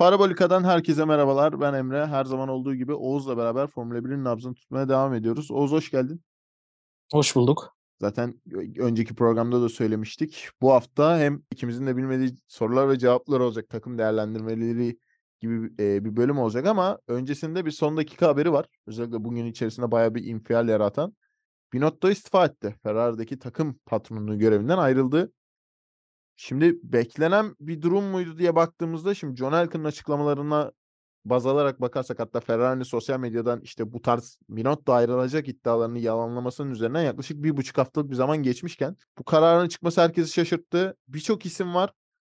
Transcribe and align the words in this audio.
Parabolika'dan 0.00 0.64
herkese 0.64 1.04
merhabalar. 1.04 1.60
Ben 1.60 1.74
Emre. 1.74 2.06
Her 2.06 2.24
zaman 2.24 2.48
olduğu 2.48 2.74
gibi 2.74 2.94
Oğuz'la 2.94 3.36
beraber 3.36 3.66
Formula 3.66 3.98
1'in 3.98 4.24
nabzını 4.24 4.54
tutmaya 4.54 4.88
devam 4.88 5.14
ediyoruz. 5.14 5.50
Oğuz 5.50 5.72
hoş 5.72 5.90
geldin. 5.90 6.22
Hoş 7.12 7.36
bulduk. 7.36 7.76
Zaten 8.00 8.40
önceki 8.78 9.14
programda 9.14 9.62
da 9.62 9.68
söylemiştik. 9.68 10.48
Bu 10.62 10.72
hafta 10.72 11.18
hem 11.18 11.42
ikimizin 11.50 11.86
de 11.86 11.96
bilmediği 11.96 12.36
sorular 12.48 12.88
ve 12.88 12.98
cevaplar 12.98 13.40
olacak. 13.40 13.68
Takım 13.68 13.98
değerlendirmeleri 13.98 14.98
gibi 15.40 15.72
e, 15.82 16.04
bir 16.04 16.16
bölüm 16.16 16.38
olacak 16.38 16.66
ama 16.66 16.98
öncesinde 17.08 17.66
bir 17.66 17.70
son 17.70 17.96
dakika 17.96 18.28
haberi 18.28 18.52
var. 18.52 18.66
Özellikle 18.86 19.24
bugün 19.24 19.46
içerisinde 19.46 19.90
bayağı 19.90 20.14
bir 20.14 20.24
infial 20.24 20.68
yaratan. 20.68 21.14
Binotto 21.72 22.10
istifa 22.10 22.46
etti. 22.46 22.74
Ferrari'deki 22.82 23.38
takım 23.38 23.78
patronluğu 23.86 24.38
görevinden 24.38 24.78
ayrıldı. 24.78 25.32
Şimdi 26.36 26.78
beklenen 26.82 27.54
bir 27.60 27.82
durum 27.82 28.04
muydu 28.04 28.38
diye 28.38 28.54
baktığımızda 28.56 29.14
şimdi 29.14 29.36
John 29.36 29.52
Elkan'ın 29.52 29.84
açıklamalarına 29.84 30.72
baz 31.24 31.46
alarak 31.46 31.80
bakarsak 31.80 32.18
hatta 32.18 32.40
Ferrari'nin 32.40 32.84
sosyal 32.84 33.20
medyadan 33.20 33.60
işte 33.60 33.92
bu 33.92 34.02
tarz 34.02 34.38
Binotto 34.48 34.92
ayrılacak 34.92 35.48
iddialarını 35.48 35.98
yalanlamasının 35.98 36.70
üzerinden 36.70 37.02
yaklaşık 37.02 37.42
bir 37.42 37.56
buçuk 37.56 37.78
haftalık 37.78 38.10
bir 38.10 38.14
zaman 38.14 38.36
geçmişken 38.38 38.96
bu 39.18 39.24
kararın 39.24 39.68
çıkması 39.68 40.00
herkesi 40.00 40.32
şaşırttı. 40.32 40.96
Birçok 41.08 41.46
isim 41.46 41.74
var. 41.74 41.92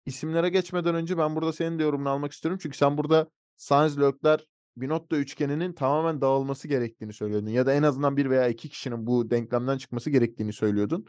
İsimlere 0.06 0.48
geçmeden 0.48 0.94
önce 0.94 1.18
ben 1.18 1.36
burada 1.36 1.52
senin 1.52 1.78
de 1.78 1.82
yorumunu 1.82 2.08
almak 2.08 2.32
istiyorum. 2.32 2.58
Çünkü 2.62 2.76
sen 2.76 2.98
burada 2.98 3.30
Sainz, 3.56 4.00
Leclerc, 4.00 4.44
Binotto 4.76 5.16
üçgeninin 5.16 5.72
tamamen 5.72 6.20
dağılması 6.20 6.68
gerektiğini 6.68 7.12
söylüyordun. 7.12 7.50
Ya 7.50 7.66
da 7.66 7.74
en 7.74 7.82
azından 7.82 8.16
bir 8.16 8.30
veya 8.30 8.48
iki 8.48 8.68
kişinin 8.68 9.06
bu 9.06 9.30
denklemden 9.30 9.78
çıkması 9.78 10.10
gerektiğini 10.10 10.52
söylüyordun. 10.52 11.06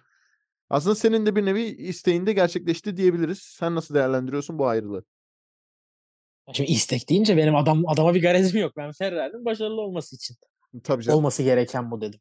Aslında 0.69 0.95
senin 0.95 1.25
de 1.25 1.35
bir 1.35 1.45
nevi 1.45 1.61
isteğinde 1.63 2.33
gerçekleşti 2.33 2.97
diyebiliriz. 2.97 3.39
Sen 3.39 3.75
nasıl 3.75 3.95
değerlendiriyorsun 3.95 4.59
bu 4.59 4.67
ayrılığı? 4.67 5.03
Şimdi 6.53 6.71
istek 6.71 7.09
deyince 7.09 7.37
benim 7.37 7.55
adam 7.55 7.87
adama 7.87 8.13
bir 8.13 8.21
garezim 8.21 8.61
yok. 8.61 8.73
Ben 8.77 8.91
Ferrari'nin 8.91 9.45
başarılı 9.45 9.81
olması 9.81 10.15
için. 10.15 10.35
Tabii 10.83 11.03
canım. 11.03 11.19
Olması 11.19 11.43
gereken 11.43 11.91
bu 11.91 12.01
dedim. 12.01 12.19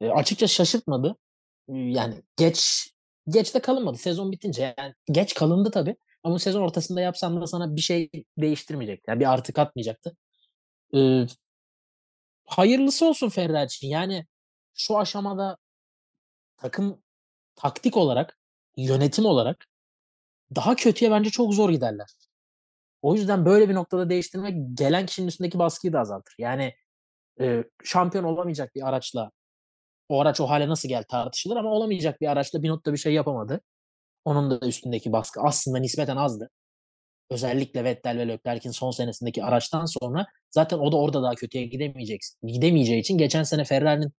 E, 0.00 0.08
açıkça 0.08 0.46
şaşırtmadı. 0.46 1.16
Yani 1.68 2.22
geç 2.36 2.90
geç 3.28 3.54
de 3.54 3.60
kalınmadı. 3.60 3.98
Sezon 3.98 4.32
bitince 4.32 4.74
yani 4.78 4.94
geç 5.10 5.34
kalındı 5.34 5.70
tabii. 5.70 5.96
Ama 6.22 6.38
sezon 6.38 6.62
ortasında 6.62 7.00
yapsam 7.00 7.40
da 7.40 7.46
sana 7.46 7.76
bir 7.76 7.80
şey 7.80 8.10
değiştirmeyecekti. 8.38 9.10
Yani 9.10 9.20
bir 9.20 9.32
artı 9.32 9.52
katmayacaktı. 9.52 10.16
Ee, 10.96 11.26
hayırlısı 12.44 13.06
olsun 13.06 13.28
Ferrari 13.28 13.66
için. 13.66 13.88
Yani 13.88 14.26
şu 14.74 14.98
aşamada 14.98 15.56
takım 16.56 17.02
taktik 17.56 17.96
olarak, 17.96 18.38
yönetim 18.76 19.26
olarak 19.26 19.66
daha 20.56 20.76
kötüye 20.76 21.10
bence 21.10 21.30
çok 21.30 21.54
zor 21.54 21.70
giderler. 21.70 22.08
O 23.02 23.14
yüzden 23.14 23.44
böyle 23.46 23.68
bir 23.68 23.74
noktada 23.74 24.10
değiştirmek 24.10 24.78
gelen 24.78 25.06
kişinin 25.06 25.28
üstündeki 25.28 25.58
baskıyı 25.58 25.92
da 25.92 26.00
azaltır. 26.00 26.34
Yani 26.38 26.74
e, 27.40 27.64
şampiyon 27.84 28.24
olamayacak 28.24 28.74
bir 28.74 28.88
araçla 28.88 29.30
o 30.08 30.20
araç 30.20 30.40
o 30.40 30.50
hale 30.50 30.68
nasıl 30.68 30.88
geldi 30.88 31.06
tartışılır 31.10 31.56
ama 31.56 31.70
olamayacak 31.70 32.20
bir 32.20 32.28
araçla 32.28 32.62
bir 32.62 32.68
notta 32.68 32.92
bir 32.92 32.98
şey 32.98 33.14
yapamadı. 33.14 33.60
Onun 34.24 34.50
da 34.50 34.66
üstündeki 34.68 35.12
baskı 35.12 35.40
aslında 35.40 35.78
nispeten 35.78 36.16
azdı. 36.16 36.50
Özellikle 37.30 37.84
Vettel 37.84 38.18
ve 38.18 38.28
Leclerc'in 38.28 38.70
son 38.70 38.90
senesindeki 38.90 39.44
araçtan 39.44 39.84
sonra 39.84 40.26
zaten 40.50 40.78
o 40.78 40.92
da 40.92 40.96
orada 40.96 41.22
daha 41.22 41.34
kötüye 41.34 41.66
gidemeyecek. 41.66 42.20
Gidemeyeceği 42.42 43.00
için 43.00 43.18
geçen 43.18 43.42
sene 43.42 43.64
Ferrari'nin 43.64 44.12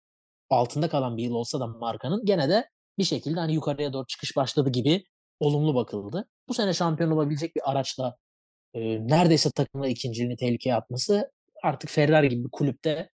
altında 0.50 0.88
kalan 0.88 1.16
bir 1.16 1.22
yıl 1.24 1.34
olsa 1.34 1.60
da 1.60 1.66
markanın 1.66 2.24
gene 2.24 2.48
de 2.48 2.68
bir 2.98 3.04
şekilde 3.04 3.40
hani 3.40 3.54
yukarıya 3.54 3.92
doğru 3.92 4.06
çıkış 4.06 4.36
başladı 4.36 4.70
gibi 4.70 5.04
olumlu 5.40 5.74
bakıldı. 5.74 6.28
Bu 6.48 6.54
sene 6.54 6.74
şampiyon 6.74 7.10
olabilecek 7.10 7.56
bir 7.56 7.70
araçla 7.70 8.16
e, 8.74 8.80
neredeyse 9.08 9.50
takımla 9.50 9.88
ikinciliğini 9.88 10.36
tehlikeye 10.36 10.74
atması 10.74 11.32
artık 11.62 11.90
Ferrari 11.90 12.28
gibi 12.28 12.44
bir 12.44 12.50
kulüpte 12.50 13.10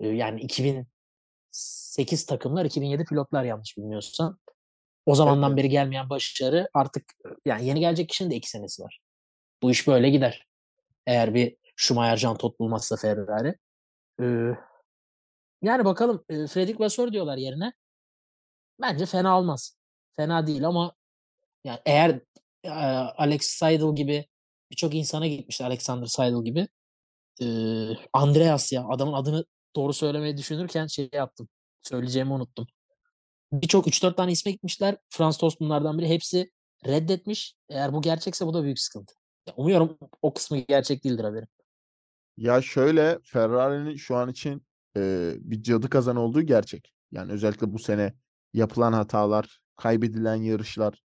e, 0.00 0.08
yani 0.08 0.40
2008 0.40 2.26
takımlar 2.26 2.64
2007 2.64 3.04
pilotlar 3.04 3.44
yanlış 3.44 3.76
bilmiyorsam 3.76 4.38
o 5.06 5.14
zamandan 5.14 5.50
evet. 5.50 5.58
beri 5.58 5.68
gelmeyen 5.68 6.10
başarı 6.10 6.68
artık 6.74 7.04
yani 7.44 7.66
yeni 7.66 7.80
gelecek 7.80 8.08
kişinin 8.08 8.30
de 8.30 8.36
iki 8.36 8.50
senesi 8.50 8.82
var. 8.82 9.00
Bu 9.62 9.70
iş 9.70 9.86
böyle 9.86 10.10
gider. 10.10 10.46
Eğer 11.06 11.34
bir 11.34 11.56
Schumacher 11.76 12.16
Jean 12.16 12.36
Todt 12.36 12.60
bulmazsa 12.60 12.96
Ferrari. 12.96 13.58
Ee, 14.20 14.54
yani 15.62 15.84
bakalım 15.84 16.24
e, 16.28 16.46
Fredrik 16.46 16.80
Vasseur 16.80 17.12
diyorlar 17.12 17.36
yerine. 17.36 17.72
Bence 18.80 19.06
fena 19.06 19.38
olmaz. 19.38 19.76
Fena 20.16 20.46
değil 20.46 20.66
ama 20.66 20.94
yani 21.64 21.80
eğer 21.86 22.20
e, 22.64 22.70
Alex 22.70 23.42
Seidel 23.42 23.94
gibi 23.94 24.26
birçok 24.70 24.94
insana 24.94 25.26
gitmişti 25.26 25.64
Alexander 25.64 26.06
Seidel 26.06 26.44
gibi. 26.44 26.68
E, 27.42 27.46
Andreas 28.12 28.72
ya 28.72 28.84
adamın 28.88 29.12
adını 29.12 29.44
doğru 29.76 29.92
söylemeyi 29.92 30.36
düşünürken 30.36 30.86
şey 30.86 31.08
yaptım. 31.12 31.48
Söyleyeceğimi 31.82 32.32
unuttum. 32.32 32.66
Birçok 33.52 33.86
3-4 33.86 34.16
tane 34.16 34.32
isme 34.32 34.52
gitmişler. 34.52 34.96
Frans 35.10 35.38
Tost 35.38 35.60
bunlardan 35.60 35.98
biri. 35.98 36.08
Hepsi 36.08 36.50
reddetmiş. 36.86 37.54
Eğer 37.68 37.92
bu 37.92 38.02
gerçekse 38.02 38.46
bu 38.46 38.54
da 38.54 38.62
büyük 38.62 38.80
sıkıntı. 38.80 39.14
Ya, 39.46 39.54
umuyorum 39.56 39.98
o 40.22 40.34
kısmı 40.34 40.58
gerçek 40.58 41.04
değildir 41.04 41.24
haberim. 41.24 41.48
Ya 42.36 42.62
şöyle 42.62 43.18
Ferrari'nin 43.24 43.96
şu 43.96 44.16
an 44.16 44.28
için 44.28 44.66
e, 44.96 45.34
bir 45.38 45.62
cadı 45.62 45.90
kazan 45.90 46.16
olduğu 46.16 46.42
gerçek. 46.42 46.94
Yani 47.12 47.32
özellikle 47.32 47.72
bu 47.72 47.78
sene 47.78 48.14
yapılan 48.54 48.92
hatalar, 48.92 49.60
kaybedilen 49.76 50.34
yarışlar, 50.34 51.02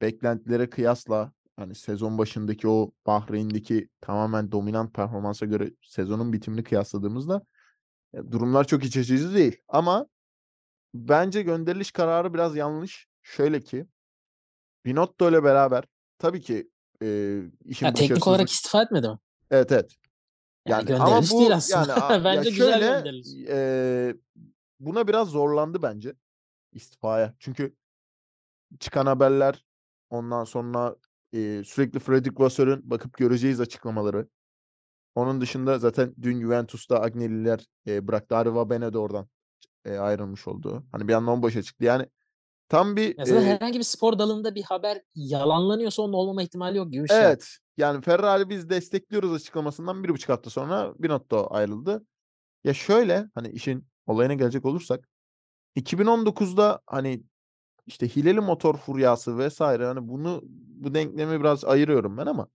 beklentilere 0.00 0.70
kıyasla 0.70 1.32
hani 1.56 1.74
sezon 1.74 2.18
başındaki 2.18 2.68
o 2.68 2.92
Bahreyn'deki 3.06 3.88
tamamen 4.00 4.52
dominant 4.52 4.94
performansa 4.94 5.46
göre 5.46 5.70
sezonun 5.82 6.32
bitimini 6.32 6.64
kıyasladığımızda 6.64 7.42
e, 8.14 8.18
durumlar 8.32 8.66
çok 8.66 8.84
iç 8.84 8.96
açıcı 8.96 9.34
değil. 9.34 9.56
Ama 9.68 10.06
bence 10.94 11.42
gönderiliş 11.42 11.90
kararı 11.92 12.34
biraz 12.34 12.56
yanlış. 12.56 13.08
Şöyle 13.22 13.60
ki 13.60 13.86
Binotto 14.84 15.30
ile 15.30 15.44
beraber 15.44 15.84
tabii 16.18 16.40
ki 16.40 16.70
e, 17.02 17.40
işin 17.64 17.86
ya, 17.86 17.92
teknik 17.92 18.26
olarak 18.26 18.50
istifa 18.50 18.82
etmedi 18.82 19.08
mi? 19.08 19.18
Evet 19.50 19.72
evet. 19.72 19.96
Yani, 20.66 20.90
yani 20.90 21.02
ama 21.02 21.22
bu 21.30 21.40
değil 21.40 21.54
aslında. 21.54 22.08
yani 22.10 22.24
bence 22.24 22.48
ya 22.48 22.54
şöyle, 22.54 23.12
güzel 23.12 23.46
E, 23.48 24.14
buna 24.80 25.08
biraz 25.08 25.28
zorlandı 25.28 25.82
bence 25.82 26.14
istifaya. 26.72 27.34
Çünkü 27.38 27.74
çıkan 28.80 29.06
haberler 29.06 29.64
ondan 30.10 30.44
sonra 30.44 30.96
e, 31.32 31.62
sürekli 31.64 31.98
Fredrik 31.98 32.40
Vasseur'un 32.40 32.90
bakıp 32.90 33.16
göreceğiz 33.16 33.60
açıklamaları. 33.60 34.28
Onun 35.14 35.40
dışında 35.40 35.78
zaten 35.78 36.14
dün 36.22 36.40
Juventus'ta 36.40 37.00
Agnelliler 37.00 37.66
e, 37.86 38.08
bıraktı. 38.08 38.36
Arriva 38.36 38.70
Bene 38.70 38.92
de 38.92 38.98
oradan 38.98 39.28
e, 39.84 39.98
ayrılmış 39.98 40.48
oldu. 40.48 40.84
Hani 40.92 41.08
bir 41.08 41.12
anda 41.12 41.42
başa 41.42 41.62
çıktı. 41.62 41.84
Yani 41.84 42.06
tam 42.70 42.96
bir... 42.96 43.14
Mesela 43.18 43.40
e, 43.40 43.44
herhangi 43.44 43.78
bir 43.78 43.84
spor 43.84 44.18
dalında 44.18 44.54
bir 44.54 44.62
haber 44.62 45.02
yalanlanıyorsa 45.14 46.02
onun 46.02 46.12
olmama 46.12 46.42
ihtimali 46.42 46.78
yok 46.78 46.92
gibi 46.92 47.04
bir 47.04 47.08
şey. 47.08 47.18
Evet. 47.18 47.48
Yani 47.76 48.02
Ferrari 48.02 48.48
biz 48.48 48.70
destekliyoruz 48.70 49.32
açıklamasından 49.32 50.04
bir 50.04 50.08
buçuk 50.08 50.28
hafta 50.28 50.50
sonra 50.50 50.94
Binotto 50.98 51.48
ayrıldı. 51.50 52.06
Ya 52.64 52.74
şöyle 52.74 53.26
hani 53.34 53.48
işin 53.48 53.86
olayına 54.06 54.34
gelecek 54.34 54.64
olursak 54.64 55.08
2019'da 55.76 56.80
hani 56.86 57.22
işte 57.86 58.08
hileli 58.08 58.40
motor 58.40 58.76
furyası 58.76 59.38
vesaire 59.38 59.86
hani 59.86 60.08
bunu 60.08 60.40
bu 60.68 60.94
denklemi 60.94 61.40
biraz 61.40 61.64
ayırıyorum 61.64 62.16
ben 62.16 62.26
ama 62.26 62.48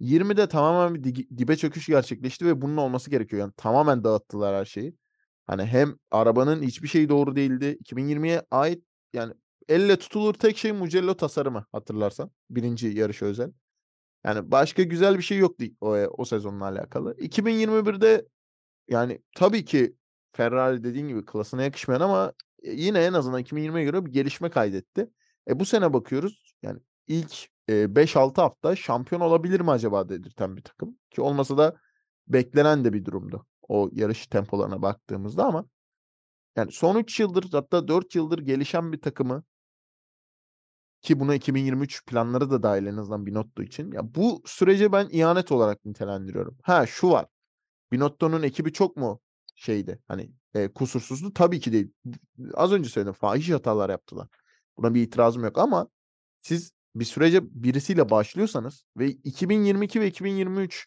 20'de 0.00 0.48
tamamen 0.48 0.94
bir 0.94 1.28
dibe 1.38 1.56
çöküş 1.56 1.86
gerçekleşti 1.86 2.46
ve 2.46 2.60
bunun 2.60 2.76
olması 2.76 3.10
gerekiyor. 3.10 3.40
Yani 3.40 3.52
tamamen 3.56 4.04
dağıttılar 4.04 4.56
her 4.56 4.64
şeyi. 4.64 4.96
Hani 5.46 5.64
hem 5.64 5.96
arabanın 6.10 6.62
hiçbir 6.62 6.88
şeyi 6.88 7.08
doğru 7.08 7.36
değildi. 7.36 7.78
2020'ye 7.84 8.42
ait 8.50 8.84
yani 9.12 9.34
elle 9.68 9.96
tutulur 9.96 10.34
tek 10.34 10.58
şey 10.58 10.72
Mugello 10.72 11.14
tasarımı 11.14 11.66
hatırlarsan. 11.72 12.30
Birinci 12.50 12.88
yarışı 12.88 13.24
özel. 13.24 13.52
Yani 14.24 14.50
başka 14.50 14.82
güzel 14.82 15.18
bir 15.18 15.22
şey 15.22 15.38
yoktu 15.38 15.64
o, 15.80 15.96
o 15.96 16.24
sezonla 16.24 16.64
alakalı. 16.64 17.14
2021'de 17.14 18.26
yani 18.88 19.22
tabii 19.36 19.64
ki 19.64 19.96
Ferrari 20.32 20.84
dediğin 20.84 21.08
gibi 21.08 21.24
klasına 21.24 21.62
yakışmayan 21.62 22.00
ama 22.00 22.32
yine 22.62 23.04
en 23.04 23.12
azından 23.12 23.40
2020'ye 23.40 23.84
göre 23.84 24.06
bir 24.06 24.12
gelişme 24.12 24.50
kaydetti. 24.50 25.10
E 25.48 25.60
bu 25.60 25.64
sene 25.64 25.92
bakıyoruz 25.92 26.54
yani 26.62 26.80
ilk 27.06 27.48
e, 27.68 27.72
5-6 27.72 28.40
hafta 28.40 28.76
şampiyon 28.76 29.20
olabilir 29.20 29.60
mi 29.60 29.70
acaba 29.70 30.08
dedirten 30.08 30.56
bir 30.56 30.62
takım. 30.62 30.98
Ki 31.10 31.20
olmasa 31.20 31.58
da 31.58 31.76
beklenen 32.28 32.84
de 32.84 32.92
bir 32.92 33.04
durumdu 33.04 33.46
o 33.68 33.90
yarış 33.92 34.26
tempolarına 34.26 34.82
baktığımızda 34.82 35.44
ama 35.44 35.66
yani 36.56 36.72
son 36.72 36.96
3 36.96 37.20
yıldır 37.20 37.48
hatta 37.52 37.88
4 37.88 38.14
yıldır 38.14 38.38
gelişen 38.38 38.92
bir 38.92 39.00
takımı 39.00 39.44
ki 41.04 41.20
buna 41.20 41.34
2023 41.34 42.06
planları 42.06 42.50
da 42.50 42.64
dahil 42.64 42.86
en 42.86 42.96
azından 42.96 43.26
Binotto 43.26 43.62
için. 43.62 43.92
Ya 43.92 44.14
bu 44.16 44.42
sürece 44.46 44.92
ben 44.92 45.08
ihanet 45.12 45.52
olarak 45.52 45.84
nitelendiriyorum. 45.86 46.58
Ha 46.62 46.86
şu 46.86 47.10
var. 47.10 47.26
Binotto'nun 47.92 48.42
ekibi 48.42 48.72
çok 48.72 48.96
mu 48.96 49.20
şeydi? 49.56 50.00
Hani 50.08 50.32
e, 50.54 50.68
kusursuzdu? 50.72 51.32
Tabii 51.34 51.60
ki 51.60 51.72
değil. 51.72 51.92
Az 52.54 52.72
önce 52.72 52.88
söyledim. 52.88 53.12
Fahiş 53.14 53.50
hatalar 53.50 53.90
yaptılar. 53.90 54.28
Buna 54.78 54.94
bir 54.94 55.02
itirazım 55.02 55.44
yok 55.44 55.58
ama 55.58 55.88
siz 56.42 56.72
bir 56.94 57.04
sürece 57.04 57.40
birisiyle 57.64 58.10
başlıyorsanız 58.10 58.84
ve 58.98 59.08
2022 59.08 60.00
ve 60.00 60.06
2023 60.06 60.86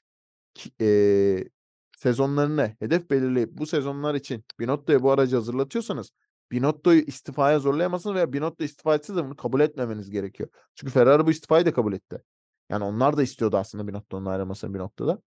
ki- 0.54 0.72
eee, 0.80 1.50
sezonlarını 1.98 2.75
hedef 2.80 3.10
belirleyip 3.12 3.50
bu 3.54 3.66
sezonlar 3.66 4.16
için 4.16 4.44
Binotto'ya 4.60 5.04
bu 5.04 5.12
aracı 5.12 5.36
hazırlatıyorsanız 5.36 6.12
Binotto'yu 6.51 7.01
istifaya 7.01 7.59
zorlayamazsınız 7.59 8.15
veya 8.15 8.33
Binotto 8.33 8.63
istifa 8.63 8.95
etse 8.95 9.15
de 9.15 9.25
bunu 9.25 9.35
kabul 9.35 9.59
etmemeniz 9.59 10.09
gerekiyor. 10.09 10.49
Çünkü 10.75 10.94
Ferrari 10.94 11.25
bu 11.25 11.31
istifayı 11.31 11.65
da 11.65 11.73
kabul 11.73 11.94
etti. 11.94 12.23
Yani 12.69 12.83
onlar 12.83 13.17
da 13.17 13.23
istiyordu 13.23 13.57
aslında 13.57 13.88
Binotto'nun 13.88 14.25
ayrılmasını 14.25 14.73
bir 14.73 14.79
noktada. 14.79 15.21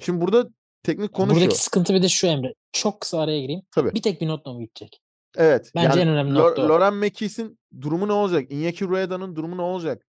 Şimdi 0.00 0.20
burada 0.20 0.48
teknik 0.82 1.12
konu 1.12 1.30
Buradaki 1.30 1.54
şu. 1.56 1.62
sıkıntı 1.62 1.94
bir 1.94 2.02
de 2.02 2.08
şu 2.08 2.26
Emre. 2.26 2.54
Çok 2.72 3.00
kısa 3.00 3.20
araya 3.20 3.40
gireyim. 3.40 3.62
Tabii. 3.70 3.94
Bir 3.94 4.02
tek 4.02 4.20
Binotto 4.20 4.54
mu 4.54 4.60
gidecek? 4.60 5.02
Evet. 5.36 5.72
Bence 5.74 5.98
yani 5.98 6.00
en 6.00 6.08
önemli 6.08 6.34
nokta 6.34 6.62
o. 6.62 6.68
Loren 6.68 6.94
Mekis'in 6.94 7.58
durumu 7.80 8.08
ne 8.08 8.12
olacak? 8.12 8.50
Iñaki 8.50 8.88
Rueda'nın 8.88 9.36
durumu 9.36 9.56
ne 9.56 9.62
olacak? 9.62 10.06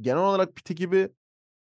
Genel 0.00 0.22
olarak 0.22 0.56
piti 0.56 0.74
gibi 0.74 1.08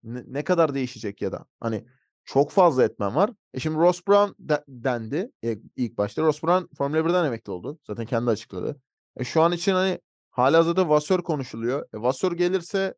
ne, 0.03 0.23
ne 0.27 0.43
kadar 0.43 0.73
değişecek 0.73 1.21
ya 1.21 1.31
da 1.31 1.45
hani 1.59 1.85
çok 2.27 2.51
fazla 2.51 2.83
etmen 2.83 3.15
var. 3.15 3.31
E 3.53 3.59
şimdi 3.59 3.77
Ross 3.77 4.07
Brown 4.07 4.31
de- 4.49 4.63
dendi 4.67 5.31
e, 5.43 5.57
ilk 5.75 5.97
başta. 5.97 6.21
Ross 6.23 6.43
Brown 6.43 6.75
Formula 6.77 6.99
1'den 7.05 7.25
emekli 7.25 7.51
oldu. 7.51 7.79
Zaten 7.87 8.05
kendi 8.05 8.29
açıkladı. 8.31 8.81
E 9.17 9.23
şu 9.23 9.41
an 9.41 9.51
için 9.51 9.73
hani 9.73 9.99
halihazırda 10.31 10.89
Vasseur 10.89 11.23
konuşuluyor. 11.23 11.87
E 11.93 12.01
Vasseur 12.01 12.31
gelirse 12.31 12.95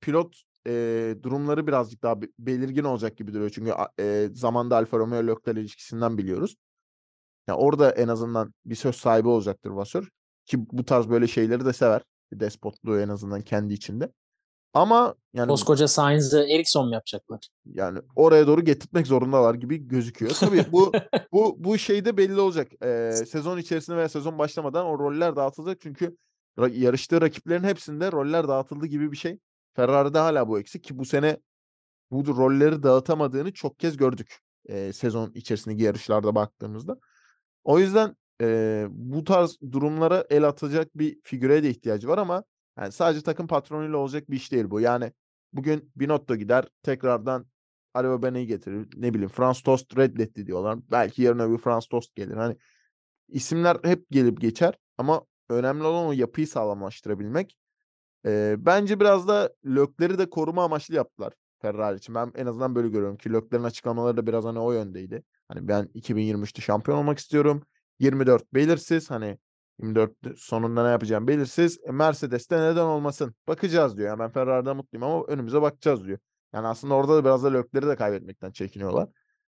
pilot 0.00 0.42
e, 0.66 1.16
durumları 1.22 1.66
birazcık 1.66 2.02
daha 2.02 2.22
be- 2.22 2.28
belirgin 2.38 2.84
olacak 2.84 3.16
gibi 3.16 3.34
duruyor. 3.34 3.50
Çünkü 3.50 3.72
e, 4.00 4.28
zamanda 4.32 4.76
Alfa 4.76 4.98
Romeo 4.98 5.26
Leclerc 5.26 5.60
ilişkisinden 5.60 6.18
biliyoruz. 6.18 6.56
Ya 7.48 7.56
orada 7.56 7.90
en 7.90 8.08
azından 8.08 8.54
bir 8.66 8.74
söz 8.74 8.96
sahibi 8.96 9.28
olacaktır 9.28 9.70
Vasseur. 9.70 10.08
Ki 10.46 10.58
bu 10.72 10.84
tarz 10.84 11.08
böyle 11.08 11.26
şeyleri 11.26 11.64
de 11.64 11.72
sever. 11.72 12.02
Despotluğu 12.32 13.00
en 13.00 13.08
azından 13.08 13.40
kendi 13.42 13.74
içinde. 13.74 14.12
Ama 14.74 15.14
yani 15.34 15.48
Koskoca 15.48 15.88
Sainz'ı 15.88 16.46
Ericsson 16.54 16.86
mu 16.86 16.94
yapacaklar? 16.94 17.48
yani 17.74 17.98
oraya 18.16 18.46
doğru 18.46 18.64
getirtmek 18.64 19.06
zorundalar 19.06 19.54
gibi 19.54 19.88
gözüküyor. 19.88 20.32
Tabii 20.40 20.64
bu 20.72 20.92
bu 21.32 21.56
bu 21.58 21.78
şeyde 21.78 22.16
belli 22.16 22.40
olacak. 22.40 22.72
Ee, 22.84 23.12
sezon 23.26 23.58
içerisinde 23.58 23.96
veya 23.96 24.08
sezon 24.08 24.38
başlamadan 24.38 24.86
o 24.86 24.98
roller 24.98 25.36
dağıtılacak. 25.36 25.80
Çünkü 25.80 26.16
yarıştığı 26.72 27.20
rakiplerin 27.20 27.64
hepsinde 27.64 28.12
roller 28.12 28.48
dağıtıldı 28.48 28.86
gibi 28.86 29.12
bir 29.12 29.16
şey. 29.16 29.38
Ferrari'de 29.74 30.18
hala 30.18 30.48
bu 30.48 30.58
eksik 30.58 30.84
ki 30.84 30.98
bu 30.98 31.04
sene 31.04 31.36
bu 32.10 32.36
rolleri 32.36 32.82
dağıtamadığını 32.82 33.52
çok 33.52 33.78
kez 33.78 33.96
gördük. 33.96 34.38
ee, 34.68 34.92
sezon 34.92 35.32
içerisindeki 35.34 35.82
yarışlarda 35.82 36.34
baktığımızda. 36.34 36.98
O 37.64 37.78
yüzden 37.78 38.16
ee, 38.42 38.86
bu 38.90 39.24
tarz 39.24 39.58
durumlara 39.72 40.24
el 40.30 40.44
atacak 40.48 40.98
bir 40.98 41.18
figüre 41.22 41.62
de 41.62 41.70
ihtiyacı 41.70 42.08
var 42.08 42.18
ama 42.18 42.44
yani 42.78 42.92
sadece 42.92 43.22
takım 43.22 43.46
patronuyla 43.46 43.96
olacak 43.96 44.30
bir 44.30 44.36
iş 44.36 44.52
değil 44.52 44.70
bu. 44.70 44.80
Yani 44.80 45.12
bugün 45.52 45.92
Binotto 45.96 46.36
gider 46.36 46.68
tekrardan 46.82 47.46
Araba 47.94 48.22
Bene'yi 48.22 48.46
getirir. 48.46 48.88
Ne 48.96 49.14
bileyim 49.14 49.28
Franz 49.28 49.62
Tost 49.62 49.96
reddetti 49.96 50.46
diyorlar. 50.46 50.78
Belki 50.90 51.22
yarın 51.22 51.38
öbür 51.38 51.58
Franz 51.58 51.86
Tost 51.86 52.14
gelir. 52.14 52.36
Hani 52.36 52.56
isimler 53.28 53.76
hep 53.82 54.10
gelip 54.10 54.40
geçer 54.40 54.78
ama 54.98 55.24
önemli 55.48 55.82
olan 55.84 56.06
o 56.06 56.12
yapıyı 56.12 56.46
sağlamlaştırabilmek. 56.48 57.58
Ee, 58.26 58.56
bence 58.58 59.00
biraz 59.00 59.28
da 59.28 59.54
Lökler'i 59.66 60.18
de 60.18 60.30
koruma 60.30 60.64
amaçlı 60.64 60.94
yaptılar 60.94 61.32
Ferrari 61.58 61.96
için. 61.96 62.14
Ben 62.14 62.32
en 62.34 62.46
azından 62.46 62.74
böyle 62.74 62.88
görüyorum 62.88 63.16
ki 63.16 63.32
Lökler'in 63.32 63.64
açıklamaları 63.64 64.16
da 64.16 64.26
biraz 64.26 64.44
hani 64.44 64.58
o 64.58 64.72
yöndeydi. 64.72 65.22
Hani 65.48 65.68
ben 65.68 65.84
2023'te 65.94 66.62
şampiyon 66.62 66.98
olmak 66.98 67.18
istiyorum. 67.18 67.62
24 67.98 68.54
belirsiz. 68.54 69.10
Hani 69.10 69.38
24 69.82 70.12
sonunda 70.36 70.84
ne 70.84 70.90
yapacağım 70.90 71.28
belirsiz. 71.28 71.78
E, 71.84 71.92
Mercedes'te 71.92 72.60
neden 72.60 72.84
olmasın? 72.84 73.34
Bakacağız 73.48 73.96
diyor. 73.96 74.08
Yani 74.08 74.18
ben 74.18 74.30
Ferrari'den 74.30 74.76
mutluyum 74.76 75.02
ama 75.02 75.24
önümüze 75.24 75.62
bakacağız 75.62 76.04
diyor. 76.04 76.18
Yani 76.52 76.66
aslında 76.66 76.94
orada 76.94 77.16
da 77.16 77.24
biraz 77.24 77.44
da 77.44 77.52
Lökler'i 77.52 77.86
de 77.86 77.96
kaybetmekten 77.96 78.50
çekiniyorlar. 78.50 79.08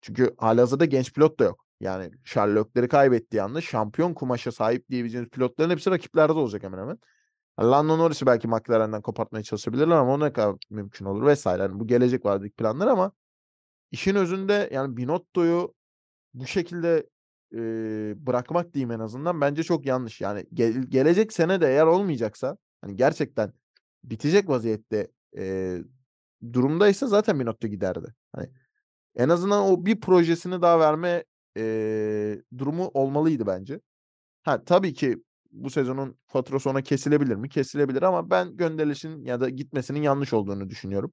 Çünkü 0.01 0.35
halihazırda 0.39 0.85
genç 0.85 1.13
pilot 1.13 1.41
da 1.41 1.45
yok. 1.45 1.65
Yani 1.81 2.11
Leclerc'i 2.37 2.89
kaybettiği 2.89 3.43
anda 3.43 3.61
şampiyon 3.61 4.15
kumaşa 4.15 4.53
sahip 4.53 4.91
diyebileceğimiz 4.91 5.31
pilotların 5.31 5.71
hepsi 5.71 5.91
rakiplerde 5.91 6.33
olacak 6.33 6.63
hemen 6.63 6.79
hemen. 6.79 6.99
Lando 7.61 7.99
Norris'i 7.99 8.27
belki 8.27 8.49
McLaren'den 8.49 9.03
kopartmaya 9.03 9.43
çalışabilirler 9.43 9.97
ama 9.97 10.15
o 10.15 10.21
ne 10.21 10.33
kadar 10.33 10.57
mümkün 10.71 11.05
olur 11.05 11.27
vesaire. 11.27 11.63
Yani 11.63 11.81
bu 11.81 11.87
gelecek 11.87 12.25
vadedeki 12.25 12.55
planlar 12.55 12.87
ama 12.87 13.13
işin 13.91 14.15
özünde 14.15 14.69
yani 14.73 14.97
Binotto'yu 14.97 15.75
bu 16.35 16.47
şekilde 16.47 17.07
bırakmak 18.27 18.75
diyeyim 18.75 18.91
en 18.91 18.99
azından 18.99 19.41
bence 19.41 19.63
çok 19.63 19.87
yanlış. 19.87 20.21
Yani 20.21 20.45
gel- 20.55 20.83
gelecek 20.83 21.33
sene 21.33 21.61
de 21.61 21.69
eğer 21.69 21.87
olmayacaksa 21.87 22.57
hani 22.81 22.97
gerçekten 22.97 23.53
bitecek 24.05 24.49
vaziyette 24.49 25.09
e, 25.39 25.79
durumdaysa 26.53 27.07
zaten 27.07 27.41
Binotto 27.41 27.69
giderdi. 27.69 28.15
Hani 28.33 28.51
en 29.17 29.29
azından 29.29 29.63
o 29.65 29.87
bir 29.87 30.01
projesini 30.01 30.63
daha 30.63 30.81
verme 30.81 31.25
e, 31.57 32.43
durumu 32.59 32.91
olmalıydı 32.95 33.47
bence. 33.47 33.81
Ha 34.43 34.65
tabii 34.65 34.95
ki 34.95 35.23
bu 35.53 35.71
sezonun 35.71 36.19
faturası 36.27 36.71
ona 36.71 36.83
kesilebilir 36.83 37.37
mi? 37.37 37.49
Kesilebilir 37.49 38.03
ama 38.03 38.31
ben 38.31 38.57
gönderilişin 38.57 39.25
ya 39.25 39.41
da 39.41 39.49
gitmesinin 39.49 40.03
yanlış 40.03 40.33
olduğunu 40.33 40.71
düşünüyorum. 40.71 41.13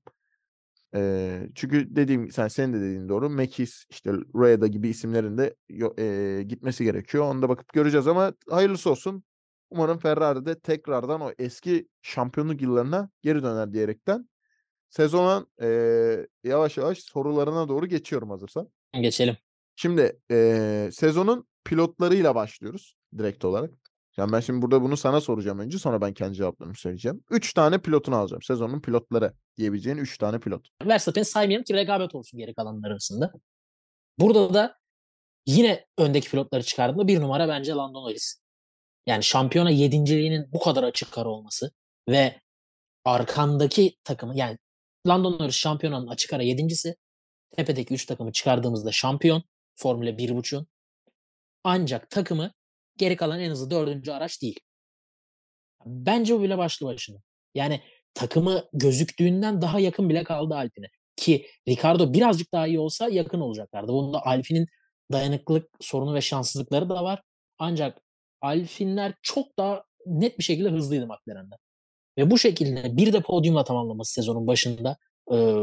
Eee, 0.96 1.50
çünkü 1.56 1.96
dediğim 1.96 2.32
sen 2.32 2.48
senin 2.48 2.74
de 2.74 2.78
dediğin 2.82 3.10
doğru. 3.10 3.30
Mekis 3.30 3.86
işte 3.90 4.12
Rueda 4.36 4.68
gibi 4.68 4.90
isimlerin 4.90 5.38
de 5.38 5.56
eee, 5.98 6.44
gitmesi 6.44 6.84
gerekiyor. 6.84 7.24
Onu 7.26 7.42
da 7.42 7.50
bakıp 7.50 7.74
göreceğiz 7.74 8.08
ama 8.08 8.34
hayırlısı 8.50 8.90
olsun. 8.92 9.24
Umarım 9.70 9.98
Ferrari 10.00 10.46
de 10.46 10.60
tekrardan 10.60 11.22
o 11.22 11.32
eski 11.40 11.88
şampiyonluk 12.02 12.62
yıllarına 12.62 13.10
geri 13.22 13.44
döner 13.44 13.74
diyerekten 13.74 14.30
sezonun 14.90 15.48
eee, 15.62 16.28
yavaş 16.44 16.78
yavaş 16.78 17.00
sorularına 17.00 17.68
doğru 17.70 17.86
geçiyorum 17.88 18.30
hazırsan. 18.30 18.70
Geçelim. 19.02 19.38
Şimdi 19.76 20.20
eee, 20.30 20.90
sezonun 20.94 21.48
pilotlarıyla 21.66 22.36
başlıyoruz 22.36 22.96
direkt 23.18 23.46
olarak. 23.46 23.72
Yani 24.18 24.32
ben 24.32 24.40
şimdi 24.40 24.62
burada 24.62 24.82
bunu 24.82 24.98
sana 24.98 25.22
soracağım 25.22 25.60
önce 25.60 25.80
sonra 25.80 26.02
ben 26.02 26.14
kendi 26.14 26.36
cevaplarımı 26.36 26.76
söyleyeceğim. 26.76 27.24
3 27.30 27.54
tane 27.54 27.82
pilotunu 27.82 28.16
alacağım. 28.16 28.42
Sezonun 28.42 28.82
pilotları 28.82 29.34
diyebileceğin 29.58 29.98
3 29.98 30.18
tane 30.18 30.40
pilot. 30.40 30.68
Verstappen'i 30.86 31.26
saymayalım 31.26 31.64
ki 31.64 31.74
rekabet 31.74 32.16
olsun 32.16 32.38
geri 32.40 32.54
kalanlar 32.54 32.92
arasında. 32.92 33.32
Burada 34.20 34.54
da 34.54 34.78
yine 35.46 35.86
öndeki 35.98 36.30
pilotları 36.32 36.64
çıkardığında 36.64 37.08
bir 37.08 37.22
numara 37.22 37.48
bence 37.48 37.72
Lando 37.72 38.02
Norris. 38.02 38.42
Yani 39.08 39.24
şampiyona 39.24 39.70
yedinciliğinin 39.70 40.54
bu 40.54 40.60
kadar 40.60 40.84
açık 40.84 41.18
ara 41.18 41.30
olması 41.30 41.72
ve 42.10 42.42
arkandaki 43.06 43.98
takımı 44.04 44.38
yani 44.38 44.58
Lando 45.08 45.32
Norris 45.32 45.56
şampiyonanın 45.56 46.08
açık 46.08 46.34
ara 46.34 46.44
yedincisi. 46.44 46.96
Tepedeki 47.56 47.94
3 47.94 48.06
takımı 48.06 48.32
çıkardığımızda 48.32 48.92
şampiyon. 48.92 49.44
Formula 49.76 50.10
1.5'un. 50.10 50.68
Ancak 51.64 52.10
takımı 52.10 52.52
geri 52.98 53.16
kalan 53.16 53.40
en 53.40 53.50
hızlı 53.50 53.72
dördüncü 53.72 54.12
araç 54.12 54.42
değil. 54.42 54.60
Bence 55.86 56.36
bu 56.36 56.42
bile 56.44 56.58
başlı 56.58 56.86
başına. 56.86 57.18
Yani 57.56 57.82
takımı 58.14 58.64
gözüktüğünden 58.74 59.62
daha 59.62 59.80
yakın 59.80 60.10
bile 60.10 60.24
kaldı 60.24 60.56
Alpine. 60.56 60.88
Ki 61.16 61.48
Ricardo 61.68 62.14
birazcık 62.14 62.54
daha 62.54 62.68
iyi 62.68 62.80
olsa 62.80 63.10
yakın 63.10 63.40
olacaklardı. 63.40 63.92
Bunda 63.94 64.26
Alpine'in 64.26 64.68
dayanıklılık 65.12 65.70
sorunu 65.82 66.14
ve 66.14 66.22
şanssızlıkları 66.22 66.90
da 66.90 67.04
var. 67.04 67.22
Ancak 67.58 68.02
Alpine'ler 68.42 69.14
çok 69.22 69.58
daha 69.58 69.84
net 70.06 70.40
bir 70.40 70.44
şekilde 70.44 70.70
hızlıydı 70.70 71.08
McLaren'den. 71.08 71.58
Ve 72.18 72.32
bu 72.32 72.38
şekilde 72.38 72.98
bir 72.98 73.14
de 73.14 73.22
podyumla 73.22 73.64
tamamlaması 73.64 74.14
sezonun 74.14 74.48
başında 74.48 74.98
e, 75.34 75.56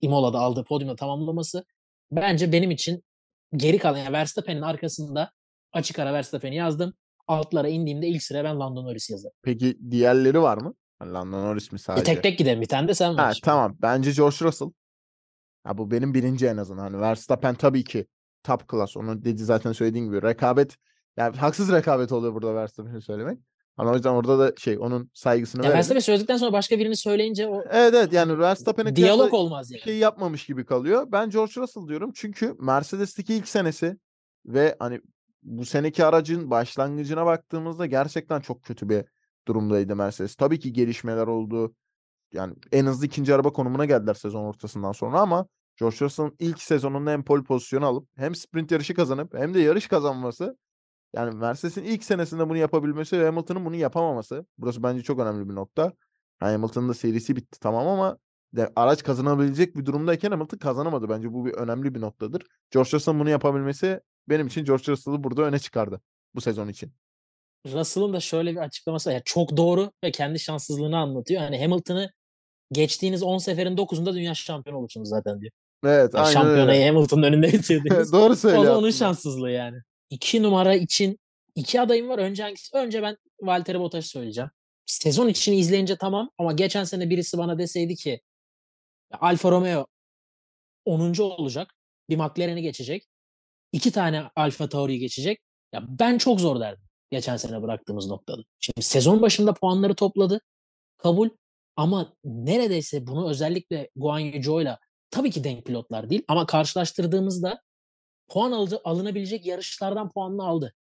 Imola'da 0.00 0.38
aldığı 0.38 0.64
podyumla 0.64 0.96
tamamlaması 0.96 1.64
bence 2.10 2.52
benim 2.52 2.70
için 2.70 3.02
geri 3.56 3.78
kalan 3.78 3.98
yani 3.98 4.12
Verstappen'in 4.12 4.62
arkasında 4.62 5.32
açık 5.72 5.98
ara 5.98 6.12
Verstappen'i 6.12 6.56
yazdım. 6.56 6.94
Altlara 7.28 7.68
indiğimde 7.68 8.06
ilk 8.08 8.22
sıraya 8.22 8.44
ben 8.44 8.60
Lando 8.60 8.84
Norris 8.84 9.10
yazarım. 9.10 9.34
Peki 9.42 9.78
diğerleri 9.90 10.42
var 10.42 10.58
mı? 10.58 10.74
Hani 10.98 11.12
Lando 11.12 11.36
Norris 11.42 11.72
mi 11.72 11.76
E, 11.76 11.78
sadece? 11.78 12.04
tek 12.14 12.22
tek 12.22 12.38
gidelim. 12.38 12.60
Bir 12.60 12.66
tane 12.66 12.88
de 12.88 12.94
sen 12.94 13.16
var. 13.16 13.24
Ha, 13.24 13.34
şimdi. 13.34 13.44
tamam. 13.44 13.76
Bence 13.82 14.10
George 14.12 14.36
Russell. 14.42 14.68
Ha, 15.64 15.78
bu 15.78 15.90
benim 15.90 16.14
birinci 16.14 16.46
en 16.46 16.56
azından. 16.56 16.82
Hani 16.82 17.00
Verstappen 17.00 17.54
tabii 17.54 17.84
ki 17.84 18.06
top 18.42 18.68
class. 18.70 18.96
Onu 18.96 19.24
dedi 19.24 19.44
zaten 19.44 19.72
söylediğin 19.72 20.04
gibi. 20.04 20.22
Rekabet 20.22 20.76
yani 21.16 21.36
haksız 21.36 21.72
rekabet 21.72 22.12
oluyor 22.12 22.34
burada 22.34 22.54
Verstappen'i 22.54 23.02
söylemek. 23.02 23.38
Hani 23.76 23.90
o 23.90 23.94
yüzden 23.94 24.10
orada 24.12 24.38
da 24.38 24.52
şey 24.58 24.78
onun 24.78 25.10
saygısını 25.14 25.62
verelim. 25.62 25.76
Verstappen 25.76 26.00
söyledikten 26.00 26.36
sonra 26.36 26.52
başka 26.52 26.78
birini 26.78 26.96
söyleyince 26.96 27.46
o 27.48 27.62
Evet 27.70 27.94
evet 27.94 28.12
yani 28.12 28.38
Verstappen'e 28.38 28.96
diyalog 28.96 29.34
olmaz 29.34 29.70
yani. 29.70 29.80
şey 29.80 29.98
yapmamış 29.98 30.46
gibi 30.46 30.64
kalıyor. 30.64 31.06
Ben 31.12 31.30
George 31.30 31.52
Russell 31.56 31.88
diyorum 31.88 32.10
çünkü 32.14 32.54
Mercedes'teki 32.58 33.34
ilk 33.34 33.48
senesi 33.48 33.96
ve 34.46 34.76
hani 34.78 35.00
bu 35.42 35.64
seneki 35.64 36.04
aracın 36.04 36.50
başlangıcına 36.50 37.26
baktığımızda 37.26 37.86
gerçekten 37.86 38.40
çok 38.40 38.62
kötü 38.62 38.88
bir 38.88 39.04
durumdaydı 39.48 39.96
Mercedes. 39.96 40.34
Tabii 40.36 40.58
ki 40.58 40.72
gelişmeler 40.72 41.26
oldu. 41.26 41.74
Yani 42.32 42.54
en 42.72 42.86
hızlı 42.86 43.06
ikinci 43.06 43.34
araba 43.34 43.52
konumuna 43.52 43.84
geldiler 43.84 44.14
sezon 44.14 44.44
ortasından 44.44 44.92
sonra 44.92 45.20
ama 45.20 45.46
George 45.76 45.96
Russell'ın 46.00 46.36
ilk 46.38 46.62
sezonunda 46.62 47.10
hem 47.10 47.24
pole 47.24 47.42
pozisyonu 47.42 47.86
alıp 47.86 48.08
hem 48.16 48.34
sprint 48.34 48.70
yarışı 48.70 48.94
kazanıp 48.94 49.34
hem 49.34 49.54
de 49.54 49.60
yarış 49.60 49.88
kazanması 49.88 50.56
Yani 51.14 51.36
Mercedes'in 51.36 51.84
ilk 51.84 52.04
senesinde 52.04 52.48
bunu 52.48 52.56
yapabilmesi 52.58 53.20
ve 53.20 53.24
Hamilton'ın 53.26 53.64
bunu 53.64 53.76
yapamaması. 53.76 54.46
Burası 54.58 54.82
bence 54.82 55.02
çok 55.02 55.20
önemli 55.20 55.48
bir 55.48 55.54
nokta. 55.54 55.92
Yani 56.42 56.52
Hamilton'ın 56.52 56.88
da 56.88 56.94
serisi 56.94 57.36
bitti 57.36 57.60
tamam 57.60 57.88
ama 57.88 58.18
de, 58.56 58.72
araç 58.76 59.02
kazanabilecek 59.02 59.76
bir 59.76 59.86
durumdayken 59.86 60.30
Hamilton 60.30 60.58
kazanamadı. 60.58 61.08
Bence 61.08 61.32
bu 61.32 61.46
bir 61.46 61.52
önemli 61.52 61.94
bir 61.94 62.00
noktadır. 62.00 62.42
George 62.70 62.90
Russell'ın 62.92 63.20
bunu 63.20 63.30
yapabilmesi 63.30 64.00
benim 64.28 64.46
için 64.46 64.64
George 64.64 64.84
Russell'ı 64.88 65.24
burada 65.24 65.42
öne 65.42 65.58
çıkardı 65.58 66.00
bu 66.34 66.40
sezon 66.40 66.68
için. 66.68 66.92
Russell'ın 67.66 68.12
da 68.12 68.20
şöyle 68.20 68.52
bir 68.52 68.56
açıklaması 68.56 69.10
var. 69.10 69.14
Yani 69.14 69.22
çok 69.24 69.56
doğru 69.56 69.92
ve 70.04 70.10
kendi 70.10 70.38
şanssızlığını 70.38 70.98
anlatıyor. 70.98 71.42
Hani 71.42 71.62
Hamilton'ı 71.62 72.12
geçtiğiniz 72.72 73.22
10 73.22 73.38
seferin 73.38 73.76
9'unda 73.76 74.14
dünya 74.14 74.34
şampiyonu 74.34 74.78
olursunuz 74.78 75.08
zaten 75.08 75.40
diyor. 75.40 75.52
Evet, 75.84 76.14
Yani 76.14 76.24
aynen 76.24 76.32
şampiyonayı 76.32 76.80
öyle. 76.80 76.90
Hamilton'ın 76.90 77.22
önünde 77.22 77.46
bitirdiniz. 77.52 78.12
Doğru 78.12 78.32
o 78.32 78.36
söylüyor. 78.36 78.64
da 78.64 78.78
onun 78.78 78.90
şanssızlığı 78.90 79.50
yani. 79.50 79.76
İki 80.10 80.42
numara 80.42 80.74
için 80.74 81.18
iki 81.54 81.80
adayım 81.80 82.08
var. 82.08 82.18
Önce 82.18 82.42
hangisi? 82.42 82.76
Önce 82.76 83.02
ben 83.02 83.16
Valtteri 83.40 83.80
Bottas'ı 83.80 84.08
söyleyeceğim. 84.08 84.50
Sezon 84.86 85.28
içini 85.28 85.56
izleyince 85.56 85.96
tamam 85.96 86.30
ama 86.38 86.52
geçen 86.52 86.84
sene 86.84 87.10
birisi 87.10 87.38
bana 87.38 87.58
deseydi 87.58 87.94
ki 87.94 88.20
Alfa 89.20 89.50
Romeo 89.50 89.86
10. 90.84 91.18
olacak. 91.22 91.74
Bir 92.10 92.16
McLaren'i 92.16 92.62
geçecek. 92.62 93.08
İki 93.72 93.92
tane 93.92 94.22
Alfa 94.36 94.68
Tauri'yi 94.68 94.98
geçecek. 94.98 95.40
Ya 95.72 95.84
ben 95.88 96.18
çok 96.18 96.40
zor 96.40 96.60
derdim 96.60 96.84
geçen 97.10 97.36
sene 97.36 97.62
bıraktığımız 97.62 98.06
noktada. 98.06 98.42
Şimdi 98.60 98.82
sezon 98.82 99.22
başında 99.22 99.54
puanları 99.54 99.94
topladı. 99.94 100.40
Kabul. 100.98 101.28
Ama 101.76 102.16
neredeyse 102.24 103.06
bunu 103.06 103.30
özellikle 103.30 103.90
Guan 103.96 104.18
Yu 104.18 104.42
Zhou'yla 104.42 104.78
tabii 105.10 105.30
ki 105.30 105.44
denk 105.44 105.66
pilotlar 105.66 106.10
değil 106.10 106.22
ama 106.28 106.46
karşılaştırdığımızda 106.46 107.62
puan 108.28 108.52
aldı, 108.52 108.80
alınabilecek 108.84 109.46
yarışlardan 109.46 110.10
puanını 110.10 110.44
aldı. 110.44 110.74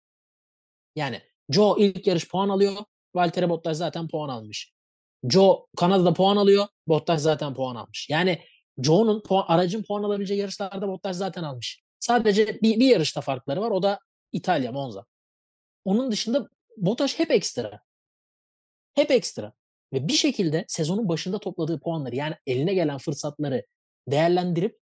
Yani 0.96 1.22
Joe 1.50 1.76
ilk 1.80 2.08
yarış 2.08 2.28
puan 2.30 2.50
alıyor. 2.50 2.76
Valtteri 3.16 3.50
Bottas 3.50 3.78
zaten 3.78 4.08
puan 4.08 4.30
almış. 4.30 4.72
Joe 5.30 5.68
Kanada'da 5.78 6.14
puan 6.14 6.38
alıyor. 6.38 6.68
Bottas 6.88 7.22
zaten 7.22 7.54
puan 7.54 7.76
almış. 7.76 8.10
Yani 8.10 8.42
Joe'nun 8.84 9.22
puan, 9.22 9.46
aracın 9.48 9.84
puan 9.84 10.04
alabileceği 10.04 10.40
yarışlarda 10.40 10.88
Bottas 10.88 11.18
zaten 11.18 11.44
almış. 11.44 11.82
Sadece 12.02 12.62
bir, 12.62 12.80
bir 12.80 12.88
yarışta 12.88 13.22
farkları 13.22 13.62
var. 13.62 13.72
O 13.72 13.84
da 13.84 14.00
İtalya, 14.32 14.72
Monza. 14.72 15.06
Onun 15.86 16.12
dışında 16.12 16.50
Bottas 16.78 17.20
hep 17.20 17.32
ekstra. 17.32 17.82
Hep 18.94 19.12
ekstra. 19.12 19.54
Ve 19.94 20.08
bir 20.08 20.14
şekilde 20.14 20.66
sezonun 20.68 21.10
başında 21.10 21.40
topladığı 21.40 21.80
puanları 21.80 22.16
yani 22.16 22.36
eline 22.48 22.74
gelen 22.74 22.98
fırsatları 22.98 23.66
değerlendirip 24.08 24.80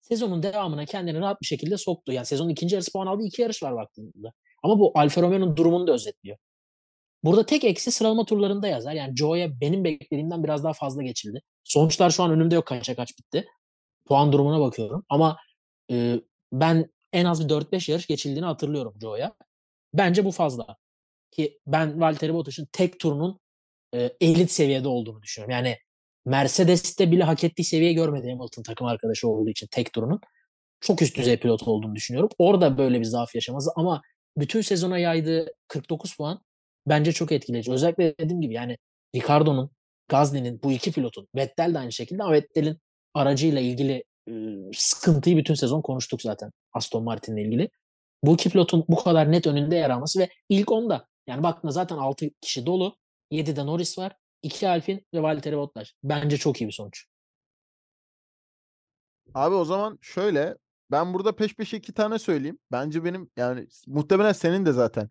sezonun 0.00 0.42
devamına 0.42 0.84
kendini 0.84 1.20
rahat 1.20 1.40
bir 1.40 1.46
şekilde 1.46 1.76
soktu. 1.76 2.12
Yani 2.12 2.26
sezonun 2.26 2.48
ikinci 2.48 2.74
yarısı 2.74 2.92
puan 2.92 3.06
aldı. 3.06 3.22
iki 3.24 3.42
yarış 3.42 3.62
var 3.62 3.76
baktığında. 3.76 4.32
Ama 4.62 4.78
bu 4.78 4.92
Alfa 4.94 5.22
Romeo'nun 5.22 5.56
durumunu 5.56 5.86
da 5.86 5.92
özetliyor. 5.92 6.36
Burada 7.24 7.46
tek 7.46 7.64
eksi 7.64 7.90
sıralama 7.90 8.24
turlarında 8.24 8.68
yazar. 8.68 8.92
Yani 8.92 9.16
Joe'ya 9.16 9.60
benim 9.60 9.84
beklediğimden 9.84 10.44
biraz 10.44 10.64
daha 10.64 10.72
fazla 10.72 11.02
geçildi. 11.02 11.42
Sonuçlar 11.64 12.10
şu 12.10 12.22
an 12.22 12.30
önümde 12.30 12.54
yok 12.54 12.66
kaça 12.66 12.96
kaç 12.96 13.18
bitti. 13.18 13.46
Puan 14.06 14.32
durumuna 14.32 14.60
bakıyorum. 14.60 15.04
Ama 15.08 15.36
e, 15.90 16.20
ben 16.52 16.90
en 17.12 17.24
az 17.24 17.44
bir 17.44 17.54
4-5 17.54 17.90
yarış 17.90 18.06
geçildiğini 18.06 18.46
hatırlıyorum 18.46 18.94
Joe'ya. 19.00 19.34
Bence 19.94 20.24
bu 20.24 20.30
fazla. 20.30 20.76
Ki 21.30 21.58
ben 21.66 22.00
Valtteri 22.00 22.34
Bottas'ın 22.34 22.68
tek 22.72 23.00
turunun 23.00 23.40
e, 23.94 24.10
elit 24.20 24.50
seviyede 24.50 24.88
olduğunu 24.88 25.22
düşünüyorum. 25.22 25.52
Yani 25.52 25.76
Mercedes'te 26.24 27.10
bile 27.12 27.24
hak 27.24 27.44
ettiği 27.44 27.64
seviye 27.64 27.92
görmedi 27.92 28.30
Hamilton 28.30 28.62
takım 28.62 28.86
arkadaşı 28.86 29.28
olduğu 29.28 29.50
için 29.50 29.66
tek 29.70 29.92
turunun. 29.92 30.20
Çok 30.80 31.02
üst 31.02 31.16
düzey 31.16 31.36
pilot 31.36 31.62
olduğunu 31.62 31.94
düşünüyorum. 31.94 32.30
Orada 32.38 32.78
böyle 32.78 33.00
bir 33.00 33.04
zaaf 33.04 33.34
yaşaması 33.34 33.70
ama 33.76 34.02
bütün 34.36 34.60
sezona 34.60 34.98
yaydığı 34.98 35.46
49 35.68 36.16
puan 36.16 36.40
bence 36.86 37.12
çok 37.12 37.32
etkileyici. 37.32 37.72
Özellikle 37.72 38.14
dediğim 38.18 38.40
gibi 38.40 38.54
yani 38.54 38.78
Ricardo'nun, 39.16 39.70
Gasly'nin 40.08 40.62
bu 40.62 40.72
iki 40.72 40.92
pilotun, 40.92 41.28
Vettel 41.34 41.74
de 41.74 41.78
aynı 41.78 41.92
şekilde 41.92 42.22
ama 42.22 42.32
Vettel'in 42.32 42.78
aracıyla 43.14 43.60
ilgili 43.60 44.04
sıkıntıyı 44.74 45.36
bütün 45.36 45.54
sezon 45.54 45.82
konuştuk 45.82 46.22
zaten 46.22 46.52
Aston 46.72 47.04
Martin'le 47.04 47.36
ilgili. 47.36 47.70
Bu 48.22 48.34
iki 48.34 48.50
pilotun 48.50 48.84
bu 48.88 48.96
kadar 49.04 49.32
net 49.32 49.46
önünde 49.46 49.76
yer 49.76 49.90
alması 49.90 50.18
ve 50.20 50.28
ilk 50.48 50.72
onda 50.72 51.06
yani 51.26 51.42
baktığında 51.42 51.72
zaten 51.72 51.96
6 51.96 52.30
kişi 52.40 52.66
dolu. 52.66 52.96
7'de 53.32 53.66
Norris 53.66 53.98
var. 53.98 54.12
2 54.42 54.68
Alpine 54.68 55.04
ve 55.14 55.22
Valtteri 55.22 55.56
Bottas. 55.56 55.88
Bence 56.04 56.36
çok 56.36 56.60
iyi 56.60 56.66
bir 56.66 56.72
sonuç. 56.72 57.06
Abi 59.34 59.54
o 59.54 59.64
zaman 59.64 59.98
şöyle 60.00 60.56
ben 60.90 61.14
burada 61.14 61.36
peş 61.36 61.54
peşe 61.54 61.76
iki 61.76 61.94
tane 61.94 62.18
söyleyeyim. 62.18 62.58
Bence 62.72 63.04
benim 63.04 63.30
yani 63.36 63.66
muhtemelen 63.86 64.32
senin 64.32 64.66
de 64.66 64.72
zaten 64.72 65.08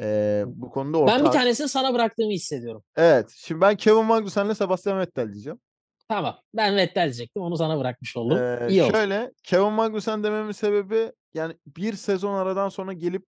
eee, 0.00 0.44
bu 0.46 0.70
konuda 0.70 0.98
ortak. 0.98 1.18
Ben 1.18 1.26
bir 1.26 1.30
tanesini 1.30 1.68
sana 1.68 1.94
bıraktığımı 1.94 2.32
hissediyorum. 2.32 2.84
Evet. 2.96 3.32
Şimdi 3.36 3.60
ben 3.60 3.76
Kevin 3.76 4.04
Magnussen'le 4.04 4.54
Sebastian 4.54 4.98
Vettel 4.98 5.32
diyeceğim. 5.32 5.60
Tamam. 6.08 6.36
Ben 6.54 6.76
Vettel 6.76 7.04
diyecektim. 7.04 7.42
Onu 7.42 7.56
sana 7.56 7.78
bırakmış 7.78 8.16
oldum. 8.16 8.38
Eee, 8.38 8.66
İyi 8.70 8.82
oldu. 8.82 8.92
şöyle 8.92 9.32
Kevin 9.42 9.72
Magnussen 9.72 10.24
dememin 10.24 10.52
sebebi 10.52 11.12
yani 11.34 11.54
bir 11.66 11.92
sezon 11.92 12.34
aradan 12.34 12.68
sonra 12.68 12.92
gelip 12.92 13.24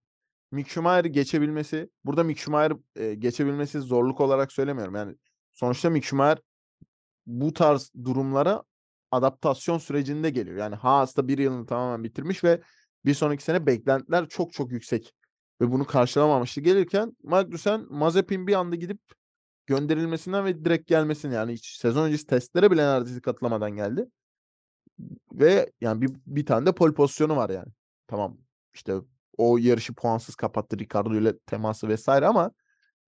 Mick 0.52 0.70
Schumacher'i 0.70 1.12
geçebilmesi. 1.12 1.90
Burada 2.04 2.24
Mick 2.24 2.40
Schumacher 2.40 2.76
e, 2.96 3.14
geçebilmesi 3.14 3.80
zorluk 3.80 4.20
olarak 4.20 4.52
söylemiyorum. 4.52 4.94
Yani 4.94 5.16
sonuçta 5.52 5.90
Mick 5.90 6.06
Schumacher 6.06 6.38
bu 7.26 7.52
tarz 7.52 7.92
durumlara 8.04 8.62
adaptasyon 9.10 9.78
sürecinde 9.78 10.30
geliyor. 10.30 10.56
Yani 10.56 10.74
Haas'ta 10.74 11.28
bir 11.28 11.38
yılını 11.38 11.66
tamamen 11.66 12.04
bitirmiş 12.04 12.44
ve 12.44 12.60
bir 13.04 13.14
sonraki 13.14 13.44
sene 13.44 13.66
beklentiler 13.66 14.28
çok 14.28 14.52
çok 14.52 14.72
yüksek. 14.72 15.14
Ve 15.60 15.72
bunu 15.72 15.86
karşılamamıştı 15.86 16.60
gelirken 16.60 17.16
Magnussen 17.22 17.86
Mazepin 17.90 18.46
bir 18.46 18.54
anda 18.54 18.76
gidip 18.76 19.00
gönderilmesinden 19.68 20.44
ve 20.44 20.64
direkt 20.64 20.88
gelmesini 20.88 21.34
yani 21.34 21.52
hiç 21.52 21.76
sezon 21.76 22.06
öncesi 22.06 22.26
testlere 22.26 22.70
bile 22.70 22.82
neredeyse 22.82 23.20
katılamadan 23.20 23.70
geldi. 23.70 24.08
Ve 25.32 25.72
yani 25.80 26.02
bir, 26.02 26.10
bir 26.26 26.46
tane 26.46 26.66
de 26.66 26.72
pole 26.72 26.94
pozisyonu 26.94 27.36
var 27.36 27.50
yani. 27.50 27.72
Tamam 28.06 28.38
işte 28.74 28.94
o 29.36 29.58
yarışı 29.58 29.94
puansız 29.94 30.34
kapattı 30.34 30.78
Ricardo 30.78 31.14
ile 31.14 31.38
teması 31.38 31.88
vesaire 31.88 32.26
ama 32.26 32.50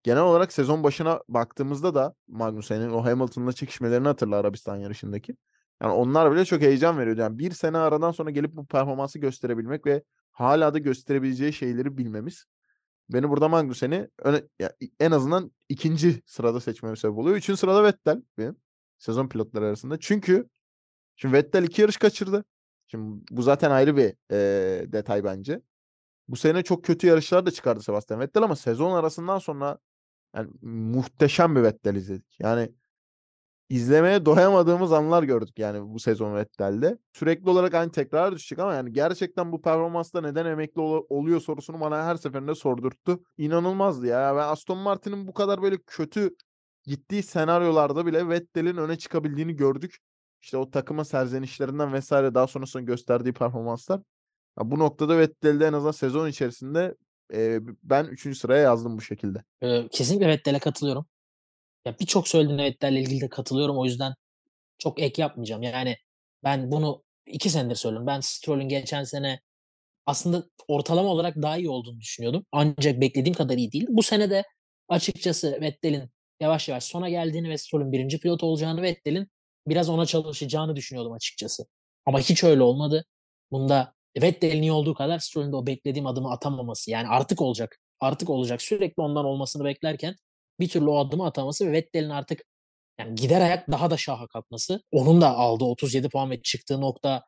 genel 0.03 0.21
olarak 0.21 0.53
sezon 0.53 0.83
başına 0.83 1.21
baktığımızda 1.27 1.95
da 1.95 2.13
Magnussen'in 2.27 2.89
o 2.89 3.05
Hamilton'la 3.05 3.53
çekişmelerini 3.53 4.07
hatırla 4.07 4.35
Arabistan 4.35 4.75
yarışındaki. 4.75 5.35
Yani 5.81 5.93
onlar 5.93 6.31
bile 6.31 6.45
çok 6.45 6.61
heyecan 6.61 6.97
veriyordu. 6.97 7.21
Yani 7.21 7.39
bir 7.39 7.51
sene 7.51 7.77
aradan 7.77 8.11
sonra 8.11 8.31
gelip 8.31 8.53
bu 8.53 8.65
performansı 8.65 9.19
gösterebilmek 9.19 9.85
ve 9.85 10.03
hala 10.31 10.73
da 10.73 10.77
gösterebileceği 10.77 11.53
şeyleri 11.53 11.97
bilmemiz 11.97 12.45
beni 13.09 13.29
burada 13.29 13.47
Magnussen'i 13.47 14.09
öne, 14.19 14.43
ya 14.59 14.73
en 14.99 15.11
azından 15.11 15.51
ikinci 15.69 16.21
sırada 16.25 16.59
seçmeme 16.59 16.95
sebep 16.95 17.17
oluyor. 17.17 17.35
Üçüncü 17.35 17.57
sırada 17.59 17.83
Vettel 17.83 18.21
benim 18.37 18.55
sezon 18.97 19.27
pilotları 19.27 19.65
arasında. 19.65 19.99
Çünkü 19.99 20.49
şimdi 21.15 21.33
Vettel 21.33 21.63
iki 21.63 21.81
yarış 21.81 21.97
kaçırdı. 21.97 22.45
Şimdi 22.87 23.25
bu 23.31 23.41
zaten 23.41 23.71
ayrı 23.71 23.97
bir 23.97 24.13
eee, 24.31 24.91
detay 24.91 25.23
bence. 25.23 25.61
Bu 26.27 26.35
sene 26.35 26.63
çok 26.63 26.83
kötü 26.83 27.07
yarışlar 27.07 27.45
da 27.45 27.51
çıkardı 27.51 27.81
Sebastian 27.83 28.19
Vettel 28.19 28.43
ama 28.43 28.55
sezon 28.55 28.91
arasından 28.91 29.39
sonra 29.39 29.77
yani 30.35 30.49
muhteşem 30.61 31.55
bir 31.55 31.63
Vettel 31.63 31.95
izledik. 31.95 32.37
Yani 32.39 32.69
izlemeye 33.69 34.25
doyamadığımız 34.25 34.93
anlar 34.93 35.23
gördük 35.23 35.59
yani 35.59 35.93
bu 35.93 35.99
sezon 35.99 36.35
Vettel'de. 36.35 36.97
Sürekli 37.13 37.49
olarak 37.49 37.73
aynı 37.73 37.91
tekrar 37.91 38.35
düşecek 38.35 38.59
ama 38.59 38.73
yani 38.73 38.93
gerçekten 38.93 39.51
bu 39.51 39.61
performansta 39.61 40.21
neden 40.21 40.45
emekli 40.45 40.81
ol- 40.81 41.05
oluyor 41.09 41.41
sorusunu 41.41 41.79
bana 41.79 42.05
her 42.05 42.15
seferinde 42.15 42.55
sordurttu. 42.55 43.23
İnanılmazdı 43.37 44.07
ya. 44.07 44.35
Ben 44.35 44.47
Aston 44.47 44.77
Martin'in 44.77 45.27
bu 45.27 45.33
kadar 45.33 45.61
böyle 45.61 45.77
kötü 45.87 46.35
gittiği 46.85 47.23
senaryolarda 47.23 48.05
bile 48.05 48.29
Vettel'in 48.29 48.77
öne 48.77 48.97
çıkabildiğini 48.97 49.55
gördük. 49.55 49.97
İşte 50.41 50.57
o 50.57 50.69
takımın 50.71 51.03
serzenişlerinden 51.03 51.93
vesaire 51.93 52.33
daha 52.35 52.47
sonrasında 52.47 52.83
gösterdiği 52.83 53.33
performanslar. 53.33 54.01
Ya 54.59 54.71
bu 54.71 54.79
noktada 54.79 55.17
Vettel'de 55.17 55.67
en 55.67 55.73
azından 55.73 55.91
sezon 55.91 56.27
içerisinde 56.27 56.95
e, 57.33 57.59
ben 57.83 58.05
3. 58.05 58.37
sıraya 58.37 58.61
yazdım 58.61 58.97
bu 58.97 59.01
şekilde. 59.01 59.43
Ee, 59.61 59.87
kesinlikle 59.91 60.27
Vettel'e 60.27 60.59
katılıyorum. 60.59 61.05
Ya 61.89 61.95
birçok 61.99 62.27
söylediğine 62.27 62.63
Vettel'le 62.63 62.95
ilgili 62.95 63.21
de 63.21 63.29
katılıyorum. 63.29 63.77
O 63.77 63.85
yüzden 63.85 64.13
çok 64.77 65.01
ek 65.01 65.21
yapmayacağım. 65.21 65.63
Yani 65.63 65.97
ben 66.43 66.71
bunu 66.71 67.03
iki 67.27 67.49
senedir 67.49 67.75
söylüyorum. 67.75 68.07
Ben 68.07 68.19
Stroll'ün 68.19 68.69
geçen 68.69 69.03
sene 69.03 69.39
aslında 70.05 70.43
ortalama 70.67 71.09
olarak 71.09 71.35
daha 71.35 71.57
iyi 71.57 71.69
olduğunu 71.69 71.99
düşünüyordum. 71.99 72.45
Ancak 72.51 73.01
beklediğim 73.01 73.33
kadar 73.35 73.57
iyi 73.57 73.71
değil. 73.71 73.85
Bu 73.89 74.03
sene 74.03 74.29
de 74.29 74.43
açıkçası 74.89 75.61
Vettel'in 75.61 76.09
yavaş 76.39 76.69
yavaş 76.69 76.83
sona 76.83 77.09
geldiğini 77.09 77.49
ve 77.49 77.57
Stroll'ün 77.57 77.91
birinci 77.91 78.19
pilot 78.19 78.43
olacağını 78.43 78.81
Vettel'in 78.81 79.27
biraz 79.67 79.89
ona 79.89 80.05
çalışacağını 80.05 80.75
düşünüyordum 80.75 81.13
açıkçası. 81.13 81.65
Ama 82.05 82.19
hiç 82.19 82.43
öyle 82.43 82.63
olmadı. 82.63 83.05
Bunda 83.51 83.93
Vettel'in 84.21 84.61
iyi 84.61 84.71
olduğu 84.71 84.93
kadar 84.93 85.19
Stroll'ün 85.19 85.51
de 85.51 85.55
o 85.55 85.67
beklediğim 85.67 86.07
adımı 86.07 86.31
atamaması. 86.31 86.91
Yani 86.91 87.07
artık 87.07 87.41
olacak. 87.41 87.79
Artık 87.99 88.29
olacak. 88.29 88.61
Sürekli 88.61 89.01
ondan 89.01 89.25
olmasını 89.25 89.65
beklerken 89.65 90.15
bir 90.59 90.69
türlü 90.69 90.85
o 90.89 90.97
adımı 90.99 91.25
ataması 91.25 91.67
ve 91.67 91.71
Vettel'in 91.71 92.09
artık 92.09 92.41
yani 92.99 93.15
gider 93.15 93.41
ayak 93.41 93.71
daha 93.71 93.91
da 93.91 93.97
şaha 93.97 94.27
kalkması. 94.27 94.81
Onun 94.91 95.21
da 95.21 95.29
aldığı 95.35 95.63
37 95.65 96.09
puan 96.09 96.31
ve 96.31 96.41
çıktığı 96.41 96.81
nokta 96.81 97.23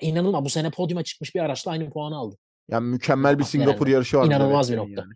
inanılmaz. 0.00 0.44
Bu 0.44 0.50
sene 0.50 0.70
podyuma 0.70 1.04
çıkmış 1.04 1.34
bir 1.34 1.40
araçla 1.40 1.70
aynı 1.70 1.90
puanı 1.90 2.16
aldı. 2.16 2.36
Yani 2.68 2.86
mükemmel 2.86 3.38
bir 3.38 3.44
Singapur 3.44 3.80
verenler. 3.80 3.92
yarışı 3.94 4.18
var. 4.18 4.26
İnanılmaz 4.26 4.72
bir 4.72 4.76
nokta. 4.76 5.00
Yani. 5.00 5.12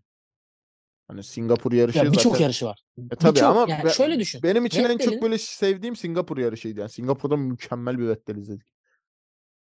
Hani 1.09 1.23
Singapur 1.23 1.73
yarışı 1.73 1.99
Ya 1.99 2.04
birçok 2.12 2.33
zaten 2.33 2.42
yarışı 2.42 2.66
var. 2.66 2.83
E, 3.12 3.16
tabii 3.16 3.35
Birçok- 3.35 3.49
ama 3.56 3.66
yani 3.68 3.85
be- 3.85 3.90
şöyle 3.90 4.18
düşün. 4.18 4.42
benim 4.42 4.66
için 4.66 4.85
en 4.85 4.90
Vettel'in- 4.90 5.11
çok 5.12 5.23
böyle 5.23 5.38
sevdiğim 5.38 5.97
Singapur 5.97 6.38
yarışıydı. 6.38 6.80
Yani 6.80 6.90
Singapur'da 6.90 7.37
mükemmel 7.37 7.99
bir 7.99 8.09
Vettel 8.09 8.37
izledik. 8.37 8.66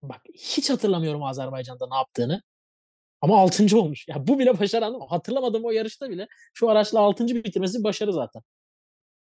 Bak 0.02 0.20
hiç 0.34 0.70
hatırlamıyorum 0.70 1.22
Azerbaycan'da 1.22 1.88
ne 1.90 1.94
yaptığını. 1.96 2.42
Ama 3.22 3.38
6. 3.40 3.78
olmuş. 3.78 4.08
Ya 4.08 4.26
bu 4.26 4.38
bile 4.38 4.58
başarı 4.58 4.84
anladın 4.86 5.02
mı? 5.02 5.06
Hatırlamadığım 5.10 5.64
o 5.64 5.70
yarışta 5.70 6.10
bile 6.10 6.28
şu 6.54 6.70
araçla 6.70 7.00
6. 7.00 7.26
bitirmesi 7.26 7.78
bir 7.78 7.84
başarı 7.84 8.12
zaten. 8.12 8.42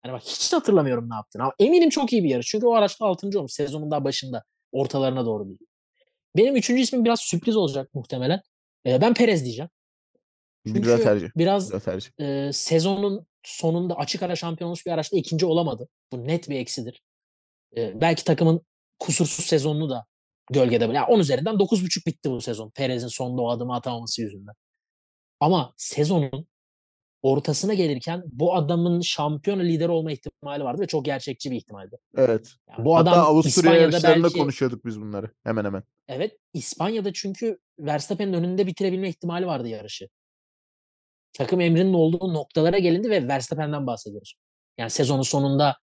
Yani 0.05 0.12
bak 0.14 0.23
hiç 0.23 0.52
hatırlamıyorum 0.52 1.11
ne 1.11 1.14
yaptığını. 1.14 1.43
Ama 1.43 1.52
eminim 1.59 1.90
çok 1.90 2.12
iyi 2.12 2.25
bir 2.25 2.28
yarış. 2.28 2.47
Çünkü 2.47 2.67
o 2.67 2.75
araçla 2.75 3.07
6. 3.07 3.38
olmuş. 3.38 3.52
Sezonun 3.52 3.90
daha 3.90 4.05
başında. 4.05 4.45
Ortalarına 4.73 5.26
doğru 5.26 5.49
değil. 5.49 5.59
Benim 6.37 6.57
üçüncü 6.57 6.83
ismim 6.83 7.05
biraz 7.05 7.21
sürpriz 7.21 7.57
olacak 7.57 7.95
muhtemelen. 7.95 8.40
Ee, 8.87 9.00
ben 9.00 9.14
Perez 9.14 9.45
diyeceğim. 9.45 9.71
Çünkü 10.67 10.81
Güzel 10.81 11.02
tercih. 11.02 11.28
biraz 11.37 11.64
Güzel 11.64 11.81
tercih. 11.81 12.11
e, 12.21 12.52
sezonun 12.52 13.26
sonunda 13.43 13.95
açık 13.95 14.23
ara 14.23 14.37
şampiyon 14.37 14.69
olmuş 14.69 14.87
bir 14.87 14.90
araçta 14.90 15.17
ikinci 15.17 15.47
olamadı. 15.47 15.88
Bu 16.12 16.26
net 16.26 16.49
bir 16.49 16.57
eksidir. 16.57 17.02
E, 17.76 18.00
belki 18.00 18.25
takımın 18.25 18.61
kusursuz 18.99 19.45
sezonunu 19.45 19.90
da 19.90 20.07
gölgede. 20.50 20.85
Yani 20.85 21.07
10 21.07 21.19
üzerinden 21.19 21.55
9.5 21.55 22.07
bitti 22.07 22.31
bu 22.31 22.40
sezon. 22.40 22.71
Perez'in 22.71 23.09
sonunda 23.09 23.43
o 23.43 23.50
adımı 23.50 23.75
atamaması 23.75 24.23
yüzünden. 24.23 24.55
Ama 25.40 25.75
sezonun 25.76 26.47
ortasına 27.23 27.75
gelirken 27.75 28.23
bu 28.33 28.55
adamın 28.55 29.00
şampiyon 29.00 29.61
lideri 29.61 29.90
olma 29.90 30.12
ihtimali 30.12 30.64
vardı 30.64 30.83
ve 30.83 30.87
çok 30.87 31.05
gerçekçi 31.05 31.50
bir 31.50 31.57
ihtimaldi. 31.57 31.97
Evet. 32.17 32.55
Yani 32.71 32.85
bu 32.85 32.97
Hatta 32.97 33.11
adam 33.11 33.26
Avusturya 33.26 33.75
yarışlarında 33.75 34.25
belki 34.25 34.38
konuşuyorduk 34.38 34.85
biz 34.85 35.00
bunları. 35.00 35.31
Hemen 35.45 35.64
hemen. 35.64 35.83
Evet, 36.09 36.38
İspanya'da 36.55 37.12
çünkü 37.12 37.59
Verstappen'in 37.78 38.33
önünde 38.33 38.67
bitirebilme 38.67 39.09
ihtimali 39.09 39.47
vardı 39.47 39.69
yarışı. 39.69 40.09
Takım 41.33 41.61
emrinin 41.61 41.93
olduğu 41.93 42.35
noktalara 42.35 42.78
gelindi 42.78 43.11
ve 43.11 43.28
Verstappen'den 43.28 43.87
bahsediyoruz. 43.87 44.35
Yani 44.78 44.90
sezonun 44.90 45.23
sonunda 45.23 45.76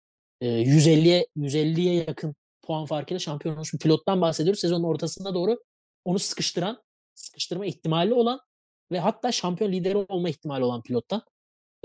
e, 0.41 0.47
150'ye 0.47 1.27
150'ye 1.37 1.93
yakın 1.93 2.35
puan 2.63 2.85
farkıyla 2.85 3.19
şampiyon 3.19 3.55
olmuş 3.55 3.73
bir 3.73 3.79
pilottan 3.79 4.21
bahsediyoruz. 4.21 4.59
Sezonun 4.59 4.83
ortasında 4.83 5.33
doğru 5.33 5.59
onu 6.05 6.19
sıkıştıran, 6.19 6.83
sıkıştırma 7.15 7.65
ihtimali 7.65 8.13
olan 8.13 8.39
ve 8.91 8.99
hatta 8.99 9.31
şampiyon 9.31 9.71
lideri 9.71 9.97
olma 9.97 10.29
ihtimali 10.29 10.63
olan 10.63 10.81
pilottan. 10.81 11.21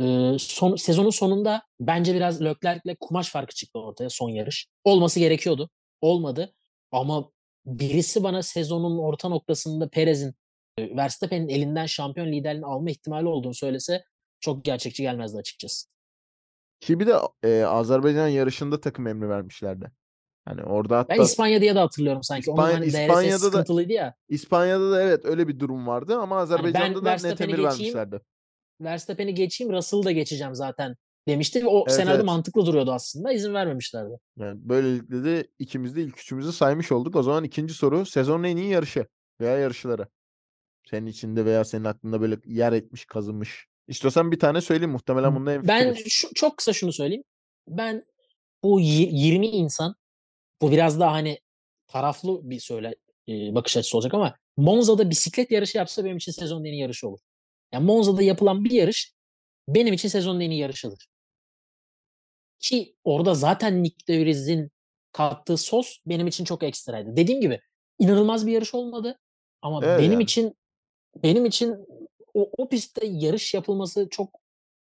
E, 0.00 0.36
son, 0.38 0.76
sezonun 0.76 1.10
sonunda 1.10 1.62
bence 1.80 2.14
biraz 2.14 2.42
Leclerc'le 2.42 2.96
kumaş 3.00 3.30
farkı 3.30 3.54
çıktı 3.54 3.78
ortaya 3.78 4.10
son 4.10 4.28
yarış. 4.28 4.68
Olması 4.84 5.20
gerekiyordu. 5.20 5.70
Olmadı. 6.00 6.54
Ama 6.92 7.30
birisi 7.66 8.22
bana 8.22 8.42
sezonun 8.42 8.98
orta 8.98 9.28
noktasında 9.28 9.88
Perez'in 9.88 10.34
Verstappen'in 10.78 11.48
elinden 11.48 11.86
şampiyon 11.86 12.32
liderliğini 12.32 12.66
alma 12.66 12.90
ihtimali 12.90 13.26
olduğunu 13.26 13.54
söylese 13.54 14.04
çok 14.40 14.64
gerçekçi 14.64 15.02
gelmezdi 15.02 15.38
açıkçası. 15.38 15.88
Ki 16.80 17.00
bir 17.00 17.06
de 17.06 17.14
e, 17.42 17.64
Azerbaycan 17.64 18.28
yarışında 18.28 18.80
takım 18.80 19.06
emri 19.06 19.28
vermişlerdi. 19.28 19.90
Hani 20.48 20.62
orada 20.62 20.98
hatta 20.98 21.14
Ben 21.16 21.22
İspanya 21.22 21.60
diye 21.60 21.74
de 21.74 21.78
hatırlıyorum 21.78 22.22
sanki. 22.22 22.50
Onun 22.50 22.58
İspanya- 22.62 22.74
hani 22.74 22.84
DRS 22.86 22.94
İspanya'da 22.94 23.32
da- 23.34 23.38
sıkıntılıydı 23.38 23.92
ya. 23.92 24.14
İspanya'da 24.28 24.90
da 24.90 25.02
evet 25.02 25.24
öyle 25.24 25.48
bir 25.48 25.60
durum 25.60 25.86
vardı 25.86 26.18
ama 26.18 26.36
Azerbaycan'da 26.38 27.04
da 27.04 27.16
net 27.22 27.40
emir 27.40 27.58
vermişlerdi. 27.62 28.20
Verstappen'i 28.80 29.34
geçeyim, 29.34 29.72
Russell'ı 29.72 30.04
da 30.04 30.12
geçeceğim 30.12 30.54
zaten 30.54 30.94
demişti. 31.28 31.62
Ve 31.62 31.66
o 31.68 31.82
Evet, 31.86 31.92
senaryo 31.96 32.14
evet. 32.16 32.24
mantıklı 32.24 32.66
duruyordu 32.66 32.92
aslında. 32.92 33.32
İzin 33.32 33.54
vermemişlerdi. 33.54 34.14
Yani 34.38 34.60
böylelikle 34.62 35.24
de 35.24 35.46
ikimiz 35.58 35.96
de 35.96 36.02
ilk 36.02 36.20
üçümüzü 36.20 36.52
saymış 36.52 36.92
olduk. 36.92 37.16
O 37.16 37.22
zaman 37.22 37.44
ikinci 37.44 37.74
soru 37.74 38.06
sezonun 38.06 38.44
en 38.44 38.56
iyi 38.56 38.68
yarışı 38.70 39.06
veya 39.40 39.58
yarışları. 39.58 40.06
Senin 40.90 41.06
içinde 41.06 41.44
veya 41.44 41.64
senin 41.64 41.84
aklında 41.84 42.20
böyle 42.20 42.36
yer 42.46 42.72
etmiş, 42.72 43.04
kazınmış. 43.04 43.66
İstiyorsan 43.88 44.32
bir 44.32 44.38
tane 44.38 44.60
söyleyeyim. 44.60 44.90
Muhtemelen 44.92 45.34
bunda 45.36 45.52
en 45.52 45.68
Ben 45.68 45.94
şu, 46.08 46.28
çok 46.34 46.56
kısa 46.56 46.72
şunu 46.72 46.92
söyleyeyim. 46.92 47.24
Ben 47.68 48.02
bu 48.62 48.80
yi- 48.80 49.10
20 49.12 49.46
insan 49.46 49.94
bu 50.62 50.70
biraz 50.72 51.00
daha 51.00 51.12
hani 51.12 51.38
taraflı 51.86 52.50
bir 52.50 52.60
söyle 52.60 52.94
e, 53.28 53.54
bakış 53.54 53.76
açısı 53.76 53.96
olacak 53.96 54.14
ama 54.14 54.36
Monza'da 54.56 55.10
bisiklet 55.10 55.50
yarışı 55.50 55.78
yapsa 55.78 56.04
benim 56.04 56.16
için 56.16 56.32
sezonun 56.32 56.64
en 56.64 56.72
iyi 56.72 56.80
yarışı 56.80 57.08
olur. 57.08 57.20
Yani 57.72 57.84
Monza'da 57.84 58.22
yapılan 58.22 58.64
bir 58.64 58.70
yarış 58.70 59.12
benim 59.68 59.94
için 59.94 60.08
sezonun 60.08 60.40
en 60.40 60.50
iyi 60.50 60.60
yarışıdır. 60.60 61.08
Ki 62.60 62.96
orada 63.04 63.34
zaten 63.34 63.82
Nick 63.82 64.06
de 64.08 64.24
Vries'in 64.24 64.70
kattığı 65.12 65.56
sos 65.56 65.96
benim 66.06 66.26
için 66.26 66.44
çok 66.44 66.62
ekstraydı. 66.62 67.16
Dediğim 67.16 67.40
gibi 67.40 67.60
inanılmaz 67.98 68.46
bir 68.46 68.52
yarış 68.52 68.74
olmadı 68.74 69.18
ama 69.62 69.84
Evet 69.84 69.98
benim 69.98 70.12
yani. 70.12 70.22
için 70.22 70.54
benim 71.22 71.46
için 71.46 71.86
o, 72.34 72.50
o 72.58 72.68
pistte 72.68 73.06
yarış 73.06 73.54
yapılması 73.54 74.08
çok 74.10 74.40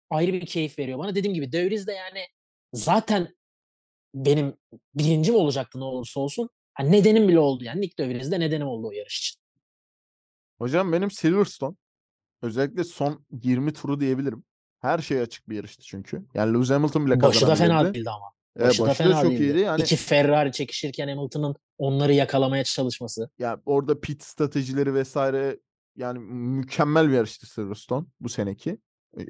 ayrı 0.10 0.34
bir 0.34 0.45
keyif 0.45 0.80
veriyor 0.80 0.99
bana. 0.99 1.15
Dediğim 1.15 1.34
gibi 1.34 1.51
De 1.51 1.69
Vries 1.69 1.88
de 1.88 1.93
yani 1.93 2.25
zaten 2.73 3.36
benim 4.15 4.54
birincim 4.95 5.36
olacaktı 5.36 5.80
ne 5.80 5.84
olursa 5.84 6.19
olsun. 6.19 6.49
Ha, 6.73 6.84
nedenim 6.84 7.28
bile 7.28 7.39
oldu 7.39 7.63
yani. 7.63 7.82
Nick 7.82 7.97
De 7.97 8.10
Vries 8.10 8.32
de 8.32 8.39
nedenim 8.39 8.67
oldu 8.67 8.88
o 8.88 8.91
yarış 8.91 9.19
için. 9.19 9.41
Hocam 10.58 10.91
benim 10.91 11.12
Silverstone 11.12 11.75
özellikle 12.41 12.84
son 12.84 13.25
20 13.43 13.73
turu 13.73 13.99
diyebilirim. 13.99 14.43
Her 14.82 14.99
şey 14.99 15.21
açık 15.21 15.49
bir 15.49 15.56
yarıştı 15.56 15.84
çünkü. 15.84 16.25
Yani 16.34 16.54
Lewis 16.54 16.69
Hamilton 16.69 17.06
bile 17.06 17.21
Başı 17.21 17.47
da 17.47 17.56
fena 17.56 17.93
değildi 17.93 18.10
ama. 18.10 18.25
Başı 18.60 18.84
da 18.84 18.88
başı 18.88 18.99
da 18.99 19.04
fena 19.10 19.21
çok 19.21 19.32
değildi. 19.32 19.43
iyiydi. 19.43 19.60
Yani 19.60 19.82
İki 19.82 19.95
Ferrari 19.95 20.51
çekişirken 20.51 21.08
Hamilton'ın 21.08 21.56
onları 21.78 22.13
yakalamaya 22.13 22.63
çalışması. 22.63 23.30
ya 23.39 23.62
orada 23.65 23.99
pit 23.99 24.23
stratejileri 24.23 24.93
vesaire 24.93 25.60
yani 25.95 26.19
mükemmel 26.19 27.10
bir 27.10 27.13
yarıştı 27.13 27.47
Silverstone 27.47 28.06
bu 28.19 28.30
seneki. 28.30 28.78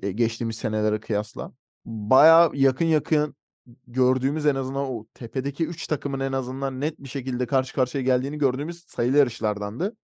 e, 0.01 0.11
Geçtiğimiz 0.11 0.55
senelere 0.55 0.99
kıyasla. 0.99 1.51
Baya 1.85 2.51
yakın 2.53 2.85
yakın 2.85 3.35
gördüğümüz 3.87 4.45
en 4.45 4.55
azından 4.55 4.85
o 4.85 5.07
tepedeki 5.13 5.65
3 5.65 5.87
takımın 5.87 6.19
en 6.19 6.31
azından 6.31 6.81
net 6.81 6.99
bir 6.99 7.09
şekilde 7.09 7.45
karşı 7.45 7.75
karşıya 7.75 8.03
geldiğini 8.03 8.37
gördüğümüz 8.37 8.83
sayılı 8.87 9.17
yarışlardandı. 9.17 9.95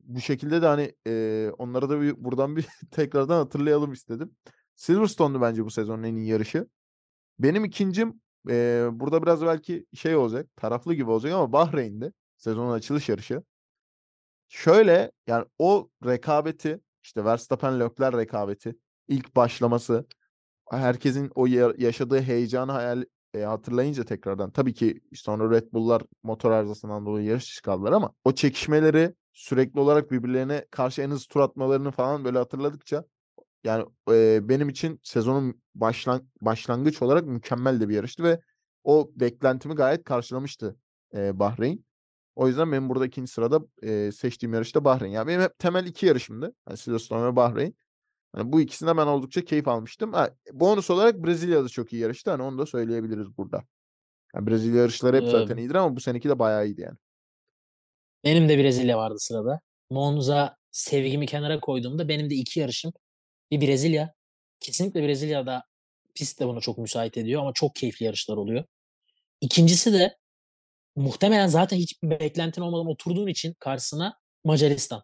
Bu 0.00 0.20
şekilde 0.20 0.62
de 0.62 0.66
hani 0.66 0.94
e, 1.06 1.50
onlara 1.58 1.90
da 1.90 2.00
bir, 2.00 2.24
buradan 2.24 2.56
bir 2.56 2.66
tekrardan 2.90 3.36
hatırlayalım 3.36 3.92
istedim. 3.92 4.36
Silverstone'du 4.76 5.40
bence 5.40 5.64
bu 5.64 5.70
sezonun 5.70 6.02
en 6.02 6.16
iyi 6.16 6.28
yarışı. 6.28 6.68
Benim 7.38 7.64
ikincim 7.64 8.20
e, 8.48 8.88
burada 8.92 9.22
biraz 9.22 9.42
belki 9.42 9.86
şey 9.94 10.16
olacak, 10.16 10.56
taraflı 10.56 10.94
gibi 10.94 11.10
olacak 11.10 11.32
ama 11.32 11.52
Bahreyn'de 11.52 12.12
sezonun 12.36 12.72
açılış 12.72 13.08
yarışı. 13.08 13.42
Şöyle 14.48 15.12
yani 15.26 15.44
o 15.58 15.90
rekabeti 16.06 16.80
işte 17.02 17.24
Verstappen 17.24 17.80
Leclerc 17.80 18.18
rekabeti 18.18 18.76
ilk 19.08 19.36
başlaması 19.36 20.06
herkesin 20.70 21.30
o 21.34 21.46
ya- 21.46 21.74
yaşadığı 21.78 22.20
heyecanı 22.22 22.72
hayal 22.72 23.04
e, 23.34 23.40
hatırlayınca 23.40 24.04
tekrardan 24.04 24.50
tabii 24.50 24.74
ki 24.74 25.00
sonra 25.14 25.50
Red 25.50 25.72
Bull'lar 25.72 26.02
motor 26.22 26.50
arızasından 26.50 27.06
dolayı 27.06 27.26
yarış 27.26 27.44
dışı 27.44 27.62
kaldılar 27.62 27.92
ama 27.92 28.12
o 28.24 28.32
çekişmeleri 28.34 29.14
sürekli 29.32 29.80
olarak 29.80 30.10
birbirlerine 30.10 30.66
karşı 30.70 31.02
en 31.02 31.10
hızlı 31.10 31.28
tur 31.28 31.40
atmalarını 31.40 31.90
falan 31.90 32.24
böyle 32.24 32.38
hatırladıkça 32.38 33.04
yani 33.64 33.84
e, 34.10 34.48
benim 34.48 34.68
için 34.68 35.00
sezonun 35.02 35.62
başlan 35.74 36.28
başlangıç 36.40 37.02
olarak 37.02 37.26
mükemmel 37.26 37.80
de 37.80 37.88
bir 37.88 37.94
yarıştı 37.94 38.22
ve 38.22 38.40
o 38.84 39.10
beklentimi 39.16 39.74
gayet 39.74 40.04
karşılamıştı 40.04 40.76
e, 41.14 41.38
Bahreyn. 41.38 41.84
O 42.36 42.48
yüzden 42.48 42.72
benim 42.72 42.88
burada 42.88 43.06
ikinci 43.06 43.32
sırada 43.32 43.60
e, 43.82 44.12
seçtiğim 44.12 44.54
yarış 44.54 44.74
da 44.74 44.84
Bahreyn. 44.84 45.10
Yani 45.10 45.28
benim 45.28 45.40
hep 45.40 45.58
temel 45.58 45.86
iki 45.86 46.06
yarışımdı. 46.06 46.54
Yani 46.68 46.78
Silverstone 46.78 47.26
ve 47.26 47.36
Bahreyn. 47.36 47.74
Hani 48.32 48.52
bu 48.52 48.60
ikisinde 48.60 48.96
ben 48.96 49.06
oldukça 49.06 49.44
keyif 49.44 49.68
almıştım. 49.68 50.12
Ha, 50.12 50.30
bonus 50.52 50.90
olarak 50.90 51.24
Brezilya'da 51.24 51.68
çok 51.68 51.92
iyi 51.92 52.02
yarıştı. 52.02 52.30
Hani 52.30 52.42
onu 52.42 52.58
da 52.58 52.66
söyleyebiliriz 52.66 53.36
burada. 53.38 53.64
Yani 54.34 54.46
Brezilya 54.46 54.80
yarışları 54.80 55.16
hep 55.16 55.28
zaten 55.28 55.56
iyidir 55.56 55.74
ama 55.74 55.96
bu 55.96 56.00
seneki 56.00 56.28
de 56.28 56.38
bayağı 56.38 56.66
iyiydi 56.66 56.80
yani. 56.80 56.96
Benim 58.24 58.48
de 58.48 58.58
Brezilya 58.58 58.98
vardı 58.98 59.16
sırada. 59.18 59.60
Monza 59.90 60.56
sevgimi 60.70 61.26
kenara 61.26 61.60
koyduğumda 61.60 62.08
benim 62.08 62.30
de 62.30 62.34
iki 62.34 62.60
yarışım. 62.60 62.92
Bir 63.50 63.60
Brezilya. 63.60 64.14
Kesinlikle 64.60 65.02
Brezilya'da 65.02 65.62
pist 66.14 66.40
de 66.40 66.46
buna 66.46 66.60
çok 66.60 66.78
müsait 66.78 67.16
ediyor 67.16 67.42
ama 67.42 67.52
çok 67.52 67.74
keyifli 67.74 68.06
yarışlar 68.06 68.36
oluyor. 68.36 68.64
İkincisi 69.40 69.92
de 69.92 70.16
muhtemelen 70.96 71.46
zaten 71.46 71.76
hiçbir 71.76 72.10
beklentin 72.10 72.62
olmadan 72.62 72.86
oturduğun 72.86 73.26
için 73.26 73.54
karşısına 73.54 74.18
Macaristan. 74.44 75.02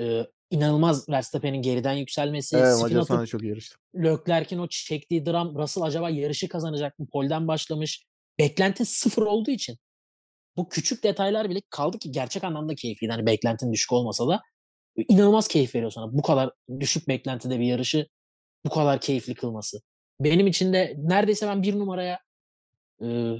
Ee, 0.00 0.26
inanılmaz 0.50 1.08
Verstappen'in 1.08 1.62
geriden 1.62 1.92
yükselmesi, 1.92 2.56
Evet 2.56 2.74
çok 3.26 3.42
yarıştı. 3.42 3.76
Leclerc'in 3.94 4.58
o 4.58 4.68
çektiği 4.68 5.26
dram 5.26 5.54
Russell 5.54 5.84
acaba 5.84 6.10
yarışı 6.10 6.48
kazanacak 6.48 6.98
mı? 6.98 7.06
Polden 7.12 7.48
başlamış. 7.48 8.06
Beklenti 8.38 8.84
sıfır 8.84 9.22
olduğu 9.22 9.50
için 9.50 9.78
bu 10.56 10.68
küçük 10.68 11.04
detaylar 11.04 11.50
bile 11.50 11.62
kaldı 11.70 11.98
ki 11.98 12.10
gerçek 12.10 12.44
anlamda 12.44 12.74
keyifliydi. 12.74 13.12
Hani 13.12 13.26
beklentin 13.26 13.72
düşük 13.72 13.92
olmasa 13.92 14.28
da 14.28 14.42
inanılmaz 15.08 15.48
keyif 15.48 15.74
veriyor 15.74 15.90
sana. 15.90 16.12
Bu 16.12 16.22
kadar 16.22 16.50
düşük 16.80 17.08
beklentide 17.08 17.60
bir 17.60 17.66
yarışı 17.66 18.06
bu 18.66 18.70
kadar 18.70 19.00
keyifli 19.00 19.34
kılması. 19.34 19.80
Benim 20.20 20.46
için 20.46 20.72
de 20.72 20.94
neredeyse 20.98 21.46
ben 21.46 21.62
bir 21.62 21.78
numaraya 21.78 22.20
e, 23.02 23.36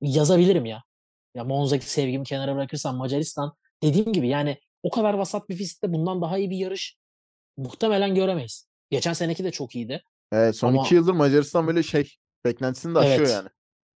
yazabilirim 0.00 0.66
ya. 0.66 0.82
Ya 1.34 1.44
Monza'daki 1.44 1.90
sevgimi 1.90 2.24
kenara 2.24 2.56
bırakırsam 2.56 2.96
Macaristan 2.96 3.54
dediğim 3.82 4.12
gibi 4.12 4.28
yani 4.28 4.58
o 4.88 4.90
kadar 4.90 5.14
vasat 5.14 5.48
bir 5.48 5.56
pistte 5.58 5.92
bundan 5.92 6.22
daha 6.22 6.38
iyi 6.38 6.50
bir 6.50 6.56
yarış 6.56 6.96
muhtemelen 7.56 8.14
göremeyiz. 8.14 8.68
Geçen 8.90 9.12
seneki 9.12 9.44
de 9.44 9.50
çok 9.50 9.74
iyiydi. 9.74 10.02
Evet, 10.32 10.56
son 10.56 10.68
Ama- 10.68 10.82
iki 10.82 10.94
yıldır 10.94 11.12
Macaristan 11.12 11.66
böyle 11.66 11.82
şey 11.82 12.12
beklentisini 12.44 12.94
de 12.94 12.98
aşıyor 12.98 13.18
Evet. 13.18 13.30
yani. 13.30 13.48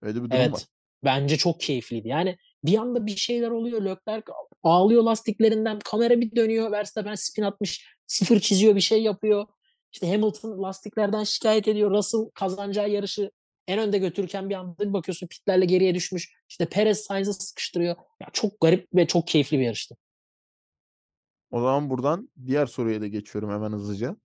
Öyle 0.02 0.14
bir 0.14 0.20
durum 0.30 0.32
Evet. 0.40 0.52
var. 0.52 0.62
Bence 1.04 1.36
çok 1.36 1.60
keyifliydi. 1.60 2.08
Yani 2.08 2.36
bir 2.64 2.78
anda 2.78 3.06
bir 3.06 3.16
şeyler 3.16 3.50
oluyor. 3.50 3.82
Leclerc 3.82 4.32
ağlıyor 4.62 5.02
lastiklerinden. 5.02 5.78
Kamera 5.78 6.20
bir 6.20 6.36
dönüyor. 6.36 6.72
Verstappen 6.72 7.14
spin 7.14 7.42
atmış. 7.42 7.86
Sıfır 8.06 8.40
çiziyor 8.40 8.76
bir 8.76 8.80
şey 8.80 9.02
yapıyor. 9.02 9.46
İşte 9.92 10.10
Hamilton 10.12 10.62
lastiklerden 10.62 11.24
şikayet 11.24 11.68
ediyor. 11.68 11.90
Russell 11.90 12.30
kazanacağı 12.34 12.90
yarışı 12.90 13.30
en 13.68 13.78
önde 13.78 13.98
götürürken 13.98 14.50
bir 14.50 14.54
anda 14.54 14.88
bir 14.88 14.92
bakıyorsun 14.92 15.26
pitlerle 15.26 15.64
geriye 15.64 15.94
düşmüş. 15.94 16.32
İşte 16.48 16.66
Perez 16.66 17.00
Sainz'ı 17.00 17.32
sıkıştırıyor. 17.34 17.96
Ya 18.20 18.26
çok 18.32 18.60
garip 18.60 18.88
ve 18.94 19.06
çok 19.06 19.26
keyifli 19.26 19.58
bir 19.58 19.64
yarıştı. 19.64 19.96
O 21.50 21.60
zaman 21.60 21.90
buradan 21.90 22.30
diğer 22.46 22.66
soruya 22.66 23.00
da 23.00 23.06
geçiyorum 23.06 23.50
hemen 23.50 23.72
hızlıca. 23.72 24.16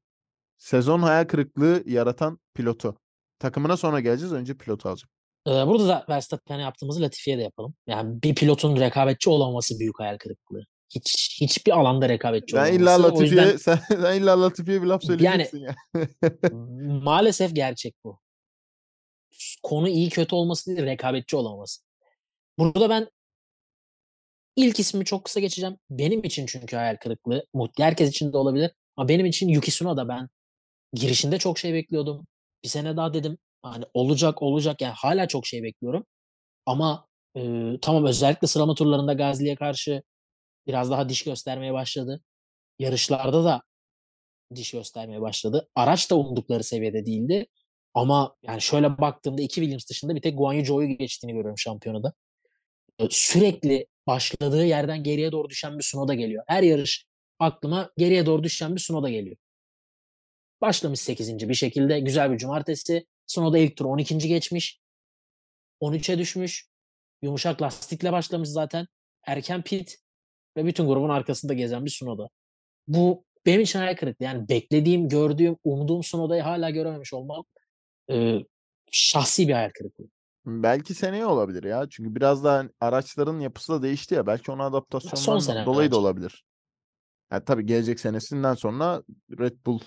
Sezon 0.57 0.99
hayal 0.99 1.25
kırıklığı 1.25 1.83
yaratan 1.85 2.39
pilotu. 2.53 2.97
Takımına 3.39 3.77
sonra 3.77 3.99
geleceğiz. 3.99 4.33
Önce 4.33 4.53
pilotu 4.57 4.89
alacağım. 4.89 5.09
Ee, 5.47 5.67
burada 5.67 5.87
da 5.87 6.05
Verstappen'e 6.09 6.61
yaptığımızı 6.61 7.01
Latifi'ye 7.01 7.37
de 7.37 7.41
yapalım. 7.41 7.73
Yani 7.87 8.23
bir 8.23 8.35
pilotun 8.35 8.79
rekabetçi 8.79 9.29
olamaması 9.29 9.79
büyük 9.79 9.99
hayal 9.99 10.17
kırıklığı. 10.17 10.65
Hiç 10.95 11.37
hiçbir 11.41 11.71
alanda 11.71 12.09
rekabetçi 12.09 12.55
Ben 12.55 12.59
olamaması. 12.59 12.81
illa 12.81 13.03
Latifi'ye 13.03 13.41
yüzden 13.41 13.57
sen, 13.75 13.79
sen 14.01 14.21
illa 14.21 14.41
Latifi'ye 14.41 14.81
bir 14.81 14.87
laf 14.87 15.03
söyleyeceksin 15.03 15.59
ya. 15.59 15.75
maalesef 17.03 17.55
gerçek 17.55 17.95
bu. 18.03 18.19
Konu 19.63 19.89
iyi 19.89 20.09
kötü 20.09 20.35
olması 20.35 20.75
değil, 20.75 20.85
rekabetçi 20.87 21.35
olamaması. 21.35 21.81
Burada 22.57 22.89
ben 22.89 23.07
ilk 24.55 24.79
ismi 24.79 25.05
çok 25.05 25.25
kısa 25.25 25.39
geçeceğim. 25.39 25.77
Benim 25.89 26.23
için 26.23 26.45
çünkü 26.45 26.75
hayal 26.75 26.97
kırıklığı. 26.97 27.45
Herkes 27.77 28.09
için 28.09 28.33
de 28.33 28.37
olabilir. 28.37 28.71
Ama 28.97 29.09
benim 29.09 29.25
için 29.25 29.47
Yuki 29.47 29.71
Tsunoda 29.71 30.07
ben 30.07 30.29
girişinde 30.93 31.39
çok 31.39 31.59
şey 31.59 31.73
bekliyordum. 31.73 32.27
Bir 32.63 32.69
sene 32.69 32.97
daha 32.97 33.13
dedim 33.13 33.37
hani 33.61 33.85
olacak 33.93 34.41
olacak 34.41 34.81
yani 34.81 34.93
hala 34.93 35.27
çok 35.27 35.47
şey 35.47 35.63
bekliyorum. 35.63 36.05
Ama 36.65 37.07
e, 37.37 37.41
tamam 37.81 38.05
özellikle 38.05 38.47
sıralama 38.47 38.75
turlarında 38.75 39.13
Gazli'ye 39.13 39.55
karşı 39.55 40.03
biraz 40.67 40.91
daha 40.91 41.09
diş 41.09 41.23
göstermeye 41.23 41.73
başladı. 41.73 42.21
Yarışlarda 42.79 43.43
da 43.43 43.61
diş 44.55 44.71
göstermeye 44.71 45.21
başladı. 45.21 45.69
Araç 45.75 46.11
da 46.11 46.15
umdukları 46.17 46.63
seviyede 46.63 47.05
değildi. 47.05 47.47
Ama 47.93 48.35
yani 48.43 48.61
şöyle 48.61 48.97
baktığımda 48.97 49.41
iki 49.41 49.55
Williams 49.55 49.89
dışında 49.89 50.15
bir 50.15 50.21
tek 50.21 50.37
Guan 50.37 50.53
Yu 50.53 50.65
Zhou'yu 50.65 50.97
geçtiğini 50.97 51.33
görüyorum 51.33 51.57
şampiyonada. 51.57 52.13
Sürekli 53.09 53.87
başladığı 54.07 54.65
yerden 54.65 55.03
geriye 55.03 55.31
doğru 55.31 55.49
düşen 55.49 55.77
bir 55.77 55.83
Sunoda 55.83 56.13
geliyor. 56.13 56.43
Her 56.47 56.63
yarış 56.63 57.05
aklıma 57.39 57.91
geriye 57.97 58.25
doğru 58.25 58.43
düşen 58.43 58.75
bir 58.75 58.79
Sunoda 58.79 59.09
geliyor. 59.09 59.35
Başlamış 60.61 60.99
8. 60.99 61.49
bir 61.49 61.53
şekilde 61.53 61.99
güzel 61.99 62.31
bir 62.31 62.37
cumartesi. 62.37 63.05
Sunoda 63.27 63.57
ilk 63.57 63.77
tur 63.77 63.85
12. 63.85 64.17
geçmiş. 64.17 64.79
13'e 65.81 66.17
düşmüş. 66.17 66.67
Yumuşak 67.21 67.61
lastikle 67.61 68.11
başlamış 68.11 68.49
zaten. 68.49 68.87
Erken 69.27 69.61
pit 69.61 69.97
ve 70.57 70.65
bütün 70.65 70.87
grubun 70.87 71.09
arkasında 71.09 71.53
gezen 71.53 71.85
bir 71.85 71.89
Sunoda. 71.89 72.29
Bu 72.87 73.25
benim 73.45 73.61
için 73.61 73.79
hayal 73.79 73.95
kırıklığı. 73.95 74.25
Yani 74.25 74.49
beklediğim, 74.49 75.09
gördüğüm, 75.09 75.57
umduğum 75.63 76.03
Sunoda'yı 76.03 76.41
hala 76.41 76.69
görememiş 76.69 77.13
olmam 77.13 77.45
e, 78.11 78.37
şahsi 78.91 79.47
bir 79.47 79.53
hayal 79.53 79.69
kırıklığı. 79.69 80.07
Belki 80.45 80.93
seneye 80.93 81.25
olabilir 81.25 81.63
ya. 81.63 81.89
Çünkü 81.89 82.15
biraz 82.15 82.43
daha 82.43 82.63
araçların 82.79 83.39
yapısı 83.39 83.73
da 83.73 83.81
değişti 83.81 84.15
ya. 84.15 84.27
Belki 84.27 84.51
ona 84.51 84.65
adaptasyondan 84.65 85.65
dolayı 85.65 85.91
da 85.91 85.97
olabilir. 85.97 86.45
Yani 87.31 87.45
tabii 87.45 87.65
gelecek 87.65 87.99
senesinden 87.99 88.53
sonra 88.53 89.03
Red 89.39 89.65
Bull 89.65 89.79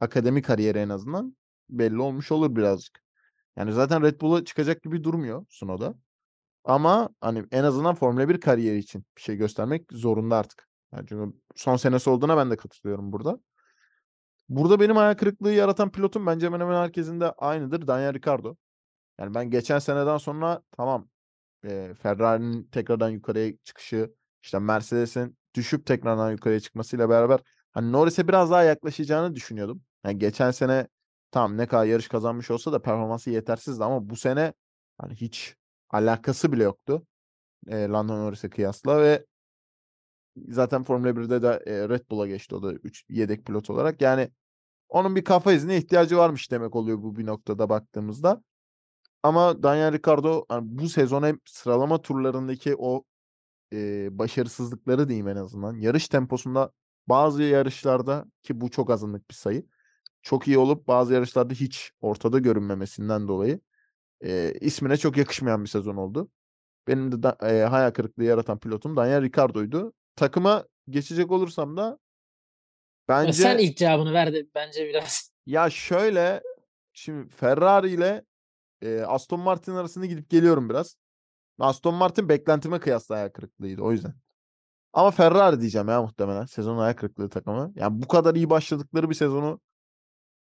akademi 0.00 0.42
kariyeri 0.42 0.78
en 0.78 0.88
azından 0.88 1.36
belli 1.70 2.00
olmuş 2.00 2.32
olur 2.32 2.56
birazcık. 2.56 3.04
Yani 3.56 3.72
zaten 3.72 4.02
Red 4.02 4.20
Bull'a 4.20 4.44
çıkacak 4.44 4.82
gibi 4.82 5.04
durmuyor 5.04 5.46
Tsunoda. 5.46 5.94
Ama 6.64 7.08
hani 7.20 7.44
en 7.50 7.64
azından 7.64 7.94
Formula 7.94 8.28
1 8.28 8.40
kariyeri 8.40 8.78
için 8.78 9.04
bir 9.16 9.22
şey 9.22 9.36
göstermek 9.36 9.92
zorunda 9.92 10.36
artık. 10.36 10.68
Yani 10.92 11.06
çünkü 11.08 11.38
son 11.56 11.76
senesi 11.76 12.10
olduğuna 12.10 12.36
ben 12.36 12.50
de 12.50 12.56
katılıyorum 12.56 13.12
burada. 13.12 13.38
Burada 14.48 14.80
benim 14.80 14.96
hayal 14.96 15.14
kırıklığı 15.14 15.52
yaratan 15.52 15.90
pilotum 15.90 16.26
bence 16.26 16.46
hemen 16.46 16.60
hemen 16.60 16.82
herkesin 16.82 17.20
de 17.20 17.32
aynıdır. 17.32 17.86
Daniel 17.86 18.14
Ricciardo. 18.14 18.56
Yani 19.20 19.34
ben 19.34 19.50
geçen 19.50 19.78
seneden 19.78 20.18
sonra 20.18 20.62
tamam 20.76 21.08
e, 21.64 21.94
Ferrari'nin 22.02 22.64
tekrardan 22.64 23.10
yukarıya 23.10 23.52
çıkışı, 23.64 24.14
işte 24.42 24.58
Mercedes'in 24.58 25.38
düşüp 25.54 25.86
tekrardan 25.86 26.30
yukarıya 26.32 26.60
çıkmasıyla 26.60 27.08
beraber 27.10 27.40
hani 27.72 27.92
Norris'e 27.92 28.28
biraz 28.28 28.50
daha 28.50 28.62
yaklaşacağını 28.62 29.34
düşünüyordum. 29.34 29.82
Yani 30.04 30.18
geçen 30.18 30.50
sene 30.50 30.88
tamam 31.30 31.56
ne 31.58 31.66
kadar 31.66 31.84
yarış 31.84 32.08
kazanmış 32.08 32.50
olsa 32.50 32.72
da 32.72 32.82
performansı 32.82 33.30
yetersizdi 33.30 33.84
ama 33.84 34.10
bu 34.10 34.16
sene 34.16 34.52
hani 34.98 35.14
hiç 35.14 35.56
alakası 35.90 36.52
bile 36.52 36.64
yoktu. 36.64 37.06
E, 37.68 37.88
Lando 37.88 38.18
Norris'e 38.18 38.50
kıyasla 38.50 39.00
ve 39.02 39.26
zaten 40.48 40.82
Formula 40.82 41.16
1'de 41.16 41.42
de 41.42 41.62
e, 41.66 41.88
Red 41.88 42.10
Bull'a 42.10 42.26
geçti 42.26 42.54
o 42.54 42.62
da 42.62 42.72
3 42.72 43.04
yedek 43.08 43.46
pilot 43.46 43.70
olarak. 43.70 44.00
Yani 44.00 44.30
onun 44.88 45.16
bir 45.16 45.24
kafa 45.24 45.52
izine 45.52 45.76
ihtiyacı 45.78 46.16
varmış 46.16 46.50
demek 46.50 46.76
oluyor 46.76 47.02
bu 47.02 47.16
bir 47.16 47.26
noktada 47.26 47.68
baktığımızda. 47.68 48.42
Ama 49.24 49.62
Daniel 49.62 49.92
Ricciardo 49.92 50.44
hani 50.48 50.62
bu 50.78 50.88
sezon 50.88 51.22
hem 51.22 51.38
sıralama 51.44 52.02
turlarındaki 52.02 52.76
o 52.78 53.04
e, 53.72 54.08
başarısızlıkları 54.18 55.08
diyeyim 55.08 55.28
en 55.28 55.36
azından. 55.36 55.76
Yarış 55.76 56.08
temposunda 56.08 56.72
bazı 57.06 57.42
yarışlarda 57.42 58.24
ki 58.42 58.60
bu 58.60 58.70
çok 58.70 58.90
azınlık 58.90 59.30
bir 59.30 59.34
sayı. 59.34 59.66
Çok 60.22 60.48
iyi 60.48 60.58
olup 60.58 60.88
bazı 60.88 61.14
yarışlarda 61.14 61.54
hiç 61.54 61.92
ortada 62.00 62.38
görünmemesinden 62.38 63.28
dolayı 63.28 63.60
e, 64.24 64.54
ismine 64.60 64.96
çok 64.96 65.16
yakışmayan 65.16 65.64
bir 65.64 65.68
sezon 65.68 65.96
oldu. 65.96 66.30
Benim 66.88 67.12
de 67.12 67.22
da, 67.22 67.36
e, 67.42 67.62
hayal 67.62 67.90
kırıklığı 67.90 68.24
yaratan 68.24 68.58
pilotum 68.58 68.96
Daniel 68.96 69.22
Ricciardo'ydu. 69.22 69.92
Takıma 70.16 70.64
geçecek 70.88 71.30
olursam 71.30 71.76
da 71.76 71.82
Ya 71.82 71.98
bence 73.08 73.32
Sen 73.32 73.58
ilk 73.58 73.76
cevabını 73.76 74.12
ver 74.12 74.32
de 74.32 74.46
bence 74.54 74.88
biraz 74.88 75.30
ya 75.46 75.70
şöyle 75.70 76.42
şimdi 76.92 77.28
Ferrari 77.28 77.90
ile 77.90 78.24
e, 78.82 79.00
Aston 79.00 79.40
Martin 79.40 79.72
arasında 79.74 80.06
gidip 80.06 80.30
geliyorum 80.30 80.68
biraz. 80.68 80.96
Aston 81.58 81.94
Martin 81.94 82.28
beklentime 82.28 82.80
kıyasla 82.80 83.16
hayal 83.16 83.28
kırıklığıydı 83.28 83.82
o 83.82 83.92
yüzden. 83.92 84.14
Ama 84.92 85.10
Ferrari 85.10 85.60
diyeceğim 85.60 85.88
ya 85.88 86.02
muhtemelen. 86.02 86.44
Sezon 86.44 86.78
hayal 86.78 86.94
kırıklığı 86.94 87.28
takımı. 87.28 87.72
Yani 87.74 88.02
bu 88.02 88.08
kadar 88.08 88.34
iyi 88.34 88.50
başladıkları 88.50 89.10
bir 89.10 89.14
sezonu 89.14 89.60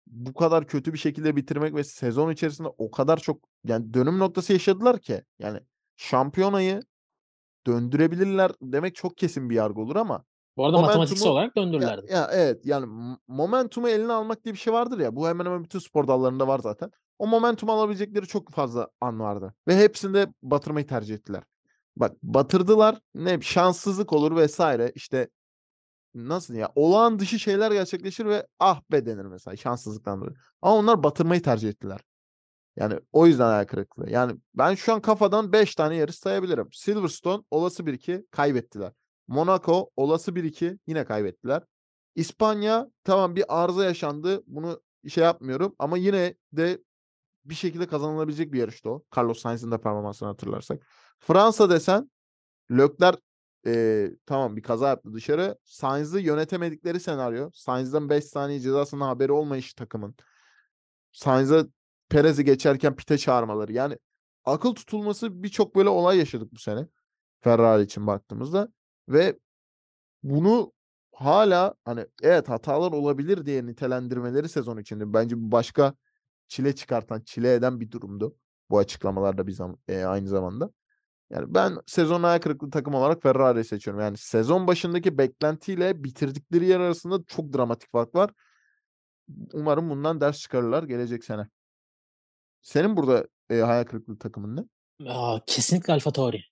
bu 0.07 0.35
kadar 0.35 0.67
kötü 0.67 0.93
bir 0.93 0.99
şekilde 0.99 1.37
bitirmek 1.37 1.75
ve 1.75 1.85
sezon 1.85 2.31
içerisinde 2.31 2.69
o 2.79 2.91
kadar 2.91 3.17
çok 3.17 3.49
yani 3.65 3.95
dönüm 3.95 4.19
noktası 4.19 4.53
yaşadılar 4.53 4.99
ki. 4.99 5.23
Yani 5.39 5.61
şampiyonayı 5.97 6.83
döndürebilirler 7.67 8.53
demek 8.63 8.95
çok 8.95 9.17
kesin 9.17 9.51
bir 9.51 9.55
yargı 9.55 9.81
olur 9.81 9.97
ama 9.97 10.25
bu 10.57 10.67
arada 10.67 10.81
matematiksel 10.81 11.29
olarak 11.29 11.57
ya, 11.57 11.63
döndürürlerdi. 11.63 12.13
ya 12.13 12.29
evet 12.33 12.67
yani 12.67 13.17
momentumu 13.29 13.89
eline 13.89 14.13
almak 14.13 14.45
diye 14.45 14.55
bir 14.55 14.59
şey 14.59 14.73
vardır 14.73 14.99
ya. 14.99 15.17
Bu 15.17 15.29
hemen 15.29 15.45
hemen 15.45 15.65
bütün 15.65 15.79
spor 15.79 16.09
dallarında 16.09 16.49
var 16.49 16.59
zaten. 16.59 16.91
O 17.19 17.27
momentumu 17.27 17.73
alabilecekleri 17.73 18.27
çok 18.27 18.51
fazla 18.51 18.89
an 19.01 19.21
vardı. 19.21 19.55
Ve 19.69 19.77
hepsinde 19.77 20.27
batırmayı 20.43 20.87
tercih 20.87 21.15
ettiler. 21.15 21.43
Bak 21.97 22.17
batırdılar. 22.23 22.99
Ne 23.15 23.41
şanssızlık 23.41 24.13
olur 24.13 24.37
vesaire. 24.37 24.93
İşte 24.95 25.29
nasıl 26.15 26.55
ya 26.55 26.73
olağan 26.75 27.19
dışı 27.19 27.39
şeyler 27.39 27.73
gerçekleşir 27.73 28.27
ve 28.27 28.47
ah 28.61 28.81
be 28.93 29.07
denir 29.07 29.25
mesela 29.25 29.57
şanssızlıktan 29.57 30.21
dolayı. 30.21 30.37
Ama 30.63 30.75
onlar 30.77 31.03
batırmayı 31.03 31.43
tercih 31.43 31.69
ettiler. 31.69 32.01
Yani 32.77 33.01
o 33.13 33.27
yüzden 33.27 33.47
hayal 33.47 33.65
kırıklığı. 33.65 34.11
Yani 34.11 34.37
ben 34.55 34.75
şu 34.75 34.95
an 34.95 35.01
kafadan 35.01 35.53
5 35.53 35.75
tane 35.75 35.97
yarış 35.97 36.17
sayabilirim. 36.17 36.69
Silverstone 36.73 37.43
olası 37.51 37.87
1-2 37.87 38.27
kaybettiler. 38.31 38.93
Monaco 39.29 39.91
olası 39.97 40.37
1-2 40.37 40.79
yine 40.87 41.05
kaybettiler. 41.05 41.63
İspanya 42.15 42.87
tamam 43.05 43.37
bir 43.37 43.45
arıza 43.49 43.85
yaşandı. 43.85 44.43
Bunu 44.47 44.81
şey 45.09 45.25
yapmıyorum 45.25 45.75
ama 45.79 45.99
yine 45.99 46.35
de 46.53 46.79
bir 47.49 47.55
şekilde 47.55 47.87
kazanılabilecek 47.87 48.53
bir 48.53 48.59
yarıştı 48.59 48.91
o. 48.91 49.03
Carlos 49.17 49.39
Sainz'in 49.39 49.71
de 49.71 49.79
performansını 49.81 50.29
hatırlarsak. 50.29 50.83
Fransa 51.19 51.71
desen 51.71 52.11
Leclerc 52.71 53.19
eee, 53.67 54.17
tamam 54.27 54.57
bir 54.57 54.63
kaza 54.63 54.89
yaptı 54.89 55.13
dışarı. 55.15 55.59
Sainz'ı 55.65 56.21
yönetemedikleri 56.21 57.01
senaryo. 57.01 57.51
Sainz'dan 57.55 58.11
5 58.11 58.25
saniye 58.25 58.61
cezasından 58.61 59.07
haberi 59.07 59.33
olmayışı 59.33 59.75
takımın. 59.75 60.15
Sainz'a 61.13 61.67
Perez'i 62.09 62.45
geçerken 62.45 62.97
pite 62.97 63.19
çağırmaları. 63.19 63.73
Yani 63.73 63.99
akıl 64.45 64.75
tutulması 64.75 65.43
birçok 65.43 65.77
böyle 65.77 65.89
olay 65.89 66.19
yaşadık 66.19 66.53
bu 66.53 66.59
sene. 66.59 66.89
Ferrari 67.41 67.83
için 67.83 68.07
baktığımızda. 68.07 68.69
Ve 69.09 69.39
bunu 70.23 70.73
hala 71.13 71.75
hani 71.85 72.07
evet 72.23 72.49
hatalar 72.49 72.93
olabilir 72.93 73.47
diye 73.47 73.67
nitelendirmeleri 73.67 74.49
sezon 74.49 74.79
içinde. 74.79 75.13
Bence 75.13 75.35
başka 75.39 75.95
çile 76.49 76.75
çıkartan, 76.75 77.21
çile 77.21 77.55
eden 77.55 77.81
bir 77.81 77.91
durumdu. 77.91 78.37
Bu 78.71 78.79
açıklamalarda 78.79 79.47
bir 79.47 79.53
zam 79.53 79.79
e, 79.89 80.05
aynı 80.05 80.29
zamanda. 80.29 80.71
Yani 81.31 81.55
ben 81.55 81.77
sezon 81.87 82.23
ayak 82.23 82.43
kırıklığı 82.43 82.71
takım 82.71 82.95
olarak 82.95 83.23
Ferrari'yi 83.23 83.65
seçiyorum. 83.65 84.03
Yani 84.03 84.17
sezon 84.17 84.67
başındaki 84.67 85.19
beklentiyle 85.19 86.05
bitirdikleri 86.05 86.67
yer 86.67 86.81
arasında 86.81 87.25
çok 87.27 87.53
dramatik 87.53 87.93
fark 87.93 88.15
var. 88.15 88.31
Umarım 89.53 89.91
bundan 89.91 90.21
ders 90.21 90.39
çıkarırlar 90.39 90.83
gelecek 90.83 91.25
sene. 91.25 91.49
Senin 92.63 92.97
burada 92.97 93.27
e, 93.51 93.57
hayal 93.57 93.85
kırıklığı 93.85 94.19
takımın 94.19 94.57
ne? 94.57 94.65
Kesinlikle 95.47 95.93
Alfa 95.93 96.13
Tauri. 96.13 96.43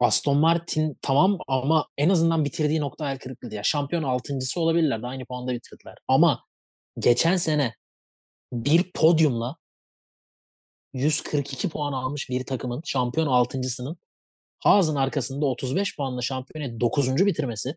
Aston 0.00 0.36
Martin 0.36 0.98
tamam 1.02 1.38
ama 1.48 1.88
en 1.96 2.08
azından 2.08 2.44
bitirdiği 2.44 2.80
nokta 2.80 3.04
hayal 3.04 3.18
kırıklığıydı. 3.18 3.54
Ya. 3.54 3.62
Şampiyon 3.62 4.02
altıncısı 4.02 4.60
olabilirlerdi. 4.60 5.06
Aynı 5.06 5.24
puanda 5.24 5.52
bitirdiler. 5.52 5.98
Ama 6.08 6.44
geçen 6.98 7.36
sene 7.36 7.74
bir 8.54 8.92
podyumla 8.92 9.56
142 10.92 11.68
puan 11.68 11.92
almış 11.92 12.28
bir 12.30 12.46
takımın 12.46 12.82
şampiyon 12.84 13.26
altıncısının 13.26 13.96
Haas'ın 14.58 14.96
arkasında 14.96 15.46
35 15.46 15.96
puanla 15.96 16.22
şampiyonu 16.22 16.80
9. 16.80 17.26
bitirmesi 17.26 17.76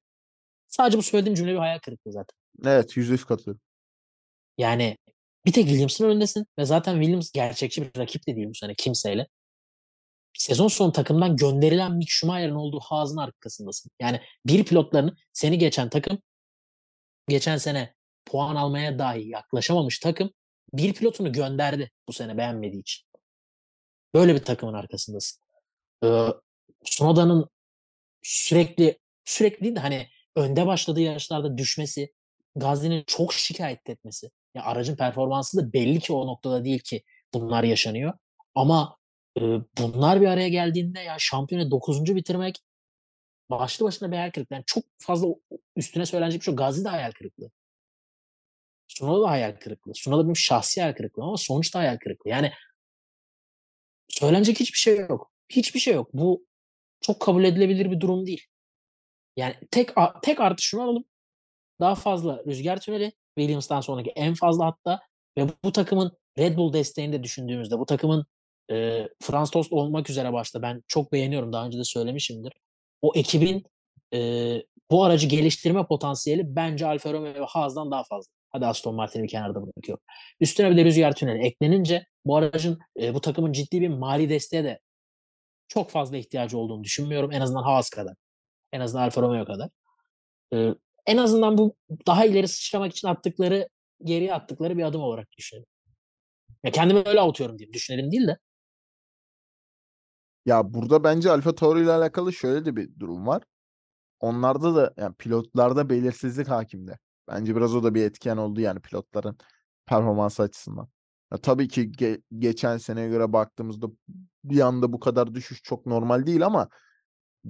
sadece 0.68 0.98
bu 0.98 1.04
söylediğim 1.04 1.36
cümle 1.36 1.52
bir 1.52 1.58
hayal 1.58 1.80
kırıklığı 1.80 2.12
zaten. 2.12 2.38
Evet 2.66 2.98
yüzde 2.98 3.12
yüz 3.12 3.26
katılıyorum. 3.26 3.62
Yani 4.58 4.98
bir 5.46 5.52
tek 5.52 5.66
Williams'ın 5.66 6.06
önündesin 6.06 6.46
ve 6.60 6.66
zaten 6.66 6.94
Williams 6.94 7.32
gerçekçi 7.32 7.82
bir 7.82 8.00
rakip 8.00 8.28
de 8.28 8.36
değil 8.36 8.50
bu 8.50 8.56
sene 8.56 8.76
kimseyle. 8.76 9.28
Sezon 10.34 10.68
sonu 10.68 10.92
takımdan 10.92 11.36
gönderilen 11.36 11.92
Mick 11.92 12.10
Schumacher'ın 12.10 12.56
olduğu 12.56 12.80
Haas'ın 12.80 13.18
arkasındasın. 13.18 13.92
Yani 14.02 14.22
bir 14.46 14.64
pilotlarını 14.64 15.16
seni 15.34 15.58
geçen 15.58 15.90
takım 15.90 16.20
geçen 17.28 17.58
sene 17.58 17.94
puan 18.26 18.56
almaya 18.56 19.00
dahi 19.00 19.30
yaklaşamamış 19.30 20.00
takım 20.00 20.32
bir 20.74 20.94
pilotunu 20.94 21.32
gönderdi 21.32 21.92
bu 22.08 22.14
sene 22.14 22.38
beğenmediği 22.38 22.82
için. 22.82 23.08
Böyle 24.14 24.36
bir 24.36 24.44
takımın 24.46 24.74
arkasındasın. 24.74 25.42
Ee, 26.04 26.28
Sunoda'nın 26.84 27.50
sürekli 28.24 29.00
sürekli 29.26 29.76
de 29.76 29.80
hani 29.80 30.08
önde 30.36 30.68
başladığı 30.68 31.02
yarışlarda 31.02 31.58
düşmesi, 31.58 32.14
Gazli'nin 32.56 33.04
çok 33.08 33.34
şikayet 33.34 33.90
etmesi. 33.90 34.32
Ya 34.56 34.64
aracın 34.64 34.96
performansı 34.96 35.58
da 35.58 35.74
belli 35.74 36.00
ki 36.00 36.14
o 36.14 36.28
noktada 36.28 36.66
değil 36.66 36.80
ki 36.80 37.04
bunlar 37.34 37.64
yaşanıyor. 37.64 38.14
Ama 38.56 38.98
e, 39.40 39.42
bunlar 39.78 40.22
bir 40.22 40.28
araya 40.28 40.50
geldiğinde 40.50 41.00
ya 41.00 41.16
şampiyonu 41.20 41.72
9. 41.72 42.16
bitirmek 42.16 42.60
başlı 43.50 43.86
başına 43.86 44.12
bir 44.12 44.18
hayal 44.18 44.32
kırıklığı. 44.32 44.56
Yani 44.56 44.64
çok 44.68 44.84
fazla 44.98 45.28
üstüne 45.76 46.06
söylenecek 46.06 46.42
bir 46.42 46.46
şey 46.46 46.52
yok. 46.52 46.60
Gazli 46.60 46.86
de 46.86 46.90
hayal 46.90 47.12
kırıklığı. 47.12 47.52
Sunoda 48.98 49.24
da 49.24 49.30
hayal 49.30 49.56
kırıklığı. 49.56 49.96
Sunoda 49.96 50.24
benim 50.24 50.36
şahsi 50.36 50.82
hayal 50.82 50.94
kırıklığı 50.94 51.24
ama 51.24 51.38
sonuçta 51.38 51.80
hayal 51.80 51.98
kırıklığı. 51.98 52.30
Yani 52.30 52.52
söylenecek 54.10 54.60
hiçbir 54.60 54.78
şey 54.78 54.98
yok. 54.98 55.32
Hiçbir 55.50 55.80
şey 55.80 55.94
yok. 55.94 56.10
Bu 56.14 56.46
çok 57.02 57.20
kabul 57.20 57.44
edilebilir 57.44 57.92
bir 57.92 58.00
durum 58.00 58.26
değil. 58.26 58.46
Yani 59.38 59.56
tek 59.72 59.90
tek 60.22 60.40
artı 60.40 60.64
şunu 60.64 60.82
alalım. 60.82 61.06
Daha 61.80 61.96
fazla 61.96 62.44
rüzgar 62.48 62.80
tüneli 62.82 63.12
Williams'tan 63.38 63.82
sonraki 63.82 64.10
en 64.10 64.34
fazla 64.34 64.66
hatta 64.66 65.02
ve 65.38 65.48
bu 65.64 65.72
takımın 65.72 66.18
Red 66.38 66.58
Bull 66.58 66.74
desteğini 66.74 67.14
de 67.14 67.24
düşündüğümüzde 67.24 67.80
bu 67.80 67.86
takımın 67.86 68.26
e, 68.72 69.08
Franz 69.22 69.52
Tost 69.52 69.74
olmak 69.74 70.10
üzere 70.10 70.34
başta 70.34 70.62
ben 70.62 70.84
çok 70.88 71.12
beğeniyorum. 71.12 71.54
Daha 71.54 71.66
önce 71.66 71.78
de 71.78 71.84
söylemişimdir. 71.84 72.54
O 73.02 73.12
ekibin 73.16 73.64
e, 74.14 74.20
bu 74.92 75.04
aracı 75.04 75.28
geliştirme 75.28 75.86
potansiyeli 75.86 76.56
bence 76.56 76.86
Alfa 76.88 77.14
Romeo 77.14 77.34
ve 77.34 77.46
Haas'dan 77.46 77.92
daha 77.92 78.04
fazla. 78.04 78.37
Hadi 78.52 78.66
Aston 78.66 78.96
Martin'i 78.96 79.24
bir 79.24 79.30
kenarda 79.30 79.62
bırakıyorum. 79.62 80.04
Üstüne 80.40 80.72
bir 80.72 80.78
de 80.78 80.86
rüzgar 80.86 81.16
tüneli 81.16 81.46
eklenince 81.46 82.06
bu 82.26 82.36
aracın 82.36 82.80
e, 83.02 83.14
bu 83.14 83.22
takımın 83.22 83.52
ciddi 83.52 83.82
bir 83.82 83.88
mali 83.88 84.30
desteğe 84.30 84.64
de 84.64 84.80
çok 85.68 85.92
fazla 85.92 86.18
ihtiyacı 86.18 86.58
olduğunu 86.58 86.84
düşünmüyorum. 86.84 87.32
En 87.32 87.42
azından 87.42 87.64
Haas 87.64 87.90
kadar. 87.90 88.16
En 88.72 88.80
azından 88.80 89.04
Alfa 89.04 89.22
Romeo 89.22 89.46
kadar. 89.46 89.70
Ee, 90.54 90.76
en 91.06 91.18
azından 91.18 91.58
bu 91.58 91.76
daha 92.08 92.26
ileri 92.26 92.48
sıçramak 92.48 92.92
için 92.92 93.08
attıkları, 93.08 93.70
geriye 94.04 94.34
attıkları 94.34 94.78
bir 94.78 94.84
adım 94.84 95.02
olarak 95.02 95.32
düşünelim. 95.38 95.68
Ya 96.64 96.72
kendimi 96.72 97.04
öyle 97.06 97.20
avutuyorum 97.20 97.60
diyeyim. 97.60 97.74
Düşünelim 97.74 98.12
değil 98.12 98.28
de. 98.28 98.38
Ya 100.46 100.74
burada 100.74 101.04
bence 101.04 101.32
Alfa 101.32 101.56
Tauri 101.56 101.84
ile 101.84 101.92
alakalı 101.92 102.34
şöyle 102.34 102.66
de 102.66 102.76
bir 102.76 103.00
durum 103.00 103.28
var. 103.28 103.44
Onlarda 104.20 104.76
da 104.76 104.94
yani 104.98 105.16
pilotlarda 105.16 105.90
belirsizlik 105.90 106.48
hakimde. 106.48 106.98
Bence 107.28 107.56
biraz 107.56 107.76
o 107.76 107.84
da 107.84 107.96
bir 107.96 108.04
etken 108.04 108.38
oldu 108.38 108.62
yani 108.62 108.80
pilotların 108.80 109.38
performansı 109.86 110.44
açısından. 110.44 110.90
Ya 111.32 111.38
tabii 111.38 111.68
ki 111.68 111.92
ge- 111.92 112.22
geçen 112.40 112.78
seneye 112.78 113.10
göre 113.10 113.34
baktığımızda 113.34 113.88
bir 114.44 114.60
anda 114.60 114.94
bu 114.94 115.00
kadar 115.00 115.36
düşüş 115.36 115.64
çok 115.64 115.86
normal 115.86 116.26
değil 116.26 116.46
ama 116.46 116.70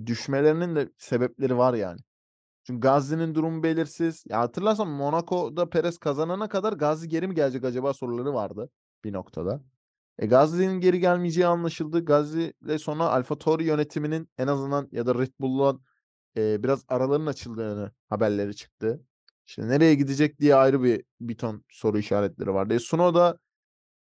düşmelerinin 0.06 0.76
de 0.76 0.90
sebepleri 0.98 1.58
var 1.58 1.74
yani. 1.74 2.00
Çünkü 2.64 2.80
Gazi'nin 2.80 3.36
durumu 3.36 3.64
belirsiz. 3.64 4.24
Ya 4.30 4.40
hatırlarsan 4.40 4.88
Monaco'da 4.88 5.70
Perez 5.70 5.98
kazanana 5.98 6.50
kadar 6.50 6.74
Gazi 6.74 7.10
geri 7.10 7.28
mi 7.28 7.36
gelecek 7.36 7.64
acaba 7.64 7.94
soruları 7.94 8.34
vardı 8.34 8.70
bir 9.04 9.14
noktada. 9.14 9.64
E 10.20 10.26
Gazi'nin 10.28 10.80
geri 10.80 11.00
gelmeyeceği 11.00 11.48
anlaşıldı. 11.48 12.06
Gazi 12.06 12.54
ile 12.62 12.80
sonra 12.80 13.04
Alfa 13.10 13.38
Tauri 13.38 13.64
yönetiminin 13.64 14.30
en 14.38 14.48
azından 14.48 14.90
ya 14.92 15.06
da 15.06 15.16
Red 15.16 15.32
Bull'la 15.40 15.80
e, 16.38 16.64
biraz 16.64 16.86
araların 16.88 17.26
açıldığını 17.26 17.92
haberleri 18.10 18.56
çıktı. 18.56 19.02
İşte 19.48 19.68
nereye 19.68 19.96
gidecek 19.96 20.40
diye 20.40 20.56
ayrı 20.56 20.84
bir 20.84 21.04
bir 21.22 21.38
ton 21.38 21.64
soru 21.70 21.98
işaretleri 22.00 22.54
vardı. 22.54 22.74
E 22.74 22.80
Sunoda 22.80 23.40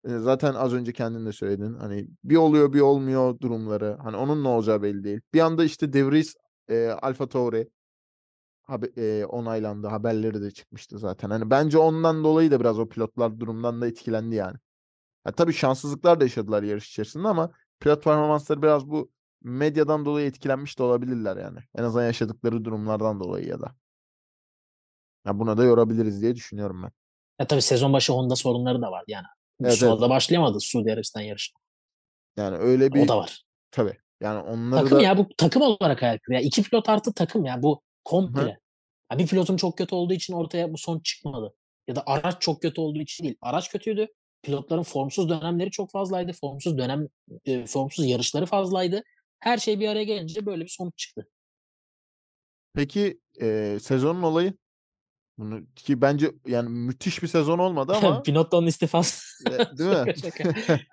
zaten 0.07 0.55
az 0.55 0.75
önce 0.75 0.93
kendin 0.93 1.27
de 1.27 1.33
söyledin. 1.33 1.75
Hani 1.75 2.09
bir 2.25 2.37
oluyor 2.37 2.73
bir 2.73 2.81
olmuyor 2.81 3.41
durumları. 3.41 3.99
Hani 4.03 4.17
onun 4.17 4.45
ne 4.45 4.49
olacağı 4.49 4.83
belli 4.83 5.05
değil. 5.05 5.21
Bir 5.35 5.41
anda 5.41 5.65
işte 5.65 5.93
De 5.93 6.11
Vries, 6.11 6.35
e, 6.69 6.89
Alfa 6.89 7.29
Tauri 7.29 7.69
haber, 8.63 8.91
e, 8.97 9.27
onaylandı. 9.27 9.87
Haberleri 9.87 10.43
de 10.43 10.51
çıkmıştı 10.51 10.99
zaten. 10.99 11.31
Hani 11.31 11.51
bence 11.51 11.79
ondan 11.79 12.25
dolayı 12.25 12.51
da 12.51 12.61
biraz 12.61 12.79
o 12.79 12.89
pilotlar 12.89 13.41
durumdan 13.41 13.81
da 13.81 13.87
etkilendi 13.87 14.35
yani. 14.35 14.57
Ya 15.27 15.33
tabii 15.33 15.53
şanssızlıklar 15.53 16.21
da 16.21 16.25
yaşadılar 16.25 16.63
yarış 16.63 16.89
içerisinde 16.89 17.29
ama 17.29 17.51
pilot 17.81 18.05
performansları 18.05 18.63
biraz 18.63 18.89
bu 18.89 19.11
medyadan 19.43 20.05
dolayı 20.05 20.27
etkilenmiş 20.27 20.79
de 20.79 20.83
olabilirler 20.83 21.37
yani. 21.37 21.59
En 21.75 21.83
azından 21.85 22.05
yaşadıkları 22.05 22.65
durumlardan 22.65 23.21
dolayı 23.21 23.47
ya 23.47 23.61
da. 23.61 23.77
Ya 25.27 25.39
buna 25.39 25.59
da 25.59 25.65
yorabiliriz 25.65 26.23
diye 26.23 26.35
düşünüyorum 26.35 26.83
ben. 26.83 26.91
Ya 27.41 27.47
tabii 27.47 27.63
sezon 27.63 27.93
başı 27.93 28.13
Honda 28.13 28.37
sorunları 28.37 28.83
da 28.83 28.91
vardı 28.91 29.05
yani. 29.09 29.27
Evet, 29.61 29.75
Sunoda 29.75 30.05
evet. 30.05 30.11
başlayamadı 30.11 30.61
Suudi 30.61 30.93
Arabistan 30.93 31.21
yarışı. 31.21 31.53
Yani 32.37 32.57
öyle 32.57 32.93
bir... 32.93 33.05
O 33.05 33.09
da 33.09 33.17
var. 33.17 33.43
Tabii. 33.71 33.99
Yani 34.21 34.39
onları 34.39 34.83
takım 34.83 34.99
da... 34.99 35.03
ya 35.03 35.19
bu 35.19 35.29
takım 35.37 35.63
olarak 35.63 36.03
hayal 36.03 36.19
ya 36.29 36.41
iki 36.41 36.63
pilot 36.63 36.89
artı 36.89 37.13
takım 37.13 37.45
ya 37.45 37.63
bu 37.63 37.83
komple. 38.05 38.59
Ya 39.13 39.19
bir 39.19 39.27
pilotun 39.27 39.57
çok 39.57 39.79
kötü 39.79 39.95
olduğu 39.95 40.13
için 40.13 40.35
ortaya 40.35 40.73
bu 40.73 40.79
son 40.79 41.01
çıkmadı. 41.01 41.55
Ya 41.89 41.97
da 41.97 42.03
araç 42.07 42.41
çok 42.41 42.63
kötü 42.63 42.81
olduğu 42.81 43.01
için 43.01 43.25
değil. 43.25 43.37
Araç 43.41 43.71
kötüydü. 43.71 44.09
Pilotların 44.43 44.83
formsuz 44.83 45.29
dönemleri 45.29 45.71
çok 45.71 45.91
fazlaydı. 45.91 46.33
Formsuz 46.33 46.79
dönem 46.79 47.09
e, 47.45 47.67
formsuz 47.67 48.07
yarışları 48.07 48.47
fazlaydı. 48.47 49.03
Her 49.41 49.59
şey 49.59 49.81
bir 49.81 49.89
araya 49.89 50.05
gelince 50.05 50.47
böyle 50.47 50.65
bir 50.65 50.69
sonuç 50.69 50.99
çıktı. 50.99 51.29
Peki 52.75 53.21
e, 53.41 53.79
sezonun 53.81 54.23
olayı 54.23 54.55
bunu 55.39 55.61
ki 55.77 56.01
bence 56.01 56.33
yani 56.47 56.69
müthiş 56.69 57.23
bir 57.23 57.29
sezon 57.29 57.59
olmadı 57.59 57.93
ama 57.97 58.25
Binotto'nun 58.27 58.67
istifası. 58.67 59.49
E, 59.51 59.79
değil 59.79 59.91
mi? 59.91 60.15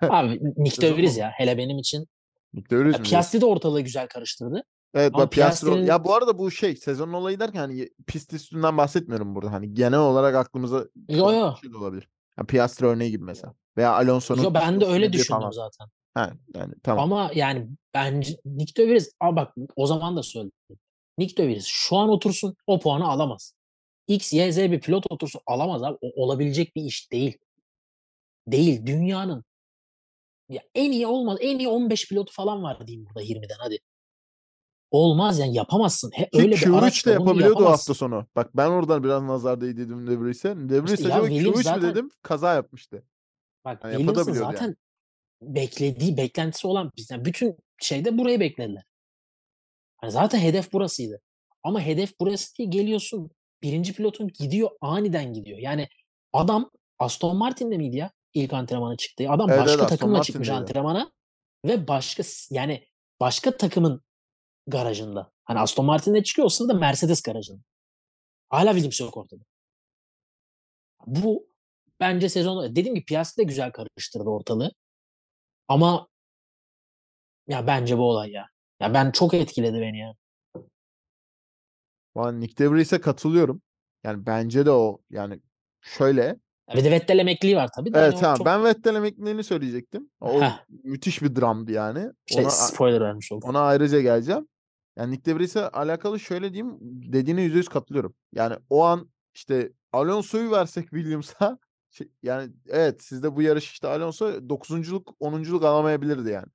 Abi 0.10 0.40
Nick 0.56 0.82
de 0.82 0.96
Vries 0.96 1.18
ya 1.18 1.30
hele 1.36 1.58
benim 1.58 1.78
için. 1.78 2.06
Nick 2.54 2.70
de 2.70 2.84
Vries 2.84 2.96
ya, 2.96 3.02
Piastri 3.02 3.40
de 3.40 3.46
ortalığı 3.46 3.80
güzel 3.80 4.08
karıştırdı. 4.08 4.64
Evet 4.94 5.14
bak 5.14 5.32
Piastri 5.32 5.86
ya 5.86 6.04
bu 6.04 6.14
arada 6.14 6.38
bu 6.38 6.50
şey 6.50 6.76
sezonun 6.76 7.12
olayı 7.12 7.40
derken 7.40 7.60
hani 7.60 7.88
pist 8.06 8.32
üstünden 8.32 8.76
bahsetmiyorum 8.76 9.34
burada. 9.34 9.52
Hani 9.52 9.74
genel 9.74 9.98
olarak 9.98 10.34
aklımıza 10.34 10.86
yo, 11.08 11.32
yo. 11.32 11.54
şey 11.60 11.74
olabilir. 11.74 12.08
Yani 12.38 12.46
Piastri 12.46 12.86
örneği 12.86 13.10
gibi 13.10 13.24
mesela. 13.24 13.54
Veya 13.76 13.92
Alonso'nun 13.92 14.42
Yo 14.42 14.54
ben 14.54 14.80
de 14.80 14.86
öyle 14.86 15.12
düşündüm 15.12 15.40
falan. 15.40 15.50
zaten. 15.50 15.86
Ha, 16.14 16.32
yani 16.54 16.74
tamam. 16.82 17.12
Ama 17.12 17.30
yani 17.34 17.68
bence 17.94 18.36
Nick 18.44 18.82
de 18.82 18.88
Vries 18.88 19.10
Aa 19.20 19.36
bak 19.36 19.54
o 19.76 19.86
zaman 19.86 20.16
da 20.16 20.22
söyledim. 20.22 20.78
Nick 21.18 21.36
de 21.36 21.48
Vries 21.48 21.66
şu 21.66 21.96
an 21.96 22.08
otursun 22.08 22.56
o 22.66 22.80
puanı 22.80 23.08
alamaz. 23.08 23.54
X, 24.08 24.32
Y, 24.32 24.52
Z 24.52 24.58
bir 24.58 24.80
pilot 24.80 25.04
otursun 25.10 25.40
alamaz 25.46 25.82
abi. 25.82 25.98
O, 26.00 26.22
olabilecek 26.24 26.76
bir 26.76 26.82
iş 26.82 27.12
değil. 27.12 27.38
Değil. 28.46 28.86
Dünyanın 28.86 29.44
ya 30.48 30.62
en 30.74 30.92
iyi 30.92 31.06
olmaz. 31.06 31.38
En 31.40 31.58
iyi 31.58 31.68
15 31.68 32.08
pilotu 32.08 32.32
falan 32.32 32.62
var 32.62 32.86
diyeyim 32.86 33.06
burada 33.06 33.22
20'den 33.22 33.56
hadi. 33.58 33.78
Olmaz 34.90 35.38
yani 35.38 35.54
yapamazsın. 35.54 36.10
He, 36.14 36.30
Ki 36.30 36.38
öyle 36.38 36.56
bir 36.56 36.72
araçla 36.72 37.10
de 37.10 37.14
yapabiliyordu 37.14 37.64
o 37.64 37.70
hafta 37.70 37.94
sonu. 37.94 38.26
Bak 38.36 38.56
ben 38.56 38.66
oradan 38.66 39.04
biraz 39.04 39.22
nazar 39.22 39.60
değdirdim 39.60 40.06
De 40.06 40.20
Vries'e. 40.20 40.56
De 40.56 40.82
Vries 40.82 41.00
işte 41.00 41.14
acaba 41.14 41.26
Q3 41.26 41.62
zaten, 41.62 41.82
mi 41.82 41.88
dedim 41.88 42.10
kaza 42.22 42.54
yapmıştı. 42.54 43.04
Bak 43.64 43.84
yani 43.84 43.96
Williams'ın 43.96 44.32
zaten 44.32 44.66
yani. 44.66 44.76
beklediği, 45.54 46.16
beklentisi 46.16 46.66
olan 46.66 46.92
yani 47.10 47.24
bütün 47.24 47.56
şeyde 47.78 48.18
burayı 48.18 48.40
beklediler. 48.40 48.84
Yani 50.02 50.12
zaten 50.12 50.38
hedef 50.38 50.72
burasıydı. 50.72 51.20
Ama 51.62 51.80
hedef 51.80 52.20
burası 52.20 52.56
diye 52.56 52.68
geliyorsun 52.68 53.30
birinci 53.62 53.92
pilotun 53.92 54.28
gidiyor 54.28 54.70
aniden 54.80 55.32
gidiyor. 55.32 55.58
Yani 55.58 55.88
adam 56.32 56.70
Aston 56.98 57.36
Martin'de 57.36 57.76
miydi 57.76 57.96
ya 57.96 58.12
ilk 58.34 58.52
antrenmana 58.52 58.96
çıktığı? 58.96 59.30
Adam 59.30 59.50
evet, 59.50 59.60
başka 59.60 59.80
evet, 59.80 59.88
takımla 59.88 60.22
çıkmış 60.22 60.48
antrenmana 60.48 61.12
ve 61.64 61.88
başka 61.88 62.22
yani 62.50 62.86
başka 63.20 63.56
takımın 63.56 64.02
garajında. 64.66 65.32
Hani 65.44 65.58
Aston 65.58 65.86
Martin'de 65.86 66.22
çıkıyor 66.22 66.46
o 66.46 66.48
sırada 66.48 66.74
Mercedes 66.74 67.22
garajında. 67.22 67.62
Hala 68.50 68.70
Williams 68.70 69.00
yok 69.00 69.16
ortada. 69.16 69.44
Bu 71.06 71.46
bence 72.00 72.28
sezon 72.28 72.76
dediğim 72.76 72.94
gibi 72.94 73.04
Piastri 73.04 73.40
de 73.42 73.44
güzel 73.44 73.72
karıştırdı 73.72 74.28
ortalığı. 74.28 74.72
Ama 75.68 76.08
ya 77.48 77.66
bence 77.66 77.98
bu 77.98 78.02
olay 78.02 78.30
ya. 78.30 78.48
Ya 78.80 78.94
ben 78.94 79.10
çok 79.10 79.34
etkiledi 79.34 79.80
beni 79.80 79.98
ya. 79.98 80.14
Ben 82.16 82.40
Nick 82.40 82.58
DeVries'e 82.64 83.00
katılıyorum. 83.00 83.62
Yani 84.04 84.26
bence 84.26 84.66
de 84.66 84.70
o 84.70 85.00
yani 85.10 85.40
şöyle. 85.80 86.36
Bir 86.76 86.84
de 86.84 86.90
Vettel 86.90 87.18
emekliliği 87.18 87.56
var 87.56 87.70
tabii. 87.76 87.94
de 87.94 87.98
Evet 87.98 88.14
o 88.14 88.18
tamam 88.20 88.36
çok- 88.36 88.46
ben 88.46 88.64
Vettel 88.64 88.94
emekliliğini 88.94 89.44
söyleyecektim. 89.44 90.10
O 90.20 90.40
Heh. 90.42 90.58
müthiş 90.84 91.22
bir 91.22 91.36
dramdı 91.36 91.72
yani. 91.72 92.10
şey, 92.26 92.42
Ona, 92.42 92.50
spoiler 92.50 93.00
vermiş 93.00 93.32
oldum. 93.32 93.48
ona 93.50 93.60
ayrıca 93.60 94.00
geleceğim. 94.00 94.48
Yani 94.96 95.10
Nick 95.14 95.24
DeVries'e 95.24 95.68
alakalı 95.68 96.20
şöyle 96.20 96.52
diyeyim. 96.52 96.76
Dediğine 97.12 97.42
yüzde 97.42 97.56
yüz 97.58 97.68
katılıyorum. 97.68 98.14
Yani 98.32 98.56
o 98.70 98.84
an 98.84 99.10
işte 99.34 99.72
Alonso'yu 99.92 100.50
versek 100.50 100.90
Williams'a 100.90 101.58
şey- 101.90 102.08
yani 102.22 102.52
evet 102.68 103.02
sizde 103.02 103.36
bu 103.36 103.42
yarış 103.42 103.72
işte 103.72 103.88
Alonso 103.88 104.26
9'unculuk 104.48 105.14
10'unculuk 105.20 105.66
alamayabilirdi 105.66 106.30
yani. 106.30 106.46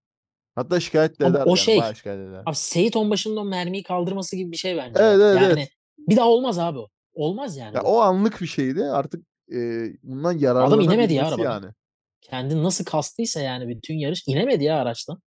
Hatta 0.59 0.79
şikayet 0.79 1.19
de 1.19 1.25
ederdi 1.25 1.43
o 1.45 1.49
yani. 1.49 1.57
şey- 1.57 1.81
şikayet 1.95 2.19
ederdi. 2.19 2.43
Abi 2.45 2.55
Seyit 2.55 2.95
Onbaşı'nın 2.95 3.35
o 3.37 3.45
mermiyi 3.45 3.83
kaldırması 3.83 4.35
gibi 4.35 4.51
bir 4.51 4.57
şey 4.57 4.77
bence. 4.77 4.99
Evet, 4.99 5.19
evet, 5.21 5.41
yani 5.41 5.59
evet. 5.59 5.69
bir 5.97 6.17
daha 6.17 6.27
olmaz 6.29 6.59
abi 6.59 6.79
o. 6.79 6.87
Olmaz 7.13 7.57
yani. 7.57 7.75
Ya 7.75 7.81
o 7.81 7.99
anlık 7.99 8.41
bir 8.41 8.47
şeydi. 8.47 8.83
Artık 8.83 9.25
e, 9.51 9.57
bundan 10.03 10.31
yararlanabilmesi 10.37 10.95
inemedi 10.95 11.13
ya 11.13 11.27
arabadan. 11.27 11.43
yani. 11.43 11.73
Kendini 12.21 12.63
nasıl 12.63 12.85
kastıysa 12.85 13.39
yani 13.39 13.67
bütün 13.67 13.93
yarış 13.93 14.23
inemedi 14.27 14.63
ya 14.63 14.77
araçtan. 14.77 15.21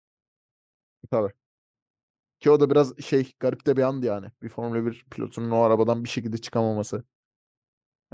Tabii. 1.11 1.31
Ki 2.39 2.51
o 2.51 2.59
da 2.59 2.69
biraz 2.69 2.99
şey 2.99 3.31
garip 3.39 3.65
de 3.65 3.77
bir 3.77 3.81
andı 3.81 4.05
yani. 4.05 4.27
Bir 4.41 4.49
Formula 4.49 4.85
1 4.85 5.05
pilotunun 5.11 5.51
o 5.51 5.61
arabadan 5.61 6.03
bir 6.03 6.09
şekilde 6.09 6.37
çıkamaması. 6.37 7.03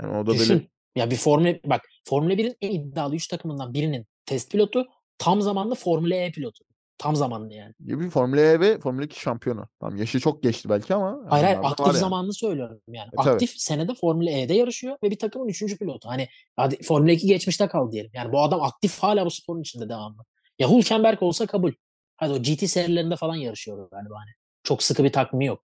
Yani 0.02 0.16
o 0.16 0.26
da 0.26 0.30
Düşün. 0.30 0.48
böyle 0.48 0.68
Ya 0.96 1.10
bir 1.10 1.16
Formula 1.16 1.54
bak 1.64 1.82
Formula 2.04 2.32
1'in 2.32 2.56
en 2.60 2.70
iddialı 2.70 3.14
3 3.14 3.28
takımından 3.28 3.74
birinin 3.74 4.06
test 4.26 4.50
pilotu 4.52 4.86
tam 5.18 5.42
zamanlı 5.42 5.74
Formula 5.74 6.14
E 6.14 6.30
pilotu. 6.30 6.64
Tam 6.98 7.16
zamanlı 7.16 7.54
yani. 7.54 7.74
gibi 7.86 8.10
Formula 8.10 8.40
E 8.40 8.60
ve 8.60 8.80
Formula 8.80 9.04
2 9.04 9.20
şampiyonu. 9.20 9.68
Tamam 9.80 9.96
yaşı 9.96 10.20
çok 10.20 10.42
geçti 10.42 10.68
belki 10.68 10.94
ama 10.94 11.18
Hayır 11.28 11.44
hayır 11.44 11.58
aktif 11.62 11.86
yani. 11.86 11.98
zamanlı 11.98 12.32
söylüyorum 12.34 12.80
yani. 12.88 13.08
E, 13.12 13.16
tabii. 13.16 13.30
aktif 13.30 13.50
senede 13.56 13.94
Formula 13.94 14.30
E'de 14.30 14.54
yarışıyor 14.54 14.96
ve 15.02 15.10
bir 15.10 15.18
takımın 15.18 15.48
3. 15.48 15.78
pilotu. 15.78 16.08
Hani 16.08 16.28
hadi 16.56 16.82
Formula 16.82 17.12
2 17.12 17.26
geçmişte 17.26 17.68
kaldı 17.68 17.92
diyelim. 17.92 18.10
Yani 18.14 18.32
bu 18.32 18.42
adam 18.42 18.62
aktif 18.62 18.98
hala 18.98 19.26
bu 19.26 19.30
sporun 19.30 19.60
içinde 19.60 19.88
devamlı. 19.88 20.22
Ya 20.58 20.70
Hülkenberg 20.70 21.22
olsa 21.22 21.46
kabul. 21.46 21.72
Hadi 22.16 22.32
o 22.32 22.38
GT 22.42 22.70
serilerinde 22.70 23.16
falan 23.16 23.34
yarışıyor 23.34 23.90
galiba 23.90 24.14
hani. 24.18 24.30
Çok 24.62 24.82
sıkı 24.82 25.04
bir 25.04 25.12
takvimi 25.12 25.46
yok. 25.46 25.62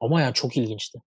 Ama 0.00 0.20
yani 0.20 0.34
çok 0.34 0.56
ilginçti. 0.56 0.98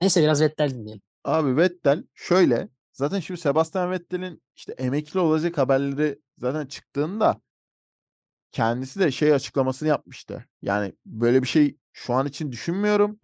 Neyse 0.00 0.22
biraz 0.22 0.40
Vettel 0.40 0.70
dinleyelim. 0.70 1.02
Abi 1.24 1.56
Vettel 1.56 2.04
şöyle 2.14 2.68
zaten 2.92 3.20
şimdi 3.20 3.40
Sebastian 3.40 3.90
Vettel'in 3.90 4.42
işte 4.56 4.72
emekli 4.72 5.20
olacak 5.20 5.58
haberleri 5.58 6.18
zaten 6.38 6.66
çıktığında 6.66 7.40
kendisi 8.52 9.00
de 9.00 9.10
şey 9.10 9.34
açıklamasını 9.34 9.88
yapmıştı. 9.88 10.44
Yani 10.62 10.92
böyle 11.06 11.42
bir 11.42 11.48
şey 11.48 11.76
şu 11.92 12.14
an 12.14 12.26
için 12.26 12.52
düşünmüyorum. 12.52 13.20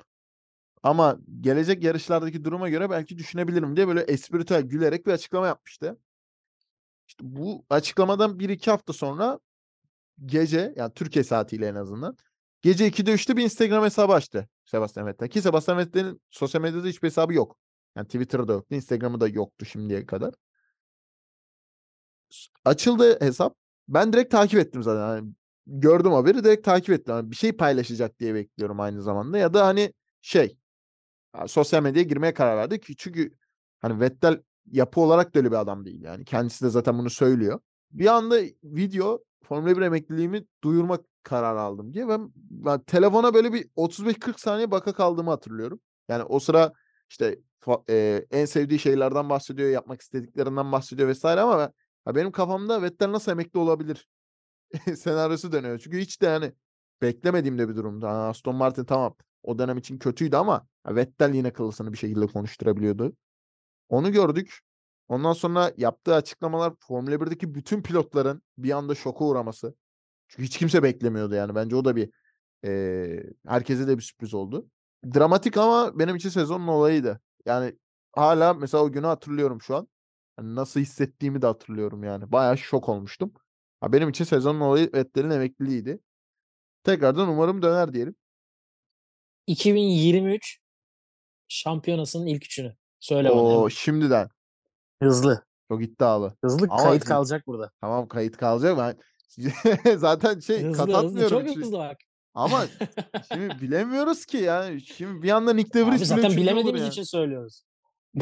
Ama 0.83 1.19
gelecek 1.41 1.85
yarışlardaki 1.85 2.45
duruma 2.45 2.69
göre 2.69 2.91
belki 2.91 3.19
düşünebilirim 3.19 3.77
diye 3.77 3.89
böyle 3.89 4.01
espritüel 4.01 4.63
gülerek 4.63 5.07
bir 5.07 5.13
açıklama 5.13 5.47
yapmıştı. 5.47 5.99
İşte 7.09 7.25
bu 7.25 7.65
açıklamadan 7.71 8.39
1-2 8.39 8.71
hafta 8.71 8.93
sonra 8.93 9.41
gece 10.27 10.75
yani 10.77 10.95
Türkiye 10.95 11.25
saatiyle 11.25 11.69
en 11.69 11.75
azından 11.75 12.17
gece 12.63 12.89
2'de 12.89 13.15
3'te 13.15 13.37
bir 13.37 13.45
Instagram 13.45 13.85
hesabı 13.85 14.13
açtı 14.13 14.49
Sebastian 14.65 15.07
Vettel. 15.07 15.29
Ki 15.29 15.43
Sebastian 15.43 15.79
Vettel'in 15.79 16.21
sosyal 16.31 16.63
medyada 16.63 16.87
hiçbir 16.87 17.09
hesabı 17.09 17.35
yok. 17.35 17.59
Yani 17.97 18.07
Twitter'da 18.07 18.53
yoktu, 18.53 18.75
Instagram'ı 18.75 19.21
da 19.21 19.29
yoktu 19.29 19.67
şimdiye 19.67 20.07
kadar. 20.07 20.35
Açıldı 22.65 23.21
hesap. 23.21 23.66
Ben 23.89 24.13
direkt 24.13 24.31
takip 24.31 24.59
ettim 24.61 24.83
zaten. 24.83 25.01
Hani 25.01 25.33
gördüm 25.67 26.13
haberi 26.13 26.45
direkt 26.45 26.65
takip 26.65 26.91
ettim. 26.91 27.15
Hani 27.15 27.31
bir 27.31 27.37
şey 27.37 27.53
paylaşacak 27.53 28.21
diye 28.21 28.35
bekliyorum 28.35 28.81
aynı 28.81 29.03
zamanda. 29.03 29.39
Ya 29.39 29.55
da 29.55 29.67
hani 29.67 29.93
şey 30.21 30.59
ya 31.37 31.49
sosyal 31.49 31.83
medyaya 31.83 32.05
girmeye 32.05 32.35
karar 32.35 32.57
verdi 32.57 32.81
ki 32.81 32.97
çünkü 32.97 33.33
hani 33.81 34.01
Vettel 34.01 34.43
yapı 34.73 35.01
olarak 35.01 35.35
da 35.35 35.39
öyle 35.39 35.51
bir 35.51 35.57
adam 35.57 35.85
değil 35.85 36.03
yani. 36.03 36.25
Kendisi 36.25 36.65
de 36.65 36.71
zaten 36.71 36.99
bunu 36.99 37.11
söylüyor. 37.11 37.61
Bir 37.91 38.07
anda 38.07 38.37
video 38.65 39.25
Formula 39.45 39.77
1 39.77 39.83
emekliliğimi 39.83 40.45
duyurmak 40.65 41.05
kararı 41.23 41.61
aldım 41.61 41.95
diye 41.95 42.09
ben, 42.09 42.33
ben 42.37 42.81
telefona 42.81 43.35
böyle 43.35 43.53
bir 43.53 43.69
35-40 43.77 44.41
saniye 44.41 44.71
baka 44.71 44.93
kaldığımı 44.93 45.31
hatırlıyorum. 45.31 45.81
Yani 46.09 46.23
o 46.23 46.39
sıra 46.39 46.73
işte 47.11 47.39
e, 47.91 48.27
en 48.31 48.45
sevdiği 48.45 48.79
şeylerden 48.79 49.31
bahsediyor, 49.31 49.71
yapmak 49.71 50.01
istediklerinden 50.01 50.73
bahsediyor 50.73 51.09
vesaire 51.09 51.41
ama 51.41 51.59
ben, 51.59 51.73
ha 52.07 52.17
benim 52.17 52.33
kafamda 52.33 52.83
Vettel 52.83 53.13
nasıl 53.13 53.33
emekli 53.33 53.61
olabilir 53.61 54.09
senaryosu 54.97 55.53
dönüyor. 55.53 55.79
Çünkü 55.79 55.99
hiç 55.99 56.23
de 56.23 56.27
yani 56.27 56.53
beklemediğim 57.03 57.59
de 57.59 57.69
bir 57.69 57.77
durumdu. 57.77 58.07
Ha, 58.07 58.29
Aston 58.29 58.57
Martin 58.57 58.85
tamam 58.85 59.17
o 59.45 59.59
dönem 59.59 59.79
için 59.79 59.99
kötüydü 59.99 60.37
ama 60.37 60.69
Vettel 60.89 61.35
yine 61.35 61.53
kılısını 61.53 61.93
bir 61.93 61.99
şekilde 61.99 62.27
konuşturabiliyordu. 62.27 63.17
Onu 63.89 64.13
gördük. 64.13 64.61
Ondan 65.09 65.33
sonra 65.33 65.73
yaptığı 65.77 66.15
açıklamalar 66.15 66.75
Formula 66.81 67.21
1'deki 67.21 67.55
bütün 67.55 67.83
pilotların 67.83 68.43
bir 68.59 68.71
anda 68.73 68.95
şoka 68.95 69.25
uğraması. 69.25 69.75
Çünkü 70.29 70.43
hiç 70.45 70.59
kimse 70.59 70.83
beklemiyordu 70.83 71.35
yani. 71.35 71.55
Bence 71.55 71.77
o 71.77 71.85
da 71.85 71.97
bir 71.97 72.11
eee, 72.65 73.25
herkese 73.47 73.89
de 73.89 73.99
bir 73.99 74.03
sürpriz 74.03 74.35
oldu. 74.35 74.67
Dramatik 75.15 75.57
ama 75.57 75.99
benim 75.99 76.17
için 76.17 76.29
sezonun 76.29 76.67
olayıydı. 76.67 77.21
Yani 77.47 77.79
hala 78.13 78.55
mesela 78.55 78.85
o 78.85 78.93
günü 78.93 79.07
hatırlıyorum 79.07 79.63
şu 79.63 79.77
an. 79.77 79.89
Hani 80.37 80.55
nasıl 80.55 80.81
hissettiğimi 80.81 81.43
de 81.43 81.47
hatırlıyorum 81.47 82.05
yani. 82.05 82.33
Bayağı 82.33 82.59
şok 82.59 82.89
olmuştum. 82.89 83.35
Ha, 83.81 83.93
benim 83.93 84.09
için 84.09 84.25
sezonun 84.25 84.61
olayı 84.61 84.91
Vettel'in 84.95 85.31
emekliliğiydi. 85.31 85.99
Tekrardan 86.85 87.29
umarım 87.29 87.63
döner 87.63 87.93
diyelim. 87.93 88.15
2023 89.47 90.59
şampiyonasının 91.49 92.27
ilk 92.27 92.45
üçünü. 92.45 92.77
Söyle 93.01 93.31
bana. 93.31 93.41
O 93.41 93.59
hemen. 93.59 93.69
şimdiden 93.69 94.29
Hızlı. 95.03 95.45
çok 95.69 95.83
iddialı. 95.83 96.37
Hızlı 96.45 96.67
Ama 96.71 96.83
kayıt 96.83 97.05
kalacak 97.05 97.47
burada. 97.47 97.71
Tamam 97.81 98.09
kayıt 98.09 98.37
kalacak. 98.37 98.79
Ben 98.79 98.97
zaten 99.97 100.41
şey 100.41 100.63
Hızlı 100.65 100.87
kat 100.87 101.05
hızlı. 101.05 101.29
Çok 101.29 101.57
hızlı 101.57 101.79
bak. 101.79 101.97
Ama 102.35 102.65
şimdi 103.33 103.61
bilemiyoruz 103.61 104.27
ki 104.27 104.37
yani. 104.37 104.81
Şimdi 104.81 105.23
bir 105.23 105.31
anda 105.31 105.53
Nick 105.53 105.75
De 105.75 105.85
Abi 105.85 105.99
zaten 105.99 106.37
bilemediğimiz 106.37 106.83
yani. 106.83 106.91
için 106.91 107.03
söylüyoruz. 107.03 107.63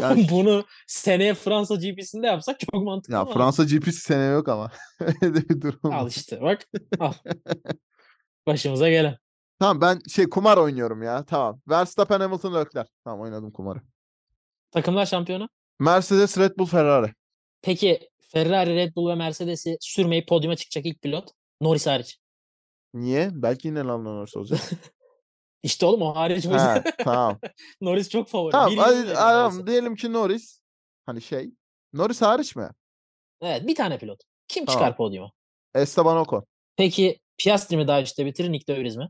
Yani 0.01 0.27
Bunu 0.31 0.65
seneye 0.87 1.35
Fransa 1.35 1.75
GP'sinde 1.75 2.27
yapsak 2.27 2.61
çok 2.61 2.83
mantıklı 2.83 3.15
ya 3.15 3.23
olmaz. 3.23 3.35
Fransa 3.35 3.65
GP'si 3.65 4.01
seneye 4.01 4.31
yok 4.33 4.49
ama. 4.49 4.71
Öyle 5.23 5.49
bir 5.49 5.61
durum 5.61 5.93
Al 5.93 6.09
işte 6.09 6.41
bak. 6.43 6.67
Al. 7.01 7.13
Başımıza 8.47 8.91
gelen. 8.91 9.19
Tamam 9.59 9.81
ben 9.81 10.01
şey 10.09 10.31
kumar 10.31 10.57
oynuyorum 10.57 11.03
ya. 11.03 11.25
Tamam. 11.25 11.61
Verstappen 11.69 12.21
Hamilton 12.21 12.55
Leclerc. 12.55 12.91
Tamam 13.05 13.21
oynadım 13.21 13.51
kumarı. 13.51 13.81
Takımlar 14.71 15.07
şampiyonu. 15.07 15.49
Mercedes 15.81 16.39
Red 16.39 16.59
Bull 16.59 16.67
Ferrari. 16.67 17.13
Peki 17.63 18.09
Ferrari, 18.21 18.77
Red 18.77 18.95
Bull 18.95 19.11
ve 19.11 19.15
Mercedes'i 19.15 19.77
sürmeyip 19.81 20.29
podyuma 20.29 20.57
çıkacak 20.57 20.87
ilk 20.87 21.03
pilot. 21.03 21.31
Norris 21.61 21.87
hariç. 21.87 22.19
Niye? 22.95 23.31
Belki 23.33 23.69
yine 23.69 23.79
Lando 23.79 24.17
Norris 24.17 24.37
olacak. 24.37 24.61
İşte 25.65 25.87
oğlum 25.87 26.03
o 26.03 26.17
hariç. 26.17 26.47
bu. 26.47 26.57
tamam. 27.05 27.39
Norris 27.81 28.09
çok 28.09 28.29
favori. 28.29 28.53
Tamam. 28.53 28.77
Hadi- 28.77 29.15
tamam, 29.15 29.67
diyelim 29.67 29.97
ki 29.97 30.13
Norris. 30.13 30.61
Hani 31.07 31.23
şey. 31.23 31.51
Norris 31.93 32.23
hariç 32.23 32.57
mi? 32.57 32.69
Evet 33.41 33.67
bir 33.67 33.75
tane 33.75 33.99
pilot. 33.99 34.21
Kim 34.49 34.67
Tamam. 34.67 34.79
çıkar 34.81 34.97
podyuma? 34.97 35.31
Esteban 35.75 36.17
Ocon. 36.17 36.45
Peki 36.77 37.21
Piastri 37.39 37.77
mi 37.77 37.89
daha 37.89 38.03
üstte 38.03 38.27
bitirir, 38.27 38.53
Nick 38.53 38.75
de 38.75 38.81
Vries 38.81 38.97
mi? 38.97 39.09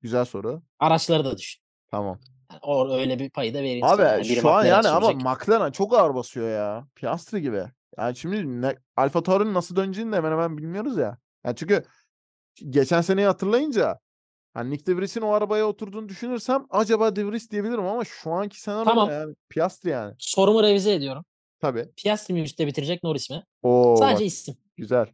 Güzel 0.00 0.24
soru. 0.24 0.62
Araçları 0.78 1.24
da 1.24 1.38
düşün. 1.38 1.62
Tamam. 1.90 2.20
Yani 2.50 2.60
o 2.62 2.90
öyle 2.92 3.18
bir 3.18 3.30
payı 3.30 3.54
da 3.54 3.58
vereyim 3.58 3.84
Abi 3.84 3.96
sana. 3.96 4.08
Yani 4.08 4.24
şu 4.24 4.50
an 4.50 4.64
yani 4.64 4.88
ama 4.88 5.06
sürecek. 5.06 5.26
McLaren 5.26 5.70
çok 5.70 5.94
ağır 5.94 6.14
basıyor 6.14 6.48
ya. 6.50 6.86
Piastri 6.94 7.42
gibi. 7.42 7.64
Yani 7.98 8.16
şimdi 8.16 8.62
ne, 8.62 8.76
Alfa 8.96 9.22
Tauri'nin 9.22 9.54
nasıl 9.54 9.76
döneceğini 9.76 10.12
de 10.12 10.16
hemen 10.16 10.30
hemen 10.30 10.58
bilmiyoruz 10.58 10.96
ya. 10.96 11.18
Yani 11.44 11.56
çünkü 11.56 11.84
geçen 12.70 13.00
seneyi 13.00 13.26
hatırlayınca 13.26 13.98
hani 14.54 14.70
Nick 14.70 14.86
De 14.86 14.96
Vries'in 14.96 15.20
o 15.20 15.32
arabaya 15.32 15.66
oturduğunu 15.66 16.08
düşünürsem 16.08 16.66
acaba 16.70 17.16
De 17.16 17.26
Vries 17.26 17.50
diyebilirim 17.50 17.84
ama 17.86 18.04
şu 18.04 18.32
anki 18.32 18.60
senaryoda 18.60 18.90
Tamam. 18.90 19.10
yani 19.10 19.34
Piastri 19.48 19.90
yani. 19.90 20.14
Sorumu 20.18 20.62
revize 20.62 20.94
ediyorum. 20.94 21.24
Tabii. 21.60 21.88
Piastri 21.96 22.34
mi 22.34 22.40
üstte 22.42 22.66
bitirecek, 22.66 23.02
Norris 23.02 23.30
mi? 23.30 23.44
Oo 23.62 23.96
Sadece 23.96 24.14
bak, 24.24 24.26
isim. 24.26 24.56
güzel. 24.76 25.06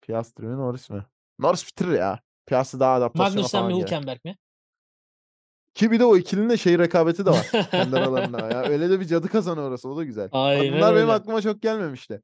Piastri 0.00 0.46
mi 0.46 0.56
Norris 0.56 0.90
mi? 0.90 1.04
Norris 1.38 1.66
bitirir 1.66 1.92
ya. 1.92 2.20
Piastri 2.46 2.80
daha 2.80 2.94
adaptasyona 2.94 3.28
Magnussen 3.28 3.60
mi, 3.60 3.68
falan 3.68 3.74
girer. 3.74 3.86
Hülkenberg 3.86 4.24
mi? 4.24 4.36
Ki 5.74 5.90
bir 5.90 6.00
de 6.00 6.04
o 6.04 6.16
ikilinin 6.16 6.50
de 6.50 6.56
şey 6.56 6.78
rekabeti 6.78 7.26
de 7.26 7.30
var 7.30 7.46
kendi 7.70 7.96
aralarında. 7.96 8.38
Ya 8.50 8.62
öyle 8.62 8.90
de 8.90 9.00
bir 9.00 9.04
cadı 9.04 9.28
kazanı 9.28 9.60
orası. 9.60 9.88
O 9.88 9.96
da 9.96 10.04
güzel. 10.04 10.28
Aynen 10.32 10.74
bunlar 10.76 10.94
benim 10.94 11.02
öyle. 11.02 11.12
aklıma 11.12 11.40
çok 11.42 11.62
gelmemişti. 11.62 12.22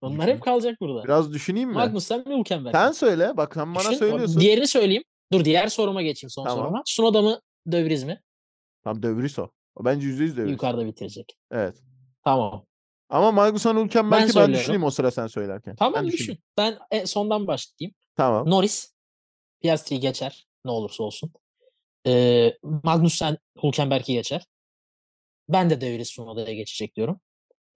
Onlar 0.00 0.26
Düşün. 0.26 0.34
hep 0.36 0.42
kalacak 0.42 0.76
burada. 0.80 1.04
Biraz 1.04 1.32
düşüneyim 1.32 1.68
mi? 1.68 1.74
Magnussen 1.74 2.24
ve 2.26 2.36
Hülkenberg. 2.38 2.74
Sen 2.74 2.92
söyle. 2.92 3.36
Bak 3.36 3.54
sen 3.54 3.74
bana 3.74 3.84
Düşün, 3.84 3.98
söylüyorsun. 3.98 4.40
Diğerini 4.40 4.66
söyleyeyim. 4.66 5.02
Dur 5.32 5.44
diğer 5.44 5.68
soruma 5.68 6.02
geçeyim 6.02 6.30
son 6.30 6.44
Tamam. 6.44 6.58
soruma. 6.64 6.82
Sunoda 6.86 7.22
mı 7.22 7.40
De 7.66 7.84
Vries 7.84 8.04
mi? 8.04 8.22
Tamam 8.84 9.02
De 9.02 9.16
Vries 9.16 9.38
o. 9.38 9.50
O 9.76 9.84
bence 9.84 10.06
%100 10.08 10.36
De 10.36 10.42
Vries. 10.42 10.50
Yukarıda 10.50 10.86
bitirecek. 10.86 11.36
Evet. 11.50 11.76
Tamam. 12.24 12.64
Ama 13.08 13.32
Magnussen 13.32 13.76
Hülkenberg'i 13.84 14.22
ben, 14.22 14.26
söylüyorum. 14.30 14.54
düşüneyim 14.54 14.84
o 14.84 14.90
sıra 14.90 15.10
sen 15.10 15.26
söylerken. 15.26 15.76
Tamam 15.76 15.94
Ben 15.94 16.06
düşün. 16.06 16.18
düşüneyim. 16.18 16.42
Ben 16.58 16.78
e, 16.90 17.06
sondan 17.06 17.46
başlayayım. 17.46 17.94
Tamam. 18.16 18.50
Norris 18.50 18.92
Piastri'yi 19.62 20.00
geçer. 20.00 20.46
Ne 20.64 20.70
olursa 20.70 21.02
olsun. 21.04 21.32
Ee, 22.06 22.52
Magnussen 22.62 23.38
Hülkenberg'i 23.62 24.12
geçer. 24.12 24.46
Ben 25.48 25.70
de 25.70 25.80
De 25.80 25.98
Vries 25.98 26.10
Sunoda'ya 26.10 26.54
geçecek 26.54 26.96
diyorum. 26.96 27.20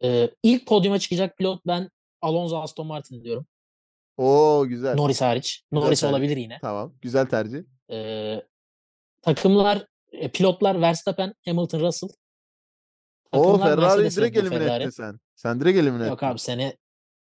Ee, 0.05 0.31
ilk 0.43 0.67
podyuma 0.67 0.99
çıkacak 0.99 1.37
pilot 1.39 1.67
ben 1.67 1.91
Alonso 2.23 2.63
Aston 2.63 2.87
Martin 2.87 3.25
diyorum. 3.25 3.47
Oo 4.17 4.67
güzel. 4.69 4.95
Norris 4.95 5.21
hariç. 5.23 5.65
Güzel 5.71 5.85
Norris 5.85 6.01
tercih. 6.01 6.13
olabilir 6.15 6.37
yine. 6.37 6.59
Tamam. 6.63 6.95
Güzel 7.03 7.27
tercih. 7.27 7.63
Ee, 7.91 8.43
takımlar 9.23 9.87
e, 10.13 10.29
pilotlar 10.31 10.81
Verstappen, 10.81 11.35
Hamilton, 11.47 11.81
Russell. 11.81 12.09
O 13.33 13.59
Mercedes, 13.59 14.17
direkt 14.17 14.37
elimine 14.37 14.59
Ferrari. 14.59 14.83
ettin 14.83 14.91
sen. 14.91 15.19
Sen 15.35 15.61
direkt 15.61 15.79
elimine 15.79 16.07
Yok 16.07 16.19
ettin. 16.23 16.27
abi 16.27 16.39
sene 16.39 16.77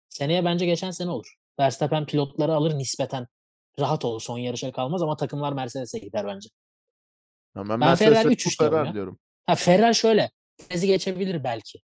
seneye 0.09 0.45
bence 0.45 0.65
geçen 0.65 0.91
sene 0.91 1.09
olur. 1.09 1.35
Verstappen 1.59 2.05
pilotları 2.05 2.53
alır 2.53 2.77
nispeten. 2.77 3.27
Rahat 3.79 4.05
olur. 4.05 4.21
Son 4.21 4.37
yarışa 4.37 4.71
kalmaz 4.71 5.01
ama 5.01 5.17
takımlar 5.17 5.53
Mercedes'e 5.53 5.99
gider 5.99 6.27
bence. 6.27 6.49
Tamam, 7.53 7.81
ben, 7.81 7.87
Ben 7.89 7.95
Ferrari 7.95 8.25
Red 8.25 8.31
üç 8.31 8.45
Bull, 8.45 8.51
üç 8.51 8.59
diyorum 8.59 8.75
Ferrari 8.75 8.87
ya. 8.87 8.93
diyorum. 8.93 9.19
Ha 9.45 9.55
Ferrari 9.55 9.95
şöyle. 9.95 10.31
Perez'i 10.69 10.87
geçebilir 10.87 11.43
belki. 11.43 11.79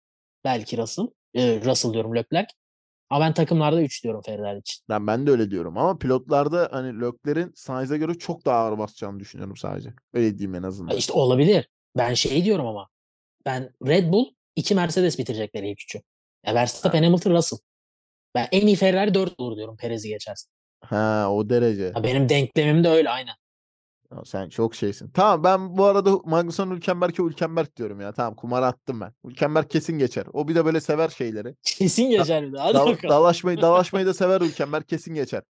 Belki 0.44 0.78
Russell. 0.78 1.06
Ee, 1.34 1.60
Russell 1.64 1.92
diyorum 1.92 2.16
Leclerc. 2.16 2.52
Ama 3.10 3.24
ben 3.24 3.34
takımlarda 3.34 3.82
3 3.82 4.04
diyorum 4.04 4.22
Ferrari 4.22 4.58
için. 4.58 4.84
Ben, 4.88 5.06
ben 5.06 5.26
de 5.26 5.30
öyle 5.30 5.50
diyorum 5.50 5.78
ama 5.78 5.98
pilotlarda 5.98 6.68
hani 6.72 7.00
Leclerc'in 7.00 7.52
Sainz'e 7.54 7.98
göre 7.98 8.14
çok 8.14 8.46
daha 8.46 8.56
ağır 8.58 8.78
basacağını 8.78 9.20
düşünüyorum 9.20 9.56
sadece. 9.56 9.90
Öyle 10.12 10.38
diyeyim 10.38 10.54
en 10.54 10.62
Ha, 10.62 10.68
azından. 10.68 10.96
İşte 10.96 11.12
olabilir. 11.12 11.68
Ben 11.96 12.14
şey 12.14 12.44
diyorum 12.44 12.66
ama. 12.66 12.88
Ben 13.46 13.70
Red 13.86 14.12
Bull 14.12 14.26
2 14.56 14.74
Mercedes 14.74 15.18
bitirecekleri 15.18 15.70
ilk 15.70 15.82
üçü. 15.82 16.00
Ya 16.46 16.54
Verstappen, 16.54 17.02
Hamilton, 17.02 17.34
Russell. 17.34 17.58
Ben 18.34 18.48
en 18.52 18.66
iyi 18.66 18.76
Ferrari 18.76 19.14
4 19.14 19.34
olur 19.40 19.56
diyorum 19.56 19.76
Perez'i 19.76 20.08
geçersin. 20.08 20.50
Ha 20.80 21.28
o 21.30 21.50
derece. 21.50 21.92
Ha, 21.92 22.04
benim 22.04 22.28
denklemim 22.28 22.84
de 22.84 22.88
öyle 22.88 23.10
aynen. 23.10 23.34
Ya 24.12 24.24
Sen 24.24 24.48
çok 24.48 24.74
şeysin. 24.74 25.10
Tamam 25.10 25.44
ben 25.44 25.78
bu 25.78 25.84
arada 25.84 26.10
Magnussen 26.24 26.70
Hülkenberg'e 26.70 27.22
Hülkenberg 27.22 27.76
diyorum 27.76 28.00
ya. 28.00 28.12
Tamam 28.12 28.34
kumar 28.34 28.62
attım 28.62 29.00
ben. 29.00 29.12
Hülkenberg 29.24 29.68
kesin 29.68 29.98
geçer. 29.98 30.26
O 30.32 30.48
bir 30.48 30.54
de 30.54 30.64
böyle 30.64 30.80
sever 30.80 31.08
şeyleri. 31.08 31.54
Kesin 31.62 32.10
geçer 32.10 32.46
bir 32.46 32.52
de. 32.52 32.58
Hadi 32.58 32.74
bakalım. 32.74 32.96
dalaşmayı 33.08 33.56
dalaşmayı 33.62 34.06
da 34.06 34.14
sever 34.14 34.40
Hülkenberg 34.40 34.84
kesin 34.84 35.14
geçer. 35.14 35.42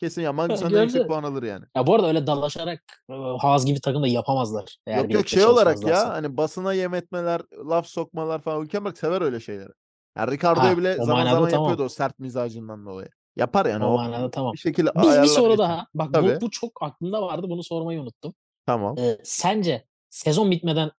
Kesin 0.00 0.22
ya 0.22 0.32
Magnussen'den 0.32 0.70
Gördün 0.70 0.82
yüksek 0.82 1.08
puan 1.08 1.22
alır 1.22 1.42
yani. 1.42 1.64
Ya 1.76 1.86
bu 1.86 1.94
arada 1.94 2.08
öyle 2.08 2.26
dalaşarak 2.26 2.82
e, 3.10 3.14
Haas 3.40 3.64
gibi 3.64 3.80
takım 3.80 4.02
da 4.02 4.08
yapamazlar. 4.08 4.76
Eğer 4.86 4.98
yok 4.98 5.12
yok 5.12 5.28
şey 5.28 5.44
olarak 5.44 5.86
ya 5.86 6.08
hani 6.08 6.36
basına 6.36 6.72
yem 6.72 6.94
etmeler, 6.94 7.40
laf 7.68 7.86
sokmalar 7.86 8.40
falan 8.42 8.64
Hülkenberg 8.64 8.96
sever 8.96 9.20
öyle 9.20 9.40
şeyleri. 9.40 9.70
Yani 10.18 10.30
Ricardo'ya 10.30 10.78
bile 10.78 10.94
zaman 10.94 11.06
zaman 11.06 11.50
tamam. 11.50 11.50
yapıyordu 11.50 11.84
o 11.84 11.88
sert 11.88 12.18
mizacından 12.18 12.86
dolayı. 12.86 13.08
Yapar 13.36 13.66
yani 13.66 13.84
O 13.84 13.88
o, 13.88 13.96
manada 13.96 14.30
tamam. 14.30 14.52
bir 14.52 14.58
şekilde 14.58 14.90
Bir, 14.94 15.22
bir 15.22 15.26
soru 15.28 15.58
daha. 15.58 15.86
Bak 15.94 16.14
bu, 16.14 16.40
bu 16.40 16.50
çok 16.50 16.82
aklımda 16.82 17.22
vardı. 17.22 17.46
Bunu 17.50 17.62
sormayı 17.62 18.00
unuttum. 18.00 18.34
Tamam. 18.66 18.98
Ee, 18.98 19.18
sence 19.24 19.86
sezon 20.10 20.50
bitmeden 20.50 20.90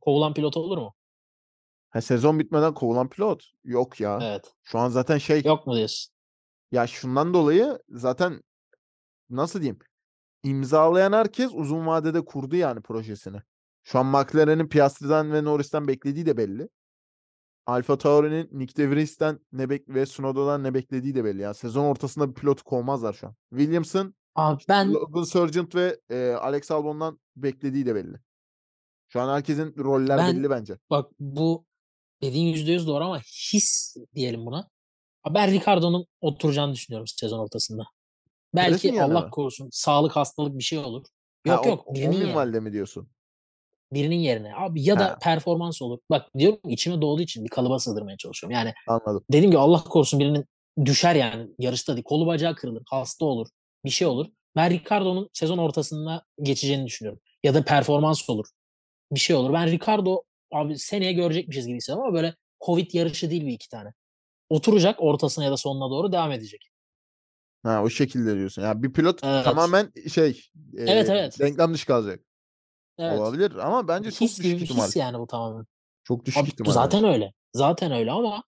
kovulan 0.00 0.34
pilot 0.34 0.56
olur 0.56 0.78
mu? 0.78 0.94
Ha, 1.90 2.00
sezon 2.00 2.38
bitmeden 2.38 2.74
kovulan 2.74 3.08
pilot 3.08 3.44
yok 3.64 4.00
ya. 4.00 4.18
Evet. 4.22 4.54
Şu 4.62 4.78
an 4.78 4.88
zaten 4.88 5.18
şey 5.18 5.42
Yok 5.44 5.66
mu 5.66 5.76
diyorsun? 5.76 6.12
ya 6.72 6.86
şundan 6.86 7.34
dolayı 7.34 7.78
zaten 7.88 8.42
nasıl 9.30 9.60
diyeyim 9.60 9.78
imzalayan 10.42 11.12
herkes 11.12 11.50
uzun 11.54 11.86
vadede 11.86 12.24
kurdu 12.24 12.56
yani 12.56 12.80
projesini. 12.80 13.38
Şu 13.84 13.98
an 13.98 14.06
McLaren'in 14.06 14.68
Piastri'den 14.68 15.32
ve 15.32 15.44
Norris'ten 15.44 15.88
beklediği 15.88 16.26
de 16.26 16.36
belli. 16.36 16.68
Alfa 17.66 17.98
Tauri'nin 17.98 18.48
Nick 18.52 18.76
De 18.76 18.90
Vries'ten 18.90 19.40
ne 19.52 19.70
bek 19.70 19.88
ve 19.88 20.04
Tsunoda'dan 20.04 20.62
ne 20.64 20.74
beklediği 20.74 21.14
de 21.14 21.24
belli. 21.24 21.42
Yani 21.42 21.54
sezon 21.54 21.84
ortasında 21.84 22.28
bir 22.30 22.34
pilot 22.34 22.62
kovmazlar 22.62 23.12
şu 23.12 23.26
an. 23.26 23.34
Williams'ın 23.50 24.14
Abi 24.34 24.62
ben 24.68 24.92
Logan 24.94 25.22
Sargent 25.24 25.74
ve 25.74 26.00
e, 26.10 26.30
Alex 26.30 26.70
Albon'dan 26.70 27.20
beklediği 27.36 27.86
de 27.86 27.94
belli. 27.94 28.16
Şu 29.08 29.20
an 29.20 29.34
herkesin 29.34 29.74
roller 29.78 30.18
Ben- 30.18 30.36
belli 30.36 30.50
bence. 30.50 30.78
bak 30.90 31.10
bu 31.20 31.66
dediğin 32.22 32.46
yüzde 32.54 32.72
yüz 32.72 32.86
doğru 32.86 33.04
ama 33.04 33.18
his 33.20 33.96
diyelim 34.14 34.46
buna. 34.46 34.68
Ben 35.30 35.50
Ricardo'nun 35.50 36.06
oturacağını 36.20 36.72
düşünüyorum 36.72 37.06
sezon 37.06 37.38
ortasında. 37.38 37.84
Belki 38.54 38.86
yerine 38.86 39.02
Allah 39.02 39.20
mi? 39.24 39.30
korusun 39.30 39.68
sağlık 39.72 40.16
hastalık 40.16 40.58
bir 40.58 40.62
şey 40.62 40.78
olur. 40.78 41.04
Ha, 41.46 41.52
Yok 41.52 41.66
o- 41.66 41.68
yok 41.68 41.82
o 41.86 41.94
yerine. 41.98 42.24
minvalde 42.24 42.60
mi 42.60 42.72
diyorsun? 42.72 43.08
Birinin 43.94 44.16
yerine. 44.16 44.54
Abi 44.56 44.82
ya 44.82 44.98
da 44.98 45.04
Ha. 45.04 45.18
performans 45.22 45.82
olur. 45.82 45.98
Bak 46.10 46.26
diyorum 46.38 46.58
içime 46.68 47.00
doğduğu 47.02 47.22
için 47.22 47.44
bir 47.44 47.48
kalıba 47.48 47.78
sığdırmaya 47.78 48.16
çalışıyorum. 48.16 48.54
Yani 48.54 48.72
Anladım. 48.88 49.24
dedim 49.32 49.50
ki 49.50 49.58
Allah 49.58 49.84
korusun 49.84 50.20
birinin 50.20 50.44
düşer 50.84 51.14
yani 51.14 51.48
yarışta 51.58 51.92
değil. 51.96 52.04
Kolu 52.04 52.26
bacağı 52.26 52.54
kırılır. 52.54 52.82
Hasta 52.86 53.24
olur. 53.24 53.48
Bir 53.84 53.90
şey 53.90 54.06
olur. 54.06 54.26
Ben 54.56 54.70
Ricardo'nun 54.70 55.30
sezon 55.32 55.58
ortasında 55.58 56.24
geçeceğini 56.42 56.86
düşünüyorum. 56.86 57.20
Ya 57.42 57.54
da 57.54 57.64
performans 57.64 58.30
olur. 58.30 58.46
Bir 59.12 59.20
şey 59.20 59.36
olur. 59.36 59.52
Ben 59.52 59.70
Ricardo 59.70 60.22
abi 60.52 60.78
seneye 60.78 61.12
görecekmişiz 61.12 61.66
gibi 61.66 61.76
hissediyorum 61.76 62.04
ama 62.06 62.14
böyle 62.14 62.34
Covid 62.66 62.92
yarışı 62.94 63.30
değil 63.30 63.46
bir 63.46 63.52
iki 63.52 63.68
tane. 63.68 63.92
Oturacak 64.50 64.96
ortasına 65.02 65.44
ya 65.44 65.50
da 65.50 65.56
sonuna 65.56 65.90
doğru 65.90 66.12
devam 66.12 66.32
edecek. 66.32 66.68
Ha 67.62 67.82
o 67.82 67.90
şekilde 67.90 68.34
diyorsun. 68.36 68.62
Yani 68.62 68.82
bir 68.82 68.92
pilot 68.92 69.20
Evet. 69.24 69.44
tamamen 69.44 69.92
şey 70.12 70.40
Evet, 70.76 71.08
e, 71.08 71.12
evet. 71.12 71.40
denklem 71.40 71.74
dışı 71.74 71.86
kalacak. 71.86 72.20
Evet. 72.98 73.20
Olabilir 73.20 73.54
ama 73.56 73.88
bence 73.88 74.10
çok 74.10 74.20
his 74.20 74.38
düşük 74.38 74.44
gibi 74.44 74.56
bir 74.56 74.64
ihtimal. 74.64 74.86
his 74.86 74.96
yani 74.96 75.18
bu 75.18 75.26
tamamen. 75.26 75.66
Çok 76.04 76.24
düşük 76.24 76.42
Abi, 76.42 76.48
ihtimal. 76.48 76.72
zaten 76.72 77.04
öyle. 77.04 77.32
Zaten 77.54 77.92
öyle 77.92 78.10
ama 78.10 78.44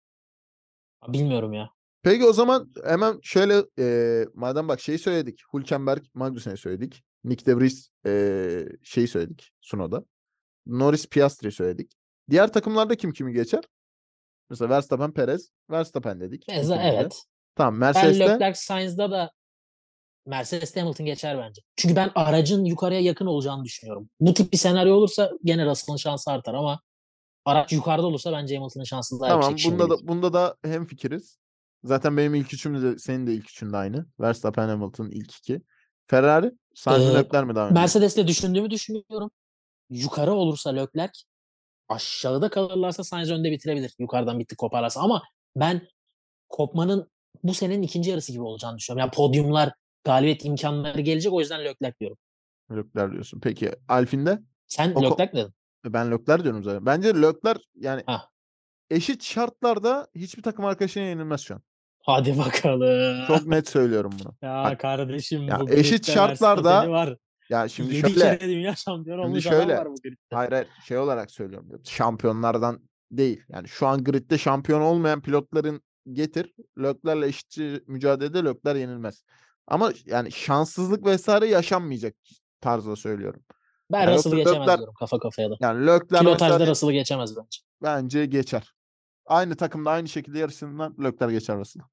bilmiyorum 1.08 1.54
ya. 1.54 1.70
Peki 2.04 2.26
o 2.26 2.34
zaman 2.34 2.72
hemen 2.86 3.20
şöyle 3.24 3.64
e, 3.80 4.26
madem 4.34 4.68
bak 4.68 4.80
şeyi 4.80 5.00
söyledik. 5.00 5.40
Hülkenberg, 5.54 6.04
Magnussen'i 6.14 6.58
söyledik. 6.58 7.04
Nick 7.24 7.46
De 7.46 7.58
Vries 7.58 7.90
e, 8.06 8.66
şeyi 8.84 9.08
söyledik 9.08 9.52
Sunoda. 9.62 10.04
Norris 10.66 11.10
Piastri 11.10 11.52
söyledik. 11.52 11.92
Diğer 12.30 12.54
takımlarda 12.54 12.96
kim 12.96 13.12
kimi 13.14 13.34
geçer? 13.34 13.64
Mesela 14.50 14.70
Verstappen, 14.70 15.12
Perez, 15.14 15.52
Verstappen 15.70 16.20
dedik. 16.22 16.48
Meza, 16.48 16.84
evet. 16.84 17.24
Tamam 17.56 17.74
Ben 17.74 17.80
Mercedes'te 17.80 18.30
Leclerc 18.30 18.60
Sainz'da 18.60 19.12
da 19.12 19.32
Mercedes 20.26 20.76
Hamilton 20.76 21.06
geçer 21.06 21.38
bence. 21.38 21.62
Çünkü 21.76 21.96
ben 21.96 22.12
aracın 22.16 22.66
yukarıya 22.66 23.00
yakın 23.00 23.26
olacağını 23.26 23.64
düşünüyorum. 23.64 24.10
Bu 24.20 24.34
tip 24.34 24.54
bir 24.54 24.58
senaryo 24.58 24.96
olursa 24.96 25.32
gene 25.44 25.66
Russell'ın 25.66 25.98
şansı 25.98 26.32
artar 26.32 26.54
ama 26.54 26.82
araç 27.46 27.72
yukarıda 27.72 28.08
olursa 28.08 28.32
bence 28.32 28.58
Hamilton'ın 28.58 28.84
şansı 28.84 29.20
daha 29.20 29.30
tamam 29.30 29.50
yüksek 29.52 29.72
bunda 29.72 29.84
şimdilik. 29.84 30.04
da 30.04 30.08
bunda 30.08 30.34
da 30.34 30.58
hem 30.66 30.86
fikiriz. 30.86 31.38
Zaten 31.84 32.18
benim 32.18 32.36
ilk 32.36 32.54
üçüm 32.54 32.82
de 32.82 33.00
senin 33.00 33.28
de 33.28 33.34
ilk 33.34 33.50
üçün 33.50 33.74
de 33.74 33.78
aynı. 33.78 34.06
Verstappen, 34.20 34.68
Hamilton 34.68 35.10
ilk 35.10 35.36
iki. 35.36 35.62
Ferrari, 36.08 36.52
Sainz 36.76 37.04
Ee, 37.04 37.14
Leclerc 37.14 37.46
mi 37.46 37.56
daha 37.56 37.66
önce? 37.66 37.74
Mercedes'le 37.74 38.28
düşündüğümü 38.28 38.70
düşünüyorum. 38.70 39.32
Yukarı 39.90 40.34
olursa 40.34 40.70
Leclerc 40.70 41.20
aşağıda 41.90 42.50
kalırlarsa 42.50 43.04
Sainz 43.04 43.32
önde 43.32 43.52
bitirebilir. 43.52 43.96
Yukarıdan 44.00 44.40
bitti 44.40 44.56
koparlarsa 44.56 45.02
ama 45.02 45.24
ben 45.56 45.88
kopmanın 46.50 47.12
bu 47.44 47.54
senenin 47.54 47.82
ikinci 47.82 48.10
yarısı 48.10 48.32
gibi 48.32 48.42
olacağını 48.42 48.78
düşünüyorum. 48.78 49.00
Yani 49.00 49.12
podyumlar, 49.12 49.74
galibiyet 50.04 50.46
imkanları 50.46 51.02
gelecek 51.02 51.34
o 51.34 51.40
yüzden 51.40 51.60
Leclerc 51.60 52.00
diyorum. 52.00 52.18
Leclerc 52.72 53.12
diyorsun. 53.12 53.40
Peki 53.40 53.72
Alfine'de? 53.88 54.40
Sen 54.68 54.94
O 54.96 55.04
Leclerc 55.04 55.34
dedin. 55.34 55.54
Ben 55.86 56.12
Leclerc 56.12 56.44
diyorum 56.44 56.64
zaten. 56.64 56.86
Bence 56.86 57.22
Leclerc 57.22 57.60
yani 57.76 58.04
Hah. 58.06 58.28
eşit 58.90 59.24
şartlarda 59.24 60.08
hiçbir 60.16 60.44
takım 60.44 60.66
arkadaşına 60.66 61.04
yenilmez 61.04 61.42
şu 61.42 61.54
an. 61.56 61.62
Hadi 62.06 62.38
bakalım. 62.38 63.26
Çok 63.28 63.48
net 63.48 63.70
söylüyorum 63.70 64.12
bunu. 64.24 64.36
Ya 64.42 64.64
Bak, 64.64 64.80
kardeşim 64.80 65.44
ya 65.44 65.60
bu 65.60 65.70
eşit 65.70 66.12
şartlarda 66.12 66.90
var. 66.92 67.18
Ya 67.50 67.68
şimdi 67.68 67.96
7 67.96 68.10
şöyle 68.10 68.20
kere 68.20 68.50
dünya 68.50 68.76
şampiyonu 68.76 69.22
Şimdi 69.22 69.32
olmuş 69.32 69.44
şöyle, 69.44 69.78
var 69.78 69.88
bu 69.90 69.96
gridde. 70.04 70.18
hayır 70.32 70.52
hayır 70.52 70.68
şey 70.88 70.98
olarak 70.98 71.32
söylüyorum. 71.32 71.82
Şampiyonlardan 71.84 72.80
değil. 73.12 73.42
Yani 73.50 73.68
şu 73.68 73.88
an 73.88 74.04
gridde 74.04 74.38
şampiyon 74.38 74.82
olmayan 74.82 75.22
pilotların 75.22 75.82
getir. 76.12 76.54
Leclerc'le 76.78 77.24
eşitçi 77.28 77.84
mücadelede 77.88 78.44
Leclerc 78.46 78.80
yenilmez. 78.80 79.24
Ama 79.68 79.92
yani 80.06 80.32
şanssızlık 80.32 81.06
vesaire 81.06 81.48
yaşanmayacak 81.48 82.16
tarzda 82.62 82.96
söylüyorum. 82.96 83.44
Ben 83.92 84.02
Yani 84.04 84.16
Russell'ı 84.16 84.36
geçemez 84.36 84.68
Leclerc- 84.68 84.78
diyorum 84.78 84.94
kafa 85.00 85.20
kafaya 85.20 85.50
da. 85.50 85.56
Yani 85.60 85.82
Leclerc 85.88 86.08
Pilotajda 86.20 86.46
vesaire 86.56 86.72
Russell'ı 86.72 86.92
geçemez 86.94 87.38
bence. 87.38 87.58
bence 87.84 88.26
geçer. 88.26 88.74
Aynı 89.26 89.56
takımda 89.56 89.92
aynı 89.92 90.08
şekilde 90.10 90.40
yarışından 90.40 90.96
Leclerc 91.04 91.34
geçer 91.34 91.58
Russell'ı. 91.58 91.84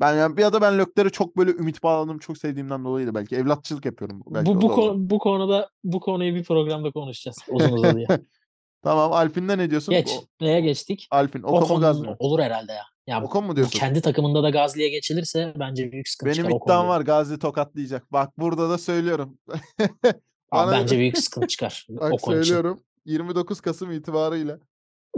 Ben 0.00 0.14
yani 0.14 0.36
bir 0.36 0.42
ya 0.42 0.52
da 0.52 0.60
ben 0.60 0.78
Leclerc'e 0.78 1.10
çok 1.10 1.36
böyle 1.36 1.50
ümit 1.50 1.82
bağladım, 1.82 2.18
çok 2.18 2.38
sevdiğimden 2.38 2.84
dolayı 2.84 3.06
da 3.06 3.14
belki 3.14 3.36
evlatçılık 3.36 3.84
yapıyorum. 3.84 4.22
Belki 4.26 4.46
Bu 4.54 4.60
bu, 4.62 4.68
konu, 4.68 5.10
bu 5.10 5.18
konuda 5.18 5.70
bu 5.84 6.00
konuyu 6.00 6.34
bir 6.34 6.44
programda 6.44 6.90
konuşacağız 6.90 7.38
uzun 7.50 7.72
uzadıya. 7.72 8.08
Tamam 8.82 9.12
Alpine'de 9.12 9.58
ne 9.58 9.70
diyorsun? 9.70 9.92
Geç. 9.92 10.10
O- 10.18 10.44
Neye 10.44 10.60
geçtik? 10.60 11.08
Alpine, 11.10 11.46
O 11.46 11.50
Ocon 11.60 11.76
mu 11.76 11.80
Gasly 11.80 12.00
konu 12.00 12.10
mi? 12.10 12.16
olur 12.18 12.40
herhalde 12.40 12.72
ya. 12.72 12.82
Ya 13.06 13.22
Ocon 13.24 13.44
mu 13.44 13.56
diyorsun? 13.56 13.78
kendi 13.78 14.00
takımında 14.00 14.42
da 14.42 14.50
Gazli'ye 14.50 14.88
geçilirse 14.88 15.54
bence 15.56 15.92
büyük 15.92 16.08
sıkıntı 16.08 16.30
Benim 16.32 16.36
çıkar. 16.44 16.56
Ocon 16.56 16.64
iddiam 16.66 16.88
var 16.88 17.00
Gazi 17.00 17.38
tokatlayacak. 17.38 18.12
Bak 18.12 18.38
burada 18.38 18.70
da 18.70 18.78
söylüyorum. 18.78 19.38
Abi 20.50 20.72
bence 20.72 20.98
büyük 20.98 21.18
sıkıntı 21.24 21.46
çıkar. 21.46 21.86
Bak 21.90 22.12
Ocon 22.12 22.16
için. 22.16 22.42
söylüyorum. 22.42 22.80
29 23.04 23.60
Kasım 23.60 23.90
itibarıyla. 23.92 24.58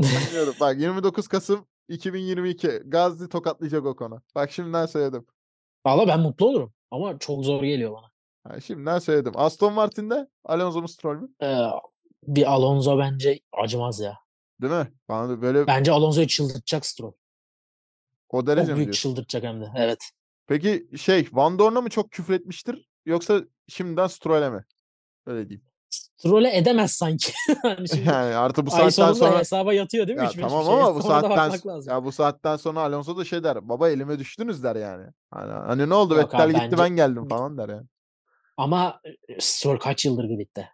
Söylüyorum. 0.02 0.54
Bak 0.60 0.80
29 0.80 1.28
Kasım 1.28 1.66
2022 1.88 2.68
Gazi 2.86 3.28
tokatlayacak 3.28 3.86
Ocon'u. 3.86 4.22
Bak 4.34 4.52
şimdiden 4.52 4.86
söyledim. 4.86 5.26
Valla 5.86 6.08
ben 6.08 6.20
mutlu 6.20 6.46
olurum. 6.46 6.72
Ama 6.90 7.18
çok 7.18 7.44
zor 7.44 7.62
geliyor 7.62 7.92
bana. 7.92 8.10
Ha, 8.44 8.60
şimdiden 8.60 8.98
söyledim. 8.98 9.32
Aston 9.34 9.72
Martin'de 9.72 10.28
Alonso 10.44 10.80
mu 10.82 10.88
Stroll 10.88 11.16
mü? 11.20 11.28
Ee, 11.42 11.56
bir 12.26 12.52
Alonso 12.52 12.98
bence 12.98 13.40
acımaz 13.52 14.00
ya. 14.00 14.18
Değil 14.62 14.72
mi? 14.72 14.88
Bana 15.08 15.28
da 15.28 15.42
böyle 15.42 15.66
Bence 15.66 15.92
Alonso'yu 15.92 16.26
çıldırtacak 16.26 16.86
Stroll. 16.86 17.12
O 18.28 18.46
derece 18.46 18.66
Çok 18.66 18.76
mi 18.78 18.84
diyorsun? 18.84 19.10
çıldırtacak 19.10 19.44
hem 19.44 19.60
de. 19.60 19.66
Evet. 19.76 20.10
Peki 20.46 20.88
şey 21.00 21.28
Van 21.32 21.58
Dorn'a 21.58 21.80
mı 21.80 21.88
çok 21.88 22.10
küfür 22.10 22.34
etmiştir 22.34 22.88
yoksa 23.06 23.40
şimdiden 23.68 24.06
Stroll'e 24.06 24.50
mi? 24.50 24.64
Öyle 25.26 25.48
diyeyim. 25.48 25.64
Stroll'e 25.90 26.56
edemez 26.56 26.92
sanki. 26.92 27.32
hani 27.62 27.88
şimdi 27.94 28.08
Yani 28.08 28.34
artık 28.34 28.66
bu 28.66 28.70
saatten 28.70 29.12
sonra 29.12 29.38
hesaba 29.38 29.74
yatıyor 29.74 30.06
değil 30.08 30.18
mi? 30.18 30.24
ya 30.24 30.30
tamam 30.30 30.64
şey? 30.64 30.74
ama 30.74 30.94
bu 30.94 31.02
saatten 31.02 31.52
ya 31.90 32.04
bu 32.04 32.12
saatten 32.12 32.56
sonra 32.56 32.80
Alonso 32.80 33.16
da 33.16 33.24
şey 33.24 33.44
der. 33.44 33.68
Baba 33.68 33.88
elime 33.90 34.18
düştünüz 34.18 34.62
der 34.62 34.76
yani. 34.76 35.06
Hani, 35.30 35.52
hani 35.52 35.88
ne 35.88 35.94
oldu? 35.94 36.14
Yok 36.14 36.34
abi, 36.34 36.42
Vettel 36.42 36.48
gitti 36.62 36.72
bence- 36.72 36.82
ben 36.82 36.96
geldim 36.96 37.28
falan 37.28 37.58
der 37.58 37.68
yani. 37.68 37.86
Ama 38.56 39.00
e, 39.28 39.40
Stroll 39.40 39.78
kaç 39.78 40.04
yıldır 40.04 40.24
gridde? 40.24 40.68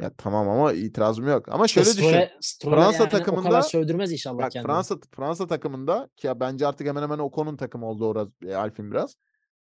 Ya 0.00 0.10
tamam 0.18 0.48
ama 0.48 0.72
itirazım 0.72 1.28
yok. 1.28 1.48
Ama 1.48 1.66
İşte 1.66 1.84
şöyle 1.84 1.96
düşün. 1.98 2.08
Stroll'e, 2.08 2.36
Stroll'e 2.40 2.74
Fransa 2.76 3.02
yani 3.02 3.06
o 3.06 3.10
takımında- 3.10 3.48
kadar 3.48 3.62
sövdürmez 3.62 4.12
inşallah 4.12 4.42
Bak 4.42 4.50
kendini. 4.52 4.66
Fransa 4.72 4.96
Fransa 5.16 5.46
takımında 5.46 6.08
ki 6.16 6.26
ya 6.26 6.40
bence 6.40 6.66
artık 6.66 6.86
hemen 6.86 7.02
hemen 7.02 7.18
Ocon'un 7.18 7.56
takımı 7.56 7.86
oldu 7.86 8.06
orası 8.06 8.30
e, 8.46 8.54
Alfin 8.54 8.90
biraz. 8.90 9.14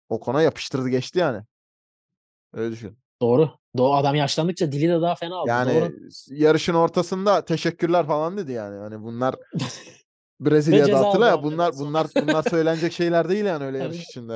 Ocon'a 0.09 0.41
yapıştırdı 0.41 0.89
geçti 0.89 1.19
yani. 1.19 1.43
Öyle 2.53 2.71
düşün. 2.71 2.97
Doğru. 3.21 3.51
Doğru. 3.77 3.93
Adam 3.93 4.15
yaşlandıkça 4.15 4.71
dili 4.71 4.89
de 4.89 5.01
daha 5.01 5.15
fena 5.15 5.35
oldu. 5.35 5.49
Yani 5.49 5.81
Doğru. 5.81 5.93
yarışın 6.29 6.73
ortasında 6.73 7.45
teşekkürler 7.45 8.07
falan 8.07 8.37
dedi 8.37 8.51
yani. 8.51 8.77
Hani 8.79 9.01
bunlar 9.01 9.35
Brezilya'da 10.39 11.07
hatırla 11.07 11.27
ya 11.27 11.43
bunlar 11.43 11.73
bunlar 11.79 12.07
bunlar 12.15 12.43
söylenecek 12.49 12.93
şeyler 12.93 13.29
değil 13.29 13.45
yani 13.45 13.65
öyle 13.65 13.77
yarış 13.77 14.03
içinde. 14.03 14.33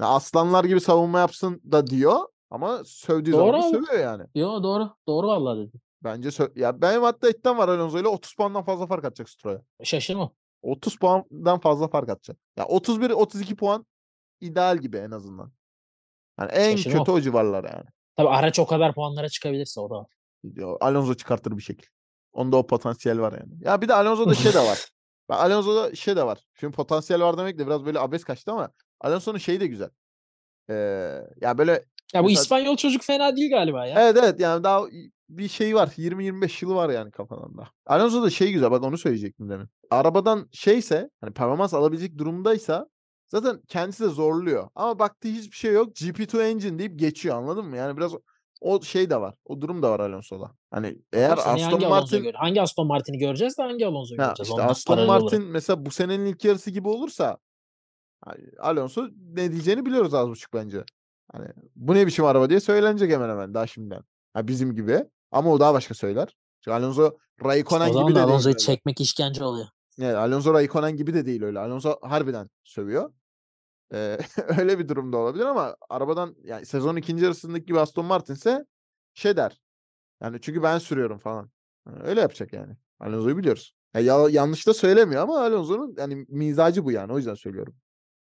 Ya 0.00 0.06
aslanlar 0.06 0.64
gibi 0.64 0.80
savunma 0.80 1.18
yapsın 1.18 1.60
da 1.72 1.86
diyor 1.86 2.20
ama 2.50 2.84
sövdüğü 2.84 3.32
Doğru 3.32 3.62
zaman 3.62 3.70
sövüyor 3.70 4.04
yani. 4.04 4.22
Yo 4.34 4.62
doğru. 4.62 4.96
Doğru 5.08 5.26
vallahi 5.26 5.58
dedi. 5.58 5.76
Bence 6.04 6.28
sö- 6.28 6.58
ya 6.58 6.82
benim 6.82 7.02
hatta 7.02 7.28
iddiam 7.30 7.58
var 7.58 7.68
Alonso 7.68 7.98
ile 7.98 8.08
30 8.08 8.34
puandan 8.34 8.64
fazla 8.64 8.86
fark 8.86 9.04
atacak 9.04 9.28
Stroll'e. 9.28 9.62
Şaşırma. 9.84 10.30
30 10.62 10.96
puandan 10.96 11.60
fazla 11.60 11.88
fark 11.88 12.08
atacak. 12.08 12.36
Ya 12.56 12.64
31 12.66 13.10
32 13.10 13.56
puan 13.56 13.86
ideal 14.40 14.78
gibi 14.78 14.96
en 14.96 15.10
azından. 15.10 15.52
Yani 16.40 16.50
en 16.52 16.76
Şaşırmam. 16.76 16.98
kötü 16.98 17.10
o 17.10 17.20
civarlar 17.20 17.64
yani. 17.64 17.84
Tabii 18.16 18.28
araç 18.28 18.58
o 18.58 18.66
kadar 18.66 18.94
puanlara 18.94 19.28
çıkabilirse 19.28 19.80
o 19.80 19.90
da 19.90 19.94
var. 19.94 20.06
Alonso 20.80 21.14
çıkartır 21.14 21.56
bir 21.56 21.62
şekil. 21.62 21.86
Onda 22.32 22.56
o 22.56 22.66
potansiyel 22.66 23.20
var 23.20 23.32
yani. 23.32 23.52
Ya 23.60 23.80
bir 23.80 23.88
de 23.88 23.94
Alonso'da 23.94 24.34
şey 24.34 24.54
de 24.54 24.58
var. 24.58 24.88
Ben 25.28 25.36
Alonso'da 25.36 25.94
şey 25.94 26.16
de 26.16 26.26
var. 26.26 26.38
Şimdi 26.60 26.72
potansiyel 26.76 27.22
var 27.22 27.38
demek 27.38 27.58
de 27.58 27.66
biraz 27.66 27.84
böyle 27.86 28.00
abes 28.00 28.24
kaçtı 28.24 28.52
ama 28.52 28.70
Alonso'nun 29.00 29.38
şeyi 29.38 29.60
de 29.60 29.66
güzel. 29.66 29.90
Ee, 30.70 30.74
ya 31.40 31.58
böyle 31.58 31.84
Ya 32.14 32.22
bu 32.22 32.26
Mesela- 32.26 32.42
İspanyol 32.42 32.76
çocuk 32.76 33.02
fena 33.02 33.36
değil 33.36 33.50
galiba 33.50 33.86
ya. 33.86 34.00
evet 34.00 34.16
evet 34.24 34.40
yani 34.40 34.64
daha 34.64 34.82
bir 35.28 35.48
şey 35.48 35.74
var. 35.74 35.88
20-25 35.96 36.62
yılı 36.62 36.74
var 36.74 36.90
yani 36.90 37.10
kafadan 37.10 37.52
Alonso'da 37.86 38.30
şey 38.30 38.52
güzel 38.52 38.70
bak 38.70 38.82
onu 38.82 38.98
söyleyecektim 38.98 39.50
demin. 39.50 39.66
Arabadan 39.90 40.48
şeyse 40.52 41.10
hani 41.20 41.32
performans 41.32 41.74
alabilecek 41.74 42.18
durumdaysa 42.18 42.86
zaten 43.28 43.60
kendisi 43.68 44.04
de 44.04 44.08
zorluyor. 44.08 44.68
Ama 44.74 44.98
baktığı 44.98 45.28
hiçbir 45.28 45.56
şey 45.56 45.72
yok. 45.72 45.96
GP2 45.96 46.42
engine 46.42 46.78
deyip 46.78 46.98
geçiyor 46.98 47.36
anladın 47.36 47.64
mı? 47.64 47.76
Yani 47.76 47.96
biraz 47.96 48.12
o 48.60 48.82
şey 48.82 49.10
de 49.10 49.20
var. 49.20 49.34
O 49.44 49.60
durum 49.60 49.82
da 49.82 49.90
var 49.90 50.00
Alonso'da. 50.00 50.50
Hani 50.70 50.98
eğer 51.12 51.36
seneye 51.36 51.66
Aston 51.66 51.70
hangi 51.70 51.86
Martin 51.86 52.22
göre- 52.22 52.36
hangi 52.36 52.62
Aston 52.62 52.86
Martin'i 52.86 53.18
göreceğiz 53.18 53.58
de 53.58 53.62
hangi 53.62 53.86
Alonso'yu 53.86 54.18
göreceğiz? 54.18 54.50
işte 54.50 54.62
Aston 54.62 55.06
Martin 55.06 55.36
olarak. 55.36 55.52
mesela 55.52 55.86
bu 55.86 55.90
senenin 55.90 56.26
ilk 56.26 56.44
yarısı 56.44 56.70
gibi 56.70 56.88
olursa 56.88 57.38
hani 58.24 58.44
Alonso 58.60 59.08
ne 59.34 59.52
diyeceğini 59.52 59.86
biliyoruz 59.86 60.14
az 60.14 60.28
buçuk 60.28 60.54
bence. 60.54 60.84
Hani 61.36 61.48
bu 61.76 61.94
ne 61.94 62.06
biçim 62.06 62.24
araba 62.24 62.50
diye 62.50 62.60
söylenecek 62.60 63.12
hemen 63.12 63.28
hemen 63.28 63.54
daha 63.54 63.66
şimdiden. 63.66 64.02
Ha, 64.32 64.48
bizim 64.48 64.74
gibi. 64.74 65.04
Ama 65.30 65.52
o 65.52 65.60
daha 65.60 65.74
başka 65.74 65.94
söyler. 65.94 66.36
Çünkü 66.60 66.74
Alonso 66.74 67.18
Raikkonen 67.44 67.92
gibi 67.92 68.10
de 68.10 68.14
değil 68.14 68.22
Alonso'yu 68.22 68.56
çekmek 68.56 69.00
işkence 69.00 69.44
oluyor. 69.44 69.66
Yani 69.98 70.16
Alonso 70.16 70.54
Raikkonen 70.54 70.96
gibi 70.96 71.14
de 71.14 71.26
değil 71.26 71.42
öyle. 71.42 71.58
Alonso 71.58 71.96
harbiden 72.02 72.50
sövüyor. 72.64 73.12
Ee, 73.92 74.18
öyle 74.58 74.78
bir 74.78 74.88
durumda 74.88 75.16
olabilir 75.16 75.44
ama 75.44 75.76
arabadan 75.90 76.36
yani 76.44 76.66
sezon 76.66 76.96
ikinci 76.96 77.24
yarısındaki 77.24 77.66
gibi 77.66 77.80
Aston 77.80 78.04
Martin 78.04 78.34
ise 78.34 78.66
şey 79.14 79.36
der. 79.36 79.60
Yani 80.22 80.38
çünkü 80.40 80.62
ben 80.62 80.78
sürüyorum 80.78 81.18
falan. 81.18 81.50
Yani 81.86 82.02
öyle 82.02 82.20
yapacak 82.20 82.52
yani. 82.52 82.76
Alonso'yu 83.00 83.36
biliyoruz. 83.36 83.74
Ya, 83.94 84.00
ya- 84.00 84.28
yanlış 84.30 84.66
da 84.66 84.74
söylemiyor 84.74 85.22
ama 85.22 85.40
Alonso'nun 85.40 85.94
yani 85.98 86.26
mizacı 86.28 86.84
bu 86.84 86.92
yani. 86.92 87.12
O 87.12 87.16
yüzden 87.16 87.34
söylüyorum. 87.34 87.74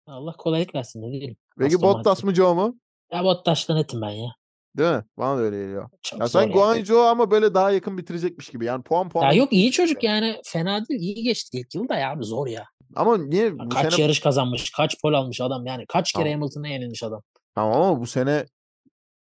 Allah 0.06 0.34
kolaylık 0.38 0.76
versin 0.76 1.02
ne 1.02 1.12
diyelim. 1.12 1.38
Peki 1.60 1.76
Aston 1.76 1.90
Bottas 1.90 2.06
Martin. 2.06 2.26
mı 2.30 2.36
Joe 2.36 2.56
mu? 2.56 2.80
Ya 3.12 3.24
Bottas'ta 3.24 3.76
netim 3.76 4.02
ben 4.02 4.10
ya. 4.10 4.30
Değil 4.78 4.92
mi? 4.92 5.04
Bana 5.18 5.38
da 5.38 5.42
öyle 5.42 5.58
geliyor. 5.64 5.90
Çok 6.02 6.20
Ya 6.20 6.28
sen 6.28 6.42
ya. 6.42 6.48
Guan 6.48 6.84
Zhou 6.84 7.00
ama 7.02 7.32
böyle 7.32 7.54
daha 7.54 7.72
yakın 7.72 7.98
bitirecekmiş 7.98 8.50
gibi. 8.50 8.66
Yani 8.66 8.84
puan 8.84 9.10
puan. 9.10 9.26
Ya 9.26 9.34
yok 9.34 9.54
iyi 9.54 9.72
çocuk 9.72 10.04
yani 10.04 10.42
fena 10.46 10.88
değil 10.88 11.02
iyi 11.02 11.24
geçti 11.24 11.60
ilk 11.60 11.76
yıl 11.76 11.90
da 11.90 11.96
ya 11.96 12.12
abi 12.12 12.24
zor 12.24 12.48
ya. 12.48 12.66
Ama 12.96 13.18
niye 13.18 13.60
bu 13.60 13.70
kaç 13.70 13.94
sene 13.94 14.02
yarış 14.04 14.20
kazanmış 14.20 14.72
kaç 14.72 15.02
pol 15.02 15.14
almış 15.14 15.42
adam 15.42 15.66
yani 15.66 15.86
kaç 15.88 16.14
kere 16.14 16.24
Tamam. 16.24 16.40
Hamilton'a 16.40 16.68
yenilmiş 16.68 17.04
adam. 17.04 17.22
tamam 17.56 17.82
ama 17.82 18.00
bu 18.00 18.08
sene 18.08 18.46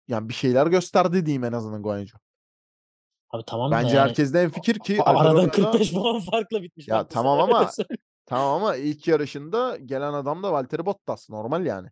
yani 0.07 0.29
bir 0.29 0.33
şeyler 0.33 0.67
gösterdi 0.67 1.25
diyeyim 1.25 1.43
en 1.43 1.51
azından 1.51 1.81
Guan 1.83 2.05
Zhou. 2.05 2.19
Abi 3.29 3.43
tamam 3.47 3.71
Bence 3.71 3.95
yani 3.95 4.07
herkes 4.09 4.33
de 4.33 4.41
en 4.41 4.49
fikir 4.49 4.79
ki 4.79 5.03
arada 5.03 5.33
Romeo'da- 5.33 5.51
45 5.51 5.93
puan 5.93 6.19
farkla 6.19 6.63
bitmiş. 6.63 6.87
Ya 6.87 7.07
tamam 7.07 7.39
ama-. 7.39 7.71
Tamam 8.27 8.53
ama 8.63 8.75
ilk 8.75 9.07
yarışında 9.07 9.77
gelen 9.85 10.13
adam 10.13 10.43
da 10.43 10.51
Valtteri 10.53 10.85
Bottas. 10.85 11.29
Normal 11.29 11.65
yani. 11.65 11.87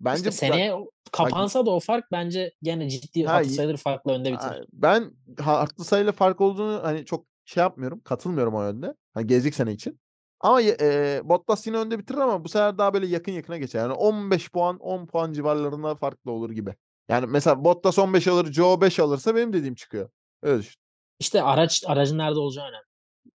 Bence 0.00 0.30
İşte 0.30 0.46
ben- 0.46 0.52
seneye 0.52 0.74
o- 0.74 0.90
kapansa 1.12 1.66
da 1.66 1.70
o 1.70 1.80
fark 1.80 2.04
bence 2.12 2.52
gene 2.62 2.90
ciddi 2.90 3.24
Ha, 3.24 3.34
hatır 3.34 3.50
y- 3.50 3.54
sayılır 3.56 3.76
farkla 3.76 4.12
önde 4.12 4.32
bitirir. 4.32 4.66
Ben 4.72 5.12
haklı 5.40 5.84
sayıyla 5.84 6.12
fark 6.12 6.40
olduğunu 6.40 6.80
hani 6.82 7.04
çok 7.04 7.26
şey 7.44 7.60
yapmıyorum. 7.60 8.00
Katılmıyorum 8.00 8.54
o 8.54 8.62
yönde. 8.62 8.94
Hani 9.14 9.26
gelecek 9.26 9.54
sene 9.54 9.72
için. 9.72 10.00
Ama 10.40 10.62
e, 10.62 11.20
Bottas 11.24 11.66
yine 11.66 11.76
önde 11.76 11.98
bitirir 11.98 12.18
ama 12.18 12.44
bu 12.44 12.48
sefer 12.48 12.78
daha 12.78 12.94
böyle 12.94 13.06
yakın 13.06 13.32
yakına 13.32 13.56
geçer. 13.56 13.80
Yani 13.80 13.92
15 13.92 14.50
puan 14.50 14.78
10 14.78 15.06
puan 15.06 15.32
civarlarında 15.32 15.94
farklı 15.94 16.30
olur 16.30 16.50
gibi. 16.50 16.74
Yani 17.08 17.26
mesela 17.26 17.64
Bottas 17.64 17.98
15 17.98 18.28
alır, 18.28 18.52
Joe 18.52 18.80
5 18.80 19.00
alırsa 19.00 19.34
benim 19.34 19.52
dediğim 19.52 19.74
çıkıyor. 19.74 20.10
Öyle 20.42 20.58
düşün. 20.58 20.80
İşte 21.18 21.42
araç 21.42 21.84
aracın 21.86 22.18
nerede 22.18 22.38
olacağı 22.38 22.66
önemli. 22.68 22.88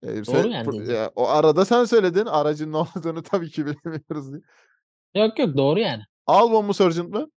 E, 0.03 0.27
Doğru 0.27 0.37
sö- 0.37 0.53
yani 0.53 0.93
ya, 0.93 1.13
o 1.17 1.29
arada 1.29 1.65
sen 1.65 1.85
söyledin 1.85 2.27
aracın 2.27 2.73
ne 2.73 2.77
olduğunu 2.77 3.23
tabii 3.23 3.51
ki 3.51 3.67
bilmiyoruz 3.67 4.33
diye. 4.33 4.41
Yok 5.15 5.39
yok 5.39 5.57
doğru 5.57 5.81
yani. 5.81 6.03
Albon 6.29 6.64
mu 6.64 6.74
Sargent 6.74 7.09
mı 7.11 7.31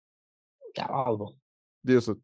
Ya 0.77 0.87
Albon. 0.87 1.35
diyorsun. 1.87 2.23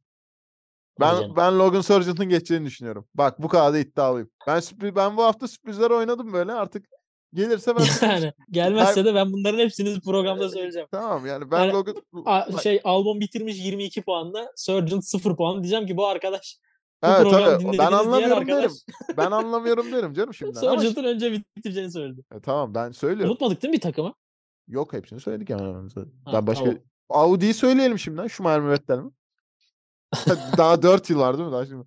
Ben 0.99 1.15
canım. 1.15 1.35
ben 1.35 1.59
Logan 1.59 1.81
Sargent'ın 1.81 2.29
geçeceğini 2.29 2.65
düşünüyorum. 2.65 3.07
Bak 3.15 3.41
bu 3.41 3.47
kadar 3.47 3.73
da 3.73 3.77
iddialıyım. 3.79 4.29
Ben 4.47 4.59
sürpriz, 4.59 4.95
ben 4.95 5.17
bu 5.17 5.23
hafta 5.23 5.47
sürprizler 5.47 5.89
oynadım 5.89 6.33
böyle 6.33 6.53
artık 6.53 6.85
gelirse 7.33 7.75
ben 7.75 7.83
yani 8.09 8.33
gelmezse 8.51 9.05
de 9.05 9.15
ben 9.15 9.33
bunların 9.33 9.59
hepsini 9.59 9.99
programda 10.01 10.49
söyleyeceğim. 10.49 10.87
tamam 10.91 11.25
yani 11.25 11.51
ben 11.51 11.59
Yani 11.59 11.73
Logan 11.73 11.95
A- 12.25 12.61
şey 12.61 12.81
Albon 12.83 13.19
bitirmiş 13.19 13.65
22 13.65 14.01
puanla, 14.01 14.51
Sargent 14.55 15.05
0 15.05 15.35
puan 15.35 15.63
diyeceğim 15.63 15.85
ki 15.87 15.97
bu 15.97 16.07
arkadaş 16.07 16.57
bu 17.03 17.07
evet, 17.07 17.31
tabii, 17.31 17.77
ben 17.77 17.91
anlamıyorum 17.91 18.37
arkadaş 18.37 18.63
derim. 18.63 18.71
Ben 19.17 19.31
anlamıyorum 19.31 19.91
derim 19.91 20.13
canım 20.13 20.33
şimdi. 20.33 20.59
Ama 20.59 20.69
Sargent'ın 20.69 21.03
önce 21.03 21.33
bitireceğini 21.57 21.91
söyledi. 21.91 22.21
E, 22.35 22.41
tamam 22.41 22.75
ben 22.75 22.91
söylüyorum. 22.91 23.31
Unutmadık 23.31 23.61
değil 23.63 23.69
mi 23.71 23.75
bir 23.75 23.81
takımı? 23.81 24.13
Yok 24.67 24.93
hepsini 24.93 25.19
söyledik 25.19 25.49
hemen 25.49 25.63
hemen. 25.65 25.89
Ha, 26.25 26.33
Ben 26.33 26.47
başka 26.47 26.65
tamam. 26.65 26.79
Audi'yi 27.09 27.53
söyleyelim 27.53 27.99
şimdiden. 27.99 28.27
Schumacher 28.27 28.59
mi 28.61 28.69
Vettel 28.69 28.97
mi? 28.99 29.11
Daha 30.57 30.81
4 30.81 31.09
yıl 31.09 31.19
var 31.19 31.37
değil 31.37 31.47
mi? 31.47 31.53
Daha 31.53 31.65
şimdi. 31.65 31.85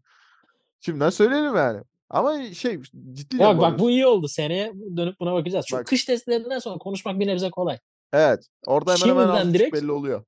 Şimdiden 0.80 1.10
söyleyelim 1.10 1.56
yani. 1.56 1.82
Ama 2.10 2.52
şey 2.52 2.80
ciddi 3.12 3.38
Bak 3.38 3.60
bak 3.60 3.78
bu 3.78 3.90
iyi 3.90 4.06
oldu. 4.06 4.28
Seneye 4.28 4.72
dönüp 4.96 5.20
buna 5.20 5.32
bakacağız. 5.34 5.64
Çünkü 5.68 5.80
Bak. 5.80 5.86
kış 5.86 6.04
testlerinden 6.04 6.58
sonra 6.58 6.78
konuşmak 6.78 7.20
bir 7.20 7.26
nebze 7.26 7.50
kolay. 7.50 7.78
Evet. 8.12 8.46
Orada 8.66 8.94
hemen 8.94 9.08
hemen 9.08 9.24
Şimdiden 9.24 9.48
buçuk 9.48 9.54
direkt- 9.54 9.74
belli 9.74 9.92
oluyor. 9.92 10.24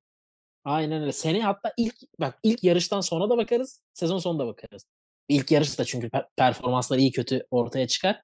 Aynen 0.65 1.01
öyle. 1.03 1.13
Seneye 1.13 1.45
hatta 1.45 1.73
ilk 1.77 1.95
bak 2.21 2.39
ilk 2.43 2.65
yarıştan 2.65 3.01
sonra 3.01 3.31
da 3.31 3.37
bakarız. 3.37 3.81
Sezon 3.95 4.19
sonunda 4.19 4.47
bakarız. 4.47 4.87
İlk 5.29 5.51
yarışta 5.51 5.85
çünkü 5.85 6.07
pe- 6.07 6.27
performanslar 6.37 6.99
iyi 6.99 7.13
kötü 7.13 7.47
ortaya 7.51 7.87
çıkar. 7.87 8.23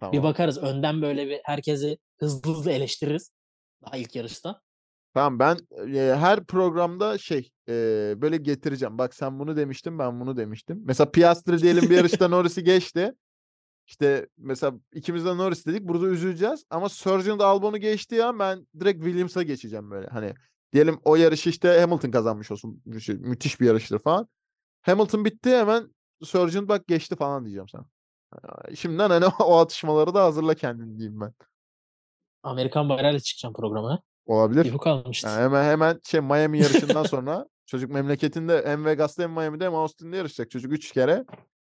Tamam. 0.00 0.12
Bir 0.12 0.22
bakarız. 0.22 0.58
Önden 0.58 1.02
böyle 1.02 1.26
bir 1.28 1.40
herkesi 1.44 1.98
hızlı 2.18 2.52
hızlı 2.54 2.70
eleştiririz. 2.70 3.30
Daha 3.82 3.96
ilk 3.96 4.16
yarışta. 4.16 4.60
Tamam 5.14 5.38
ben 5.38 5.56
e, 5.94 6.16
her 6.16 6.44
programda 6.44 7.18
şey 7.18 7.50
e, 7.68 7.72
böyle 8.16 8.36
getireceğim. 8.36 8.98
Bak 8.98 9.14
sen 9.14 9.38
bunu 9.38 9.56
demiştin 9.56 9.98
ben 9.98 10.20
bunu 10.20 10.36
demiştim. 10.36 10.82
Mesela 10.84 11.10
Piastri 11.10 11.62
diyelim 11.62 11.90
bir 11.90 11.96
yarışta 11.96 12.28
Norris'i 12.28 12.64
geçti. 12.64 13.14
İşte 13.86 14.28
mesela 14.38 14.74
ikimiz 14.92 15.24
de 15.24 15.36
Norris 15.36 15.66
dedik. 15.66 15.82
Burada 15.82 16.06
üzüleceğiz 16.06 16.64
ama 16.70 16.88
Sargent 16.88 17.40
Albon'u 17.40 17.78
geçtiği 17.78 18.24
an 18.24 18.38
ben 18.38 18.66
direkt 18.80 19.04
Williams'a 19.04 19.42
geçeceğim 19.42 19.90
böyle. 19.90 20.06
Hani 20.08 20.34
diyelim 20.72 20.98
o 21.04 21.16
yarışı 21.16 21.50
işte 21.50 21.80
Hamilton 21.80 22.10
kazanmış 22.10 22.50
olsun. 22.50 22.82
Şey, 23.00 23.14
Müthiş 23.14 23.60
bir 23.60 23.66
yarıştır 23.66 23.98
falan. 23.98 24.28
Hamilton 24.82 25.24
bitti 25.24 25.50
hemen 25.50 25.94
Sargent 26.24 26.68
bak 26.68 26.86
geçti 26.86 27.16
falan 27.16 27.44
diyeceğim 27.44 27.68
sana. 27.68 27.84
Şimdiden 28.74 29.10
hani 29.10 29.26
o 29.40 29.56
atışmaları 29.58 30.14
da 30.14 30.24
hazırla 30.24 30.54
kendin 30.54 30.98
diyeyim 30.98 31.20
ben. 31.20 31.32
Amerikan 32.48 32.88
bayrağıyla 32.88 33.20
çıkacağım 33.20 33.54
programa. 33.54 34.02
Olabilir. 34.26 34.64
Bir 34.64 34.72
bu 34.72 34.78
kalmıştı. 34.78 35.28
Yani 35.28 35.42
hemen 35.42 35.64
hemen 35.64 36.00
şey 36.04 36.20
Miami 36.20 36.58
yarışından 36.62 37.02
sonra 37.02 37.46
çocuk 37.66 37.90
memleketinde 37.90 38.62
hem 38.66 38.84
Vegas'ta 38.84 39.22
hem 39.22 39.32
Miami'de 39.32 39.64
hem 39.64 39.74
Austin'de 39.74 40.16
yarışacak. 40.16 40.50
Çocuk 40.50 40.72
üç 40.72 40.92
kere 40.92 41.24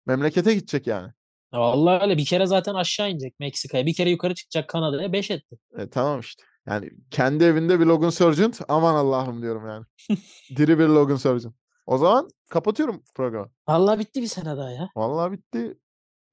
memlekete 0.06 0.54
gidecek 0.54 0.86
yani. 0.86 1.12
Ya 1.52 1.60
Vallahi 1.60 2.02
öyle 2.02 2.16
bir 2.16 2.24
kere 2.24 2.46
zaten 2.46 2.74
aşağı 2.74 3.10
inecek 3.10 3.40
Meksika'ya. 3.40 3.86
Bir 3.86 3.94
kere 3.94 4.10
yukarı 4.10 4.34
çıkacak 4.34 4.68
Kanada'ya 4.68 5.12
5 5.12 5.30
etti. 5.30 5.58
E, 5.78 5.88
tamam 5.90 6.20
işte. 6.20 6.44
Yani 6.66 6.90
kendi 7.10 7.44
evinde 7.44 7.80
bir 7.80 7.86
Logan 7.86 8.10
Sargent 8.10 8.60
aman 8.68 8.94
Allah'ım 8.94 9.42
diyorum 9.42 9.68
yani. 9.68 9.84
Diri 10.56 10.78
bir 10.78 10.88
Logan 10.88 11.16
Sargent. 11.16 11.54
O 11.86 11.98
zaman 11.98 12.28
kapatıyorum 12.50 13.02
programı. 13.14 13.50
Vallahi 13.68 13.98
bitti 13.98 14.22
bir 14.22 14.26
sene 14.26 14.56
daha 14.56 14.70
ya. 14.70 14.88
Vallahi 14.96 15.32
bitti. 15.32 15.78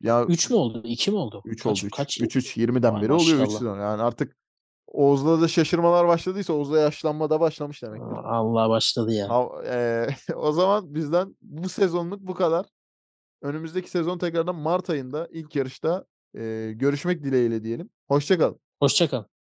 Ya 0.06 0.26
3 0.26 0.50
mü 0.50 0.56
oldu? 0.56 0.82
2 0.86 1.12
mi 1.12 1.18
oldu? 1.18 1.42
3 1.46 1.64
kaç, 1.64 1.80
oldu. 1.84 1.88
3 1.88 1.94
Kaç 1.96 2.22
3 2.22 2.36
3 2.36 2.58
20'den 2.58 2.94
Vay 2.94 3.02
beri 3.02 3.14
oluyor 3.14 3.38
3 3.38 3.40
maşallah. 3.40 3.60
sezon. 3.60 3.80
Yani 3.80 4.02
artık 4.02 4.38
Oğuz'da 4.88 5.42
da 5.42 5.48
şaşırmalar 5.48 6.08
başladıysa 6.08 6.54
Oğuz'da 6.54 6.80
yaşlanma 6.80 7.30
da 7.30 7.40
başlamış 7.40 7.84
demektir. 7.84 8.18
Allah 8.24 8.70
başladı 8.70 9.14
ya. 9.14 9.30
Ha- 9.30 9.50
o 10.36 10.52
zaman 10.52 10.96
bizden 10.96 11.36
bu 11.42 11.70
sezonluk 11.70 12.22
bu 12.22 12.34
kadar. 12.34 12.66
Önümüzdeki 13.42 13.90
sezon 13.90 14.18
tekrardan 14.18 14.56
Mart 14.56 14.90
ayında 14.90 15.28
ilk 15.32 15.56
yarışta 15.56 16.06
görüşmek 16.74 17.24
dileğiyle 17.24 17.64
diyelim. 17.64 17.90
Hoşça 18.08 18.38
kalın. 18.38 18.60
Hoşça 18.80 19.10
kal. 19.10 19.24